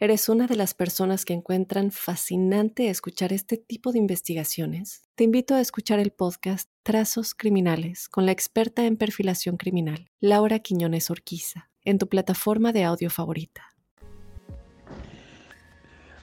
¿Eres 0.00 0.28
una 0.28 0.48
de 0.48 0.56
las 0.56 0.74
personas 0.74 1.24
que 1.24 1.34
encuentran 1.34 1.92
fascinante 1.92 2.90
escuchar 2.90 3.32
este 3.32 3.56
tipo 3.56 3.92
de 3.92 4.00
investigaciones? 4.00 5.08
Te 5.14 5.22
invito 5.22 5.54
a 5.54 5.60
escuchar 5.60 6.00
el 6.00 6.10
podcast 6.10 6.68
Trazos 6.82 7.32
Criminales 7.32 8.08
con 8.08 8.26
la 8.26 8.32
experta 8.32 8.86
en 8.86 8.96
perfilación 8.96 9.56
criminal, 9.56 10.10
Laura 10.18 10.58
Quiñones 10.58 11.10
Orquiza, 11.10 11.70
en 11.84 11.98
tu 11.98 12.08
plataforma 12.08 12.72
de 12.72 12.82
audio 12.82 13.08
favorita. 13.08 13.62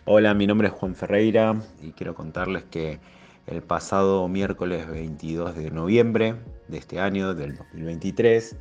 Hola, 0.04 0.34
mi 0.34 0.48
nombre 0.48 0.68
es 0.68 0.74
Juan 0.74 0.94
Ferreira 0.94 1.58
y 1.82 1.94
quiero 1.94 2.14
contarles 2.14 2.66
que 2.66 3.00
el 3.48 3.64
pasado 3.64 4.28
miércoles 4.28 4.86
22 4.86 5.56
de 5.56 5.72
noviembre 5.72 6.36
de 6.68 6.78
este 6.78 7.00
año, 7.00 7.34
del 7.36 7.56
2023, 7.56 8.54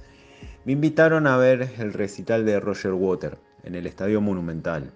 me 0.64 0.72
invitaron 0.72 1.26
a 1.26 1.36
ver 1.36 1.68
el 1.78 1.94
recital 1.94 2.46
de 2.46 2.61
Roger 2.61 2.92
Water 2.92 3.40
en 3.64 3.74
el 3.74 3.88
Estadio 3.88 4.20
Monumental. 4.20 4.92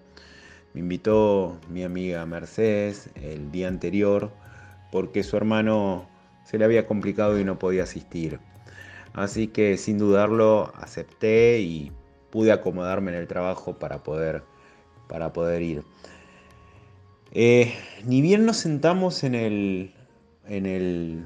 Me 0.75 0.81
invitó 0.81 1.57
mi 1.69 1.85
amiga 1.85 2.25
Mercedes 2.25 3.09
el 3.15 3.49
día 3.49 3.69
anterior 3.69 4.33
porque 4.91 5.23
su 5.23 5.37
hermano 5.37 6.05
se 6.43 6.57
le 6.57 6.65
había 6.65 6.85
complicado 6.85 7.39
y 7.39 7.45
no 7.45 7.57
podía 7.57 7.83
asistir. 7.83 8.41
Así 9.13 9.47
que 9.47 9.77
sin 9.77 9.97
dudarlo 9.97 10.73
acepté 10.75 11.61
y 11.61 11.93
pude 12.29 12.51
acomodarme 12.51 13.11
en 13.11 13.17
el 13.19 13.25
trabajo 13.25 13.79
para 13.79 14.03
poder, 14.03 14.43
para 15.07 15.31
poder 15.31 15.61
ir. 15.61 15.83
Eh, 17.31 17.73
ni 18.03 18.21
bien 18.21 18.45
nos 18.45 18.57
sentamos 18.57 19.23
en 19.23 19.35
el, 19.35 19.93
en 20.45 20.65
el... 20.65 21.25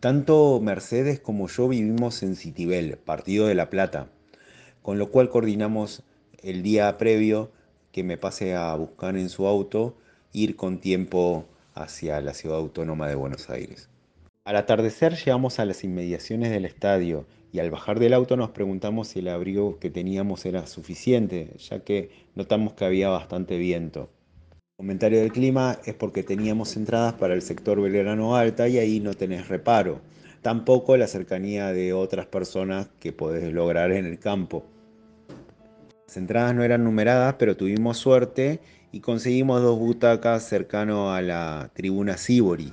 Tanto 0.00 0.58
Mercedes 0.60 1.20
como 1.20 1.46
yo 1.46 1.68
vivimos 1.68 2.24
en 2.24 2.34
Citibel, 2.34 2.98
partido 2.98 3.46
de 3.46 3.54
La 3.54 3.70
Plata, 3.70 4.08
con 4.82 4.98
lo 4.98 5.12
cual 5.12 5.28
coordinamos 5.28 6.02
el 6.42 6.62
día 6.62 6.96
previo 6.98 7.50
que 7.92 8.04
me 8.04 8.16
pase 8.16 8.54
a 8.54 8.74
buscar 8.74 9.16
en 9.16 9.28
su 9.28 9.46
auto, 9.46 9.96
ir 10.32 10.56
con 10.56 10.78
tiempo 10.78 11.44
hacia 11.74 12.20
la 12.20 12.34
ciudad 12.34 12.58
autónoma 12.58 13.08
de 13.08 13.14
Buenos 13.14 13.50
Aires. 13.50 13.88
Al 14.44 14.56
atardecer 14.56 15.14
llegamos 15.16 15.58
a 15.58 15.64
las 15.64 15.84
inmediaciones 15.84 16.50
del 16.50 16.64
estadio 16.64 17.26
y 17.52 17.58
al 17.58 17.70
bajar 17.70 17.98
del 17.98 18.14
auto 18.14 18.36
nos 18.36 18.50
preguntamos 18.50 19.08
si 19.08 19.18
el 19.18 19.28
abrigo 19.28 19.78
que 19.78 19.90
teníamos 19.90 20.46
era 20.46 20.66
suficiente, 20.66 21.50
ya 21.58 21.80
que 21.80 22.10
notamos 22.34 22.74
que 22.74 22.84
había 22.84 23.08
bastante 23.08 23.58
viento. 23.58 24.08
El 24.50 24.84
comentario 24.84 25.20
del 25.20 25.32
clima 25.32 25.78
es 25.84 25.94
porque 25.94 26.22
teníamos 26.22 26.76
entradas 26.76 27.14
para 27.14 27.34
el 27.34 27.42
sector 27.42 27.80
Belgrano 27.80 28.36
Alta 28.36 28.66
y 28.68 28.78
ahí 28.78 29.00
no 29.00 29.14
tenés 29.14 29.48
reparo. 29.48 30.00
Tampoco 30.42 30.96
la 30.96 31.06
cercanía 31.06 31.72
de 31.72 31.92
otras 31.92 32.26
personas 32.26 32.88
que 32.98 33.12
podés 33.12 33.52
lograr 33.52 33.92
en 33.92 34.06
el 34.06 34.18
campo. 34.18 34.64
Las 36.10 36.16
entradas 36.16 36.56
no 36.56 36.64
eran 36.64 36.82
numeradas, 36.82 37.36
pero 37.38 37.56
tuvimos 37.56 37.96
suerte 37.96 38.58
y 38.90 38.98
conseguimos 38.98 39.62
dos 39.62 39.78
butacas 39.78 40.42
cercano 40.42 41.14
a 41.14 41.22
la 41.22 41.70
tribuna 41.72 42.16
Sibori, 42.16 42.72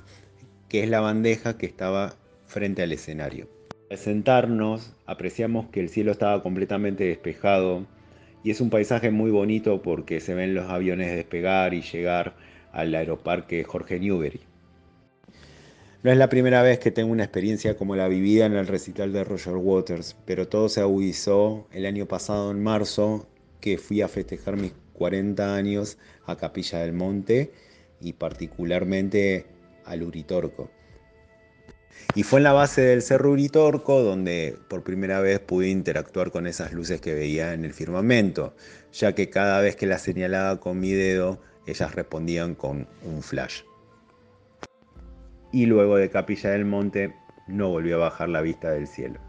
que 0.68 0.82
es 0.82 0.90
la 0.90 0.98
bandeja 0.98 1.56
que 1.56 1.66
estaba 1.66 2.16
frente 2.46 2.82
al 2.82 2.90
escenario. 2.90 3.46
Al 3.92 3.98
sentarnos 3.98 4.92
apreciamos 5.06 5.68
que 5.68 5.78
el 5.78 5.88
cielo 5.88 6.10
estaba 6.10 6.42
completamente 6.42 7.04
despejado 7.04 7.86
y 8.42 8.50
es 8.50 8.60
un 8.60 8.70
paisaje 8.70 9.12
muy 9.12 9.30
bonito 9.30 9.82
porque 9.82 10.18
se 10.18 10.34
ven 10.34 10.56
los 10.56 10.68
aviones 10.68 11.14
despegar 11.14 11.74
y 11.74 11.82
llegar 11.82 12.34
al 12.72 12.92
aeroparque 12.92 13.62
Jorge 13.62 14.00
Newbery. 14.00 14.47
No 16.04 16.12
es 16.12 16.16
la 16.16 16.28
primera 16.28 16.62
vez 16.62 16.78
que 16.78 16.92
tengo 16.92 17.10
una 17.10 17.24
experiencia 17.24 17.76
como 17.76 17.96
la 17.96 18.06
vivida 18.06 18.46
en 18.46 18.52
el 18.52 18.68
recital 18.68 19.12
de 19.12 19.24
Roger 19.24 19.56
Waters, 19.56 20.14
pero 20.26 20.46
todo 20.46 20.68
se 20.68 20.80
agudizó 20.80 21.66
el 21.72 21.86
año 21.86 22.06
pasado 22.06 22.52
en 22.52 22.62
marzo 22.62 23.26
que 23.60 23.78
fui 23.78 24.00
a 24.00 24.06
festejar 24.06 24.56
mis 24.56 24.72
40 24.92 25.56
años 25.56 25.98
a 26.24 26.36
Capilla 26.36 26.78
del 26.78 26.92
Monte 26.92 27.50
y 28.00 28.12
particularmente 28.12 29.46
al 29.84 30.04
Uritorco. 30.04 30.70
Y 32.14 32.22
fue 32.22 32.38
en 32.38 32.44
la 32.44 32.52
base 32.52 32.82
del 32.82 33.02
Cerro 33.02 33.32
Uritorco 33.32 34.00
donde 34.00 34.56
por 34.68 34.84
primera 34.84 35.20
vez 35.20 35.40
pude 35.40 35.68
interactuar 35.68 36.30
con 36.30 36.46
esas 36.46 36.72
luces 36.72 37.00
que 37.00 37.14
veía 37.14 37.54
en 37.54 37.64
el 37.64 37.74
firmamento, 37.74 38.54
ya 38.92 39.16
que 39.16 39.30
cada 39.30 39.60
vez 39.60 39.74
que 39.74 39.86
las 39.86 40.02
señalaba 40.02 40.60
con 40.60 40.78
mi 40.78 40.92
dedo, 40.92 41.40
ellas 41.66 41.92
respondían 41.96 42.54
con 42.54 42.86
un 43.02 43.20
flash. 43.20 43.62
Y 45.52 45.66
luego 45.66 45.96
de 45.96 46.10
Capilla 46.10 46.50
del 46.50 46.64
Monte 46.64 47.14
no 47.46 47.70
volvió 47.70 47.96
a 47.96 48.10
bajar 48.10 48.28
la 48.28 48.42
vista 48.42 48.70
del 48.70 48.86
cielo. 48.86 49.20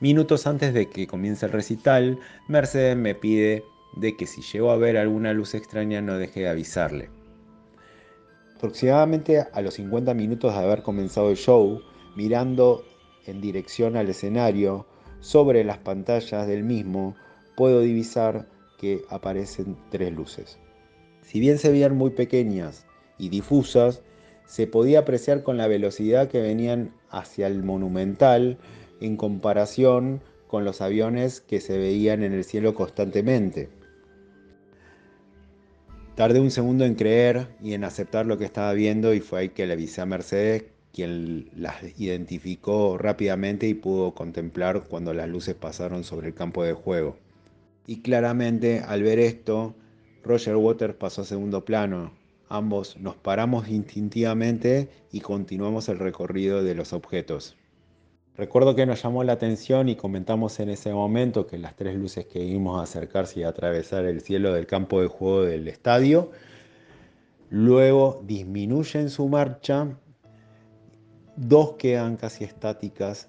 Minutos 0.00 0.46
antes 0.46 0.74
de 0.74 0.90
que 0.90 1.06
comience 1.06 1.46
el 1.46 1.52
recital, 1.52 2.18
Mercedes 2.48 2.96
me 2.96 3.14
pide 3.14 3.64
de 3.96 4.14
que 4.16 4.26
si 4.26 4.42
llego 4.42 4.70
a 4.70 4.76
ver 4.76 4.98
alguna 4.98 5.32
luz 5.32 5.54
extraña 5.54 6.02
no 6.02 6.18
deje 6.18 6.40
de 6.40 6.48
avisarle. 6.48 7.10
Aproximadamente 8.56 9.46
a 9.52 9.60
los 9.62 9.74
50 9.74 10.12
minutos 10.12 10.52
de 10.52 10.58
haber 10.60 10.82
comenzado 10.82 11.30
el 11.30 11.36
show, 11.36 11.80
mirando 12.14 12.84
en 13.26 13.40
dirección 13.40 13.96
al 13.96 14.08
escenario, 14.08 14.86
sobre 15.20 15.64
las 15.64 15.78
pantallas 15.78 16.46
del 16.46 16.62
mismo, 16.62 17.16
puedo 17.56 17.80
divisar 17.80 18.48
que 18.78 19.02
aparecen 19.08 19.76
tres 19.90 20.12
luces. 20.12 20.58
Si 21.22 21.40
bien 21.40 21.58
se 21.58 21.70
veían 21.70 21.96
muy 21.96 22.10
pequeñas 22.10 22.86
y 23.18 23.30
difusas, 23.30 24.02
se 24.46 24.66
podía 24.66 25.00
apreciar 25.00 25.42
con 25.42 25.56
la 25.56 25.66
velocidad 25.66 26.28
que 26.28 26.40
venían 26.40 26.92
hacia 27.10 27.46
el 27.46 27.62
monumental 27.62 28.58
en 29.00 29.16
comparación 29.16 30.22
con 30.46 30.64
los 30.64 30.80
aviones 30.80 31.40
que 31.40 31.60
se 31.60 31.78
veían 31.78 32.22
en 32.22 32.32
el 32.32 32.44
cielo 32.44 32.74
constantemente. 32.74 33.68
Tardé 36.14 36.40
un 36.40 36.50
segundo 36.50 36.84
en 36.84 36.94
creer 36.94 37.48
y 37.62 37.74
en 37.74 37.84
aceptar 37.84 38.24
lo 38.24 38.38
que 38.38 38.46
estaba 38.46 38.72
viendo 38.72 39.12
y 39.12 39.20
fue 39.20 39.40
ahí 39.40 39.48
que 39.50 39.66
le 39.66 39.74
avisé 39.74 40.00
a 40.00 40.06
Mercedes, 40.06 40.64
quien 40.92 41.50
las 41.54 41.82
identificó 42.00 42.96
rápidamente 42.96 43.68
y 43.68 43.74
pudo 43.74 44.14
contemplar 44.14 44.84
cuando 44.84 45.12
las 45.12 45.28
luces 45.28 45.54
pasaron 45.54 46.04
sobre 46.04 46.28
el 46.28 46.34
campo 46.34 46.64
de 46.64 46.72
juego. 46.72 47.18
Y 47.86 48.00
claramente 48.00 48.80
al 48.80 49.02
ver 49.02 49.18
esto, 49.18 49.74
Roger 50.24 50.56
Waters 50.56 50.94
pasó 50.94 51.20
a 51.20 51.26
segundo 51.26 51.66
plano. 51.66 52.12
Ambos 52.48 52.96
nos 52.98 53.16
paramos 53.16 53.68
instintivamente 53.68 54.88
y 55.10 55.20
continuamos 55.20 55.88
el 55.88 55.98
recorrido 55.98 56.62
de 56.62 56.74
los 56.74 56.92
objetos. 56.92 57.56
Recuerdo 58.36 58.76
que 58.76 58.86
nos 58.86 59.02
llamó 59.02 59.24
la 59.24 59.32
atención 59.32 59.88
y 59.88 59.96
comentamos 59.96 60.60
en 60.60 60.68
ese 60.68 60.92
momento 60.92 61.46
que 61.46 61.58
las 61.58 61.74
tres 61.74 61.96
luces 61.96 62.26
que 62.26 62.38
vimos 62.38 62.80
acercarse 62.80 63.40
y 63.40 63.42
atravesar 63.42 64.04
el 64.04 64.20
cielo 64.20 64.52
del 64.52 64.66
campo 64.66 65.00
de 65.00 65.08
juego 65.08 65.42
del 65.42 65.66
estadio, 65.66 66.30
luego 67.50 68.22
disminuyen 68.26 69.10
su 69.10 69.26
marcha, 69.28 69.88
dos 71.36 71.72
quedan 71.78 72.16
casi 72.16 72.44
estáticas 72.44 73.28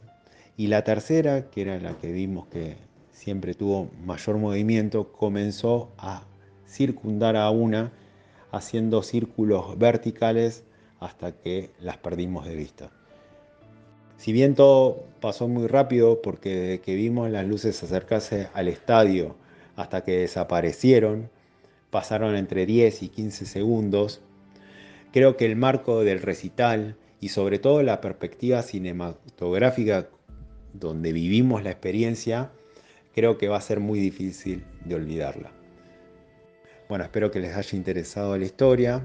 y 0.58 0.68
la 0.68 0.84
tercera, 0.84 1.50
que 1.50 1.62
era 1.62 1.80
la 1.80 1.98
que 1.98 2.12
vimos 2.12 2.48
que 2.48 2.76
siempre 3.12 3.54
tuvo 3.54 3.90
mayor 4.06 4.38
movimiento, 4.38 5.12
comenzó 5.12 5.90
a 5.98 6.24
circundar 6.68 7.36
a 7.36 7.50
una 7.50 7.94
haciendo 8.52 9.04
círculos 9.04 9.78
verticales 9.78 10.64
hasta 11.00 11.32
que 11.32 11.72
las 11.80 11.98
perdimos 11.98 12.46
de 12.46 12.56
vista. 12.56 12.92
Si 14.18 14.32
bien 14.32 14.56
todo 14.56 15.06
pasó 15.22 15.48
muy 15.48 15.68
rápido 15.68 16.22
porque 16.22 16.56
desde 16.56 16.82
que 16.82 16.96
vimos 16.96 17.30
las 17.30 17.46
luces 17.46 17.82
acercarse 17.84 18.50
al 18.54 18.68
estadio 18.68 19.36
hasta 19.76 20.04
que 20.04 20.20
desaparecieron, 20.20 21.30
pasaron 21.92 22.36
entre 22.36 22.66
10 22.66 23.04
y 23.04 23.10
15 23.10 23.46
segundos, 23.46 24.22
creo 25.12 25.38
que 25.38 25.46
el 25.46 25.56
marco 25.56 26.04
del 26.04 26.22
recital 26.22 26.98
y 27.20 27.30
sobre 27.30 27.60
todo 27.60 27.84
la 27.84 28.02
perspectiva 28.02 28.62
cinematográfica 28.64 30.10
donde 30.74 31.14
vivimos 31.14 31.64
la 31.64 31.72
experiencia, 31.72 32.52
creo 33.14 33.38
que 33.38 33.48
va 33.48 33.58
a 33.58 33.62
ser 33.62 33.80
muy 33.80 34.00
difícil 34.00 34.64
de 34.86 34.96
olvidarla. 34.96 35.57
Bueno, 36.90 37.04
espero 37.04 37.32
que 37.32 37.40
les 37.40 37.56
haya 37.56 37.78
interesado 37.78 38.38
la 38.38 38.46
historia 38.46 39.02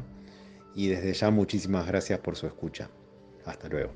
y 0.74 0.88
desde 0.88 1.12
ya 1.12 1.30
muchísimas 1.30 1.86
gracias 1.86 2.20
por 2.20 2.36
su 2.36 2.46
escucha. 2.46 2.88
Hasta 3.44 3.68
luego. 3.68 3.90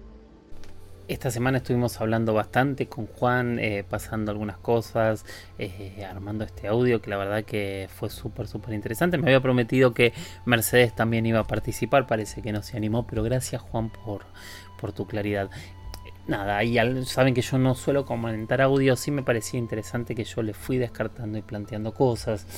Esta 1.09 1.30
semana 1.30 1.59
estuvimos 1.59 2.01
hablando 2.01 2.34
bastante 2.34 2.89
con 2.89 3.07
Juan, 3.07 3.61
eh, 3.61 3.84
pasando 3.89 4.32
algunas 4.32 4.59
cosas, 4.59 5.24
eh, 5.57 6.05
armando 6.05 6.45
este 6.45 6.66
audio 6.66 7.01
que 7.01 7.11
la 7.11 7.16
verdad 7.16 7.45
que 7.45 7.89
fue 7.95 8.11
súper, 8.11 8.49
súper 8.49 8.74
interesante. 8.74 9.16
Me 9.16 9.28
había 9.28 9.41
prometido 9.41 9.95
que 9.95 10.12
Mercedes 10.47 10.97
también 10.97 11.24
iba 11.24 11.39
a 11.39 11.47
participar, 11.47 12.09
parece 12.09 12.43
que 12.43 12.51
no 12.51 12.61
se 12.64 12.76
animó, 12.76 13.07
pero 13.07 13.22
gracias 13.22 13.62
Juan 13.62 13.91
por, 13.91 14.22
por 14.80 14.93
tu 14.93 15.07
claridad. 15.07 15.49
Nada, 16.26 16.64
y 16.64 16.76
saben 17.05 17.34
que 17.34 17.43
yo 17.43 17.57
no 17.57 17.76
suelo 17.76 18.05
comentar 18.05 18.61
audio, 18.61 18.97
sí 18.97 19.12
me 19.12 19.22
parecía 19.22 19.61
interesante 19.61 20.16
que 20.16 20.24
yo 20.24 20.43
le 20.43 20.55
fui 20.55 20.76
descartando 20.76 21.39
y 21.39 21.43
planteando 21.43 21.95
cosas 21.95 22.49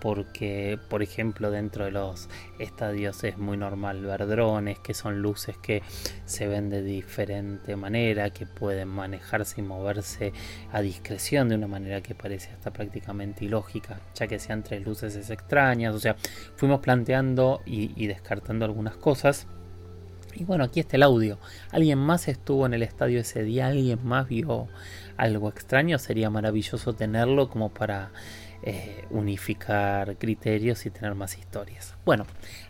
porque, 0.00 0.78
por 0.88 1.02
ejemplo, 1.02 1.50
dentro 1.50 1.84
de 1.84 1.90
los 1.90 2.28
estadios 2.58 3.24
es 3.24 3.38
muy 3.38 3.56
normal 3.56 4.02
ver 4.02 4.26
drones, 4.26 4.78
que 4.78 4.94
son 4.94 5.22
luces 5.22 5.56
que 5.58 5.82
se 6.24 6.46
ven 6.46 6.70
de 6.70 6.82
diferente 6.82 7.76
manera, 7.76 8.30
que 8.30 8.46
pueden 8.46 8.88
manejarse 8.88 9.60
y 9.60 9.64
moverse 9.64 10.32
a 10.72 10.80
discreción 10.80 11.48
de 11.48 11.56
una 11.56 11.66
manera 11.66 12.00
que 12.00 12.14
parece 12.14 12.50
hasta 12.50 12.72
prácticamente 12.72 13.44
ilógica, 13.44 14.00
ya 14.14 14.26
que 14.26 14.38
sean 14.38 14.62
tres 14.62 14.84
luces 14.84 15.30
extrañas, 15.30 15.94
o 15.94 16.00
sea, 16.00 16.16
fuimos 16.56 16.80
planteando 16.80 17.62
y, 17.64 17.92
y 17.96 18.06
descartando 18.06 18.64
algunas 18.64 18.96
cosas. 18.96 19.46
Y 20.38 20.44
bueno, 20.44 20.64
aquí 20.64 20.80
está 20.80 20.96
el 20.96 21.02
audio. 21.02 21.38
¿Alguien 21.70 21.98
más 21.98 22.28
estuvo 22.28 22.66
en 22.66 22.74
el 22.74 22.82
estadio 22.82 23.20
ese 23.20 23.42
día? 23.42 23.68
¿Alguien 23.68 23.98
más 24.04 24.28
vio 24.28 24.68
algo 25.16 25.48
extraño? 25.48 25.98
Sería 25.98 26.28
maravilloso 26.28 26.92
tenerlo 26.92 27.48
como 27.48 27.70
para 27.70 28.10
eh, 28.68 29.04
unificar 29.10 30.16
criterios 30.16 30.86
y 30.86 30.90
tener 30.90 31.14
más 31.14 31.38
historias. 31.38 31.94
Bueno, 32.04 32.26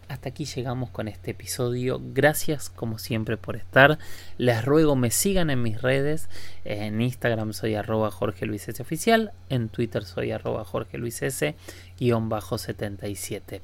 hasta 0.09 0.29
aquí 0.29 0.45
llegamos 0.45 0.91
con 0.91 1.09
este 1.09 1.31
episodio. 1.31 2.03
Gracias 2.13 2.69
como 2.69 2.99
siempre 2.99 3.39
por 3.39 3.57
estar. 3.57 3.99
Les 4.37 4.63
ruego 4.63 4.95
me 4.95 5.11
sigan 5.11 5.49
en 5.49 5.63
mis 5.63 5.81
redes. 5.81 6.29
En 6.67 7.01
Instagram 7.01 7.55
soy 7.55 7.77
arroba 7.77 8.11
Jorge 8.11 8.45
Luis 8.45 8.69
S. 8.69 8.83
Oficial. 8.83 9.33
En 9.49 9.71
Twitter 9.71 10.05
soy 10.05 10.33
arroba 10.33 10.67
Jorge 10.67 10.99
Luis 10.99 11.23
S. 11.23 11.55
77. 11.99 13.63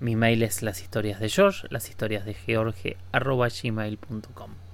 Mi 0.00 0.16
mail 0.16 0.42
es 0.42 0.62
las 0.62 0.82
historias 0.82 1.20
de 1.20 1.28
George, 1.28 1.68
las 1.70 1.88
historias 1.88 2.24
de 2.24 2.34
George, 2.34 2.96
arroba 3.12 3.46
gmail.com. 3.48 4.69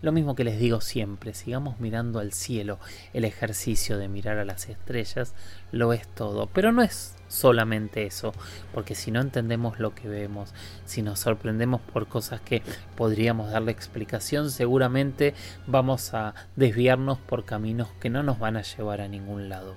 Lo 0.00 0.12
mismo 0.12 0.34
que 0.34 0.44
les 0.44 0.58
digo 0.58 0.80
siempre, 0.80 1.34
sigamos 1.34 1.80
mirando 1.80 2.20
al 2.20 2.32
cielo. 2.32 2.78
El 3.12 3.24
ejercicio 3.24 3.98
de 3.98 4.08
mirar 4.08 4.38
a 4.38 4.44
las 4.44 4.68
estrellas 4.68 5.34
lo 5.72 5.92
es 5.92 6.06
todo. 6.06 6.46
Pero 6.46 6.70
no 6.70 6.82
es 6.82 7.16
solamente 7.26 8.06
eso, 8.06 8.32
porque 8.72 8.94
si 8.94 9.10
no 9.10 9.20
entendemos 9.20 9.80
lo 9.80 9.94
que 9.94 10.08
vemos, 10.08 10.54
si 10.84 11.02
nos 11.02 11.20
sorprendemos 11.20 11.80
por 11.80 12.06
cosas 12.06 12.40
que 12.40 12.62
podríamos 12.96 13.50
darle 13.50 13.72
explicación, 13.72 14.50
seguramente 14.50 15.34
vamos 15.66 16.14
a 16.14 16.34
desviarnos 16.54 17.18
por 17.18 17.44
caminos 17.44 17.88
que 18.00 18.08
no 18.08 18.22
nos 18.22 18.38
van 18.38 18.56
a 18.56 18.62
llevar 18.62 19.00
a 19.00 19.08
ningún 19.08 19.48
lado. 19.48 19.76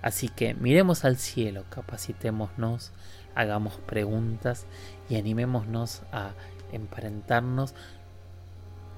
Así 0.00 0.28
que 0.28 0.54
miremos 0.54 1.04
al 1.04 1.16
cielo, 1.16 1.64
capacitémonos 1.70 2.92
hagamos 3.34 3.74
preguntas 3.86 4.66
y 5.08 5.16
animémonos 5.16 6.02
a 6.12 6.32
emparentarnos 6.72 7.74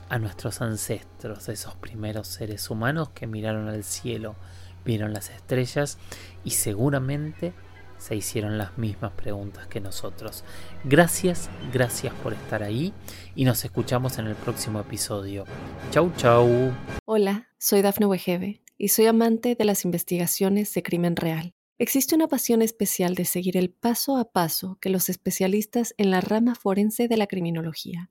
a 0.09 0.18
nuestros 0.18 0.61
ancestros, 0.61 1.48
esos 1.48 1.74
primeros 1.76 2.28
seres 2.28 2.70
humanos 2.70 3.11
que 3.11 3.26
miraron 3.26 3.68
al 3.68 3.84
cielo, 3.84 4.36
vieron 4.84 5.12
las 5.12 5.30
estrellas 5.30 5.98
y 6.44 6.50
seguramente 6.50 7.52
se 7.98 8.16
hicieron 8.16 8.59
las 8.59 8.76
mismas 8.76 9.12
preguntas 9.12 9.66
que 9.66 9.80
nosotros. 9.80 10.44
Gracias, 10.84 11.48
gracias 11.72 12.12
por 12.14 12.34
estar 12.34 12.62
ahí 12.62 12.92
y 13.34 13.44
nos 13.44 13.64
escuchamos 13.64 14.18
en 14.18 14.26
el 14.26 14.34
próximo 14.34 14.80
episodio. 14.80 15.44
Chau, 15.90 16.12
chau. 16.16 16.72
Hola, 17.05 17.48
soy 17.59 17.82
Dafne 17.82 18.07
Wegebe 18.07 18.62
y 18.76 18.88
soy 18.88 19.07
amante 19.07 19.55
de 19.55 19.64
las 19.64 19.84
investigaciones 19.84 20.74
de 20.74 20.82
crimen 20.82 21.16
real. 21.16 21.55
Existe 21.78 22.14
una 22.14 22.28
pasión 22.28 22.62
especial 22.62 23.14
de 23.14 23.24
seguir 23.24 23.57
el 23.57 23.70
paso 23.70 24.16
a 24.16 24.30
paso 24.30 24.78
que 24.80 24.90
los 24.90 25.09
especialistas 25.09 25.94
en 25.96 26.11
la 26.11 26.20
rama 26.20 26.55
forense 26.55 27.09
de 27.09 27.16
la 27.16 27.26
criminología 27.26 28.11